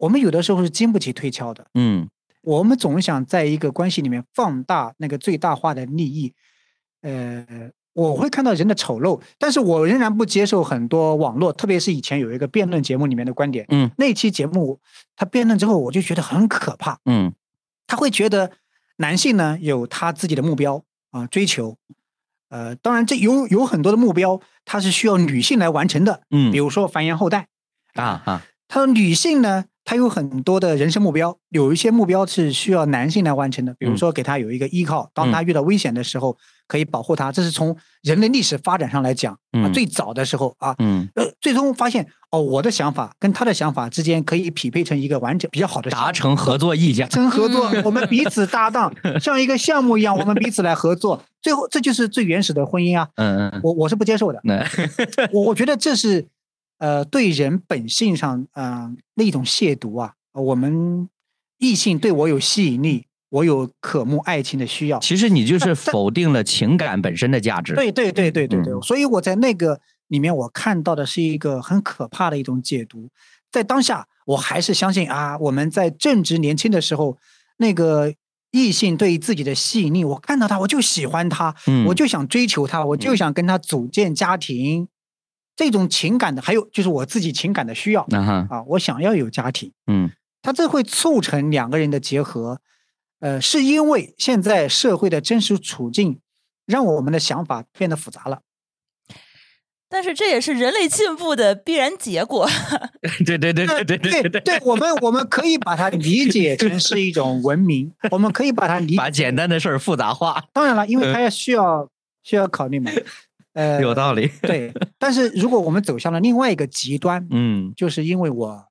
[0.00, 2.08] 我们有的时候是经不起推敲的，嗯，
[2.42, 6.32] 我们总想在一个关系里面放大那个最大化的利益，
[7.02, 14.80] 呃，我会看到人的丑陋，但是我仍然不接受很多网络，特别是以前有一个辩论节目里面的观点，嗯，那期节目
[15.16, 17.34] 他辩论之后，我就觉得很可怕，嗯，
[17.86, 18.52] 他会觉得
[18.96, 21.76] 男性呢有他自己的目标啊追求，
[22.48, 27.48] 呃，当然这有有很多的目标，它是需要女性来完成的，嗯，比如说繁衍后代，
[27.92, 29.66] 啊啊，他说女性呢。
[29.90, 36.36] 他有很多的人生目标，有一些目标是需要男性来完成的，比如说给他有一个依靠，当他遇到危险的时候
[36.68, 37.32] 可以保护他。
[37.32, 40.76] 这是从人类历史发展上来讲啊，最早的时候啊，
[41.16, 53.08] 呃，最终发现哦，我的想法跟他的想法之间可以匹配成一个完整比较好的达成合作意见，成合作，我们彼此搭档， 像一个项目一样，我们彼此来合作，最后这就是最原始的婚姻啊。
[53.16, 54.40] 嗯嗯，我我是不接受的，
[55.32, 56.28] 我我觉得这是
[56.80, 60.14] 呃对人本性上啊那一种亵渎啊。
[60.32, 61.08] 我们
[61.58, 64.98] 异性对我有吸引力，我有渴慕爱情的需要。
[64.98, 67.74] 其实你就是否定了情感本身的价值。
[67.74, 73.08] 对对对对对对，所以我在那个里面，我看到的是一个很可怕的一种解读。
[73.50, 77.18] 在当下，我还是相信啊，我们在正值年轻的时候，
[77.56, 78.14] 那个
[78.52, 81.54] 异性对自己的吸引力，我看到他我就喜欢他，
[81.88, 84.86] 我就想追求他，我就想跟他组建家庭。
[85.60, 88.00] 这种情感的，还有就是我自己情感的需要
[88.48, 90.10] 啊，我想要有家庭，嗯。
[90.40, 92.62] 它这会促成两个人的结合，
[93.18, 96.18] 呃，是因为现在社会的真实处境
[96.64, 98.40] 让我们的想法变得复杂了。
[99.90, 102.48] 但是这也是人类进步的必然结果。
[103.26, 110.44] 对对对对对对对，对我们我们可以把它理解成是一种文明， 我们可以把它理把简单的事儿复杂化。
[110.54, 111.86] 当然了，因为它要需要
[112.22, 112.90] 需要考虑嘛。
[113.54, 114.30] 呃，有道理。
[114.42, 118.66] 对， 但是如果我们走向了另外一个极端，嗯，就是因为我。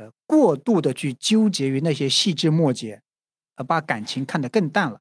[0.00, 3.00] 呃，过度的去纠结于那些细枝末节，
[3.56, 5.00] 呃，把感情看得更淡了。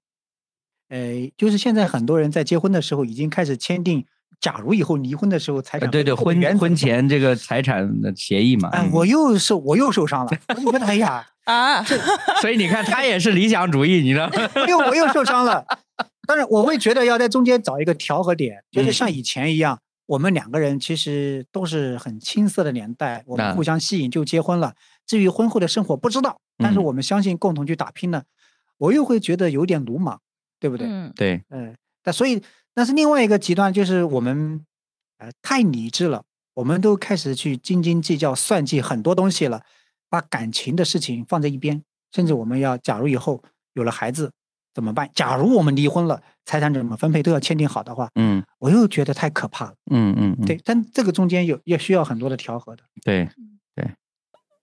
[0.90, 4.04] 呃，就是现在很多人在结婚的时候已经开始签订，
[4.42, 8.70] 假如以后离婚的时候财产对对婚婚前这个财产的协议嘛。
[8.70, 10.32] 哎，我又受我又受伤了，
[10.66, 11.84] 我觉得哎呀啊，
[12.42, 14.28] 所以你看他也是理想主义，你知道？
[14.68, 15.64] 因为我又受伤了，
[16.28, 19.80] 但是我会觉得要在中间找一个调和点，就是像以前一样。
[20.06, 24.74] 我们两个人其实都是很青涩的年代，我们互相吸引就结婚了。
[25.06, 28.24] 至于婚后的生活不知道，但是我们相信共同去打拼呢。
[28.78, 30.22] 我又会觉得有点鲁莽，
[30.62, 30.88] 对不对？
[30.90, 31.76] 嗯，对，嗯。
[32.02, 32.42] 但所以，
[32.74, 34.66] 但是另外一个极端就是我们，
[35.18, 36.24] 呃，太理智了，
[36.54, 39.64] 我们都开始去斤斤计较、算计很多东西了，
[40.10, 41.84] 把感情的事情放在一边，
[42.14, 43.44] 甚至我们要，假如以后
[43.74, 44.32] 有了孩子。
[44.78, 45.10] 怎么办？
[45.16, 49.74] 假如我们离婚了，财产怎么分配都要签订好的话，嗯，我又觉得太可怕了。
[49.90, 52.84] 嗯嗯，对，但这个中间有也需要很多的调和的。
[53.04, 53.28] 对
[53.76, 53.90] 对。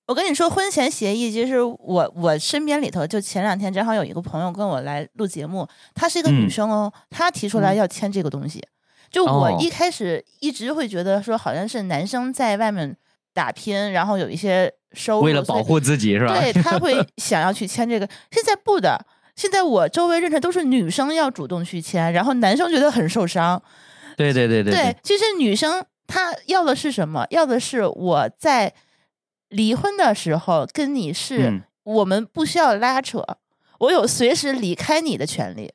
[0.06, 5.66] 我跟你说，婚前协议，其实我我身边里头，就前两天正好有一个朋友跟我来录节目，
[5.96, 8.64] 她是一个女生哦，她提出来要签这个东西。
[9.10, 12.96] 就我一开始一直会觉得说，好像是男生在外面
[13.32, 16.38] 打拼，然后有一些收入，为了保护自己是吧？
[16.38, 18.08] 对他会想要去签这个。
[18.30, 19.04] 现在不的，
[19.36, 23.62] 现在我周围认识都是女生要主动去签，然后男生觉得很受伤。
[24.16, 24.72] 对对对对。
[24.72, 27.26] 对，其实女生她要的是什么？
[27.30, 28.74] 要的是我在。
[29.50, 33.24] 离婚的时候跟你是，我们不需要拉扯，
[33.78, 35.72] 我有随时离开你的权利。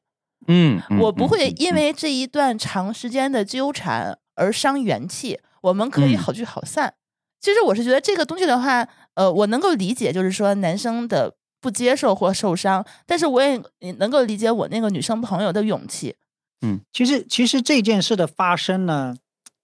[0.47, 6.95] 嗯，我不会因为这一段长时间的纠缠而伤元气，我们可以好聚好散。
[7.39, 13.61] 其实我是觉得这个东西的话，呃，我能够理解，就是说男生的不接受或受伤，但是我也
[13.97, 16.15] 能够理解我那个女生朋友的勇气。
[16.61, 19.15] 嗯，其实其实这件事的发生呢，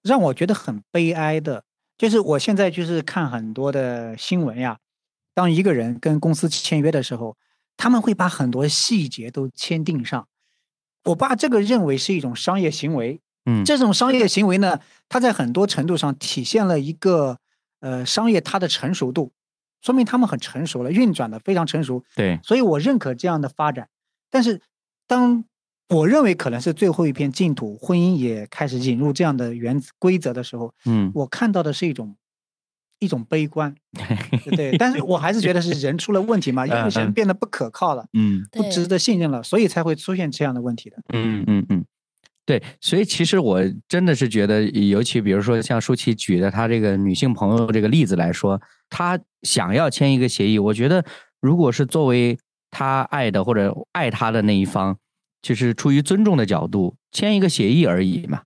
[0.02, 1.64] 让我觉得很悲哀的。
[1.98, 4.80] 就是我现在就是看很多的新闻呀，
[5.34, 7.38] 当一个人跟公司签约的时候，
[7.78, 10.28] 他们会把很多细节都签订上。
[11.06, 17.38] 我把这个认为是一种商业行为，嗯，这种商业行为呢，它在很多程度上体现了一个
[17.80, 19.32] 呃商业它的成熟度，
[19.82, 22.04] 说明他们很成熟了，运转的非常成熟。
[22.16, 23.88] 对，所以我认可这样的发展。
[24.30, 24.62] 但是
[25.08, 25.46] 当
[25.90, 32.16] 我认为可能是最后一片净土，婚姻也开始引入这样的原则规则的时候，嗯，我看到的是一种
[33.00, 33.76] 一种悲观，
[34.56, 41.86] 对，但是我还是觉得是人出了问题嘛， 因为人变得不可靠了，嗯，不值得信任了，所以才会出现这样的问题的，嗯嗯嗯，
[42.46, 51.06] 对，所以其实我真的是觉得，尤其比如说像舒淇举的她这个女性朋友这个例子来说，她想要签一个协议，我觉得
[51.41, 52.38] 如果是作为
[52.72, 54.98] 他爱的或者爱他的那一方。
[55.41, 58.41] 就是出于尊重的角度签一个协议而已嘛，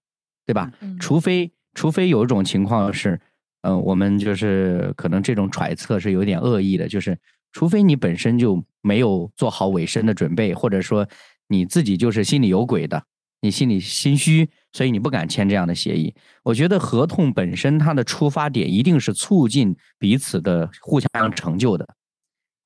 [0.45, 0.69] 对吧？
[0.99, 3.17] 除非除非有一种情况是，
[3.61, 7.17] 嗯，我们就是可能这种揣测是有点恶意的，就是
[7.53, 11.07] 除非你本身就没有做好委身的准备，或者说
[11.47, 13.01] 你自己就是心里有鬼的，
[13.39, 16.13] 你心里心虚，所以你不敢签这样的协议。
[16.43, 21.87] 我觉得合同本身它的出发点一定是促进彼此的互相成就的。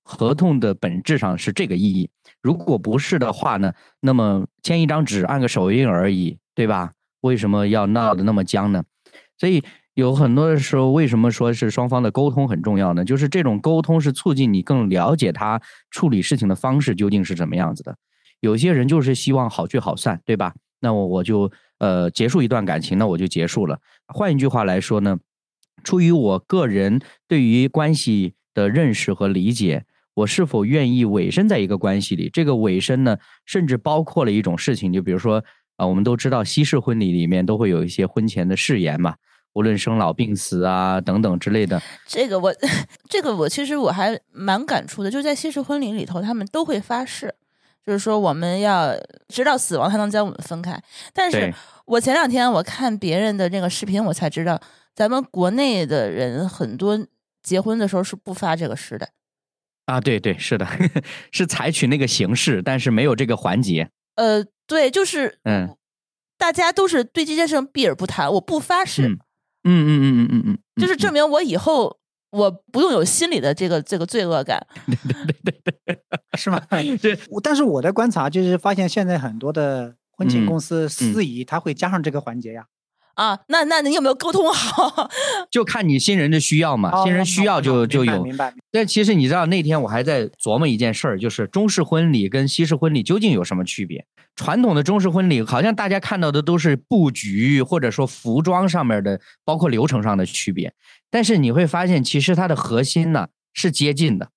[0.03, 2.09] 合同的本质上是这个意义，
[2.41, 3.71] 如果不是的话呢，
[4.01, 6.91] 那么签一张纸按个手印而已，对吧？
[7.21, 8.83] 为什么要闹得那么僵呢？
[9.37, 9.63] 所以
[9.93, 13.05] 有很多的时候，为什么说是双方的沟通很重要呢？
[13.05, 17.95] 就是这种沟通是促进你更了解他处理事情的方式究竟是怎么样子的。
[18.41, 20.53] 有些人就是希望好聚好散，对吧？
[20.81, 21.49] 那我我就
[21.83, 23.79] 呃结束一段感情，那我就结束了。
[24.07, 25.17] 换一句话来说呢，
[25.83, 29.83] 出于我个人对于关系的认识和理解。
[30.15, 32.29] 我是否愿意委身在一个关系里？
[32.31, 35.43] 这个委身呢，甚至包括了一种事情，就比如说
[35.75, 39.15] 啊，我们都知道西式婚礼里面都会有一些婚前的誓言嘛，
[39.53, 41.81] 无论生老病死啊等等之类的。
[42.05, 42.53] 这个我，
[43.09, 47.33] 这个我其实我还蛮感触的，就在西式婚礼里头，他们都会发誓，
[47.85, 48.93] 就是说我们要
[49.27, 50.81] 直到死亡才能将我们分开。
[51.13, 51.53] 但是
[51.85, 54.61] 我前两天我看别人的那个视频，我才知道，
[54.95, 57.05] 咱们国内的人很多
[57.41, 59.09] 结婚的时候是不发这个誓的。
[59.85, 60.65] 啊，对对，是的，
[61.31, 63.89] 是采取那个形式，但是没有这个环节。
[64.15, 65.75] 呃，对，就是嗯，
[66.37, 69.19] 大家都是对这件事避而不谈，我不发誓，嗯
[69.65, 71.97] 嗯嗯嗯嗯嗯，就是证明我以后
[72.33, 75.99] 我不用有心理的这个这个罪恶感，对对对对，
[76.35, 76.59] 是吗？
[76.69, 82.65] 对， 但是我的观察就是发现，现在很多的婚庆公司司仪他会加上这个环节呀。
[83.15, 85.09] 啊，那那你有没有沟通好？
[85.51, 88.23] 就看你新人的需要嘛，新人需要就就有。
[88.23, 88.53] 明白。
[88.71, 94.05] 但其实你知道，那天我还在琢磨一件事儿，就是中式婚礼跟西式婚礼究竟有什么区别？
[94.35, 100.73] 传统的中式婚礼好像大家看到的都是布局或者说服装上面的，包括流程上的区别。
[101.11, 104.29] 但是你会发现，其实它的核心呢是接近的。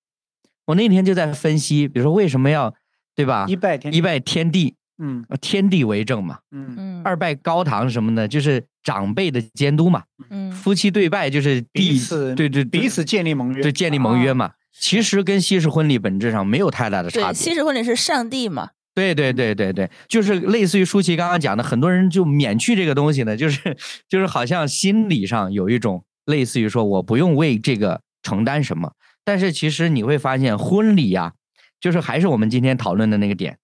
[0.67, 2.75] 我那天就在分析，比如说为什么要
[3.15, 3.45] 对吧？
[3.47, 4.75] 一拜天一拜天地。
[4.99, 14.51] 嗯，天地为证嘛，嗯嗯，二拜高堂什么的，就是长辈的监督嘛，嗯，夫妻对拜就是彼此对对彼此建立盟约，对建立盟约嘛。
[14.79, 17.33] 其实跟西式婚礼本质上没有太大的差别。
[17.33, 18.69] 西式婚礼是上帝嘛？
[18.93, 23.77] 对对对对对，就是类似于舒淇刚刚讲的，很多人就免去这个东西呢，就是
[24.09, 28.93] 就是好像心理上有一种类似于说我不用为这个承担什么，
[29.23, 31.33] 但是其实你会发现婚礼呀，
[31.79, 33.57] 就是还是我们今天讨论的那个点。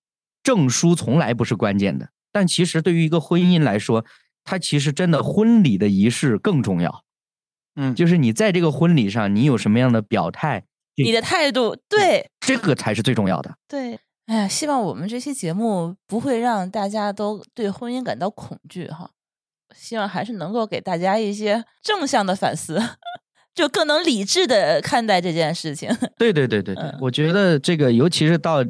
[0.44, 4.06] 证书从来不是关键的，但其实对于一个婚姻来说，
[4.44, 7.06] 它其实真的婚礼的仪式更重要。
[7.76, 10.66] 嗯，就是你在这个婚礼上，你有什么样的表态，
[10.98, 13.56] 你的态度，对，这个才是最重要的。
[13.68, 19.10] 对，哎呀，希望我们这期节目不会让大家都对婚姻感到恐惧哈。
[19.74, 22.80] 希望还是能够给大家一些正向的反思，
[23.56, 25.90] 就更能理智的看待这件事情。
[26.18, 28.64] 对对对对对，我觉得这个尤其是到。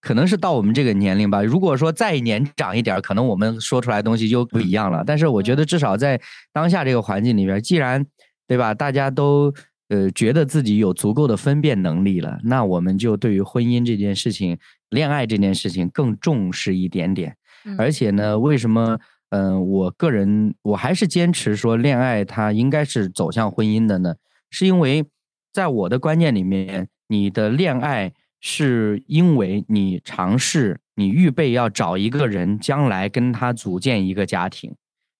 [0.00, 1.42] 可能是到我们这个年龄吧。
[1.42, 5.02] 如果说再年长一点，可能我们说出来东西就不一样了。
[5.04, 6.20] 但是我觉得，至少在
[6.52, 8.06] 当下这个环境里边，既然
[8.46, 9.52] 对吧，大家都
[9.88, 14.56] 呃觉得自己有足够的分辨能力了，那我们就对于婚姻这件事情、
[14.88, 17.36] 恋爱这件事情更重视一点点。
[17.76, 18.98] 而且呢，为什么
[19.30, 24.14] 嗯，我个人我还是坚持说，恋爱它应该是走向婚姻的呢？
[24.50, 25.04] 是因为
[25.52, 28.12] 在我的观念里面，你的恋爱。
[28.40, 34.74] 是因为你尝试，你预备要找一个人，将来跟他组建一个家庭，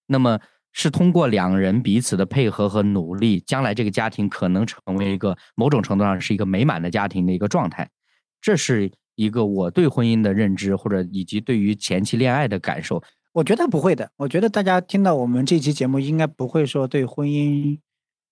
[0.06, 0.38] 那么
[0.72, 7.88] 是通过两人彼此的配合和努力，将来这个家庭可能成为一个某种程度上是一个美满的家庭的一个状态。
[8.40, 13.02] 这是一个我对婚姻的认知，或者以及对于前期恋爱的感受。
[13.32, 17.78] 我觉得不会的，我觉得大家听到我们这期节目，应该不会说对婚姻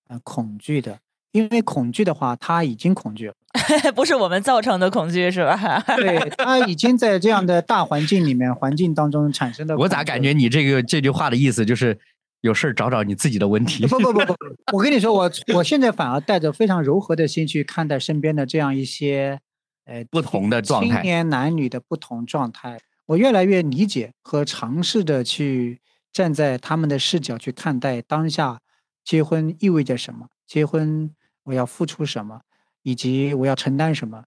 [0.08, 1.00] 呃恐惧的。
[1.32, 3.34] 因为恐惧的话，他已经恐惧了，
[3.94, 5.80] 不是我们造成的恐惧，是吧？
[5.96, 9.76] 对他已经在这样的大环境里面、环境当中产生的。
[9.76, 11.98] 我咋感觉你这个这句话的意思就是
[12.40, 13.86] 有事儿找找你自己的问题？
[13.88, 14.34] 不不不不，
[14.72, 19.38] 我跟你说，我我现在反而带着非常柔和的心去看待身边的这样一些
[19.84, 22.78] 呃不同的状态，青年男女的不同状态。
[23.06, 25.80] 我越来越理解和尝试着去
[26.12, 28.58] 站在他们的视角去看待当下
[29.04, 31.10] 结婚意味着什么，结婚。
[31.44, 32.40] 我要付出什么，
[32.82, 34.24] 以及我要承担什么，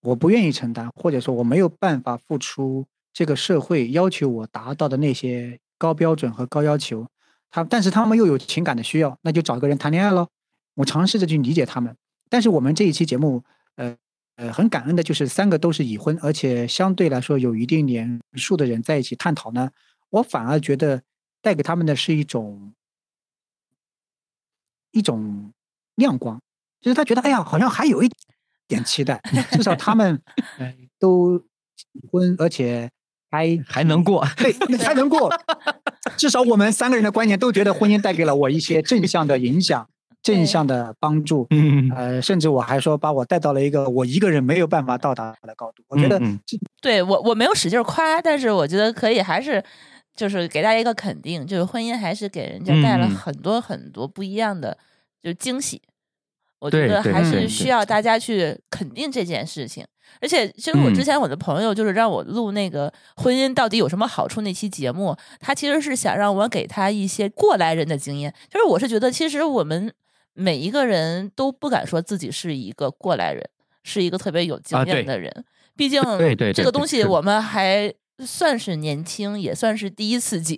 [0.00, 7.08] 我不愿意承担，或者说我没有办法付出这个社会要求我达到的那些高标准和高要求。
[7.50, 10.28] 他，但是他们又有情感的需要，那就找个人谈恋爱喽。
[10.74, 11.96] 我尝试着去理解他们。
[12.30, 13.42] 但是我们这一期节目，
[13.74, 13.96] 呃
[14.36, 19.70] 呃，很感恩的就是三个都是已婚，而且相对来说有一定年数的人在一起探讨呢。
[20.10, 21.02] 我反而觉得
[21.42, 22.72] 带给他们的是一种
[24.96, 25.52] 一种。
[25.98, 26.38] 亮光，
[26.78, 28.10] 就是他觉得，哎呀，好像还有一
[28.68, 29.18] 点期待，
[29.52, 30.20] 至少他们
[30.98, 31.46] 都结
[32.12, 32.90] 婚，而且
[33.30, 35.32] 还还能过， 对，还能过。
[36.18, 39.88] 至少我们三个人的观念都觉得婚姻带给了我一些 正向的影响，
[40.22, 41.46] 正向的帮助。
[41.48, 45.82] 嗯呃，甚至我还说把我带到了一个我一个人没有办法到达的高度。
[45.88, 46.20] 我觉得，
[46.82, 49.64] 对我我没有使劲夸，但是我觉得可以，还是
[50.16, 54.76] 就是给大家一个肯定，就是婚姻还是给人家带了很多很多不一样的。
[55.22, 55.82] 就惊喜，
[56.60, 59.84] 我觉得还是需要大家去肯定这件事情。
[60.20, 68.32] 而且，其实我之前我的朋友就是让我录那个婚姻到底有什么好处那期节目，他其实是想让我给他一些过来人的经验。
[68.48, 69.92] 就是我是觉得，其实我们
[70.32, 73.44] 每一个人都不敢说自己是一个过来人，
[73.82, 75.44] 是一个特别有经验的人。
[75.74, 76.00] 毕竟，
[76.54, 77.92] 这个东西我们还。
[78.24, 80.56] 算是年轻，也算是第一次结，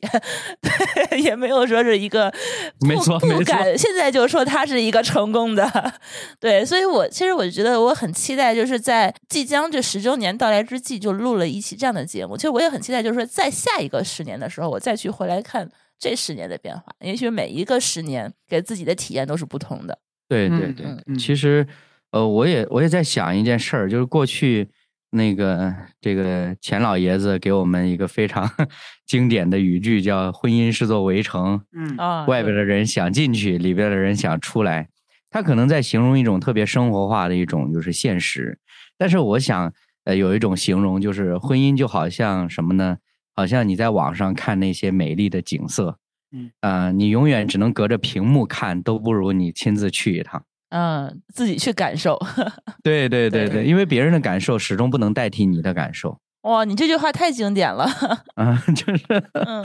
[1.20, 2.32] 也没有说是一个
[2.80, 5.94] 没错，不敢现在就说他是一个成功的，
[6.38, 12.36] 对，所以我其实我觉得我很期待，就是在即将这十周年到来之际，就录了一期这样的节目。
[12.36, 15.68] 其实我也很期待，就是说在下一个十年的时候，我再去回来看
[15.98, 16.84] 这十年的变化。
[17.00, 19.98] 也许每一个十年给自己的体验都是不同的。
[20.28, 20.86] 对对对，
[21.18, 21.66] 其实
[22.12, 24.68] 呃，我也我也在想一件事儿，就是过去。
[25.10, 28.48] 那个，这个钱老爷子给我们一个非常
[29.06, 31.60] 经典的语句，叫“婚姻是座围城”。
[31.74, 34.88] 嗯啊，外边的人想进去，里边的人想出来。
[35.30, 38.58] 他可能在形容一种特别生活化的一种就是现实。
[38.96, 39.72] 但是我想，
[40.04, 42.98] 呃，有一种形容就是婚姻就好像什么呢？
[43.34, 45.98] 好像你在网上看那些美丽的景色，
[46.32, 50.42] 嗯啊，你永远只能隔着屏幕看，都不如你亲自去一趟。
[50.70, 52.18] 嗯，自己去感受。
[52.84, 56.18] 对对对对，因为别人的感受始终不能代替你的感受。
[56.42, 57.84] 哇，你这句话太经典了。
[58.36, 59.04] 啊， 就是，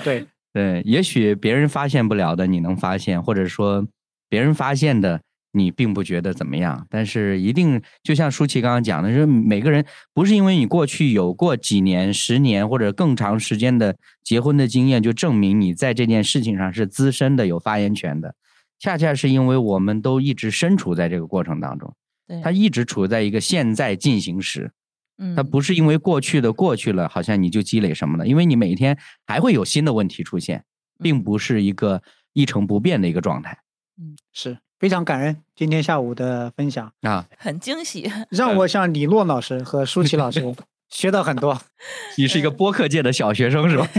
[0.03, 3.85] 对对，也许别人发现不了的，你能发现，或者说
[4.29, 5.21] 别人发现的，
[5.51, 6.85] 你并不觉得怎么样。
[6.89, 18.35] 但是一定，就像舒淇刚刚讲的，就是每个人不是因为你过去有过几年、十年或者更长时间的结婚的经验，就证明你在这件事情上是资深的、有发言权的。
[18.79, 21.95] 恰恰是因为我们都一直身处在这个过程当中，
[22.43, 24.71] 它一直处在一个现在进行时，
[25.17, 30.65] 嗯，它不是因为过去的过去了，好像你就积累什么了，因为你每天还会有新的问题出现，
[31.01, 32.01] 并不是一个
[32.33, 33.59] 一成不变的一个状态。
[33.97, 40.43] 嗯，是非常感恩今天下午的分享啊， 很惊喜，让我向李洛老师和舒淇老师
[40.89, 41.61] 学到很多。
[42.17, 43.87] 你是一个播客界的小学生是吧？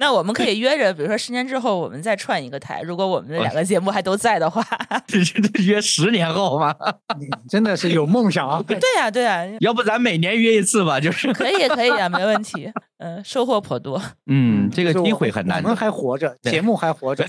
[0.00, 4.66] 那我们可以约着，比如说十年之后我们再串一个台，如果我们的两个节目还都在的话，
[5.06, 6.74] 这这约十年后吗？
[7.50, 8.62] 真的是有梦想啊！
[8.66, 10.98] 对呀，对呀，要不咱每年约一次吧？
[10.98, 12.72] 就是可以，可以啊，没问题。
[12.96, 14.02] 嗯，收获颇多。
[14.26, 15.62] 嗯，这个机会很难。
[15.62, 17.26] 我们还活着，节目还活着，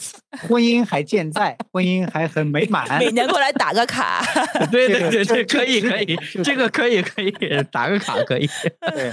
[0.47, 2.87] 婚姻还健在，婚姻还很美满。
[2.99, 4.23] 每年过来打个卡。
[4.71, 7.31] 对对对对，可以可以，这个可以可以
[7.69, 8.49] 打个卡可以。
[8.93, 9.11] 对，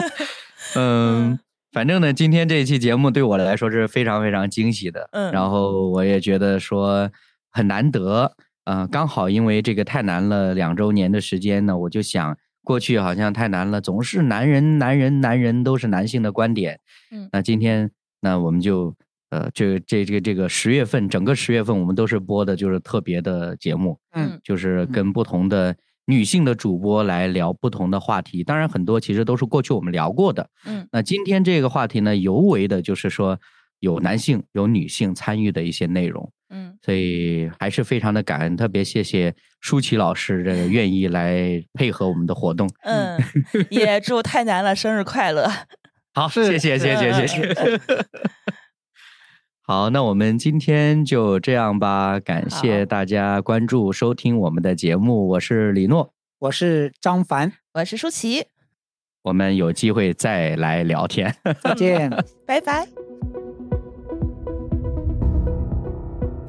[0.76, 1.36] 嗯。
[1.78, 7.08] 反正呢，今天这一期节目对我来说是非常非常惊喜的，嗯，然后我也觉得说
[7.52, 8.32] 很难得，
[8.64, 16.80] 嗯，刚好因为这个太难了两周年的时间呢，我就想过去好像太难了，总是男人男人男人都是男性的观点，
[17.12, 17.88] 嗯，那今天
[18.20, 18.92] 那我们就
[19.30, 25.76] 呃，这这这个这个十月份整个十月份我们都是播的就是特别的节目，嗯，就是跟不同的。
[26.08, 30.48] 女性的主播来聊不同的话题，当然很多其实都是过去我们聊过的。
[30.64, 33.38] 嗯，那今天这个话题呢，尤为的就是说
[33.80, 36.32] 有男性有女性参与的一些内容。
[36.48, 42.66] 嗯，所以还是非常的感恩，特别谢谢舒淇老师这个愿意来配合我们的活动。
[42.84, 43.20] 嗯，
[43.68, 45.46] 也祝太难了生日快乐。
[46.14, 47.54] 好，谢谢谢谢谢谢。
[49.68, 52.18] 好，那我们今天就这样吧。
[52.18, 58.46] 感谢大家关注收听我们的节目，我是李诺，我是张凡，我是舒淇，
[59.24, 62.08] 我们有机会再来聊天， 再见，
[62.46, 62.88] 拜拜。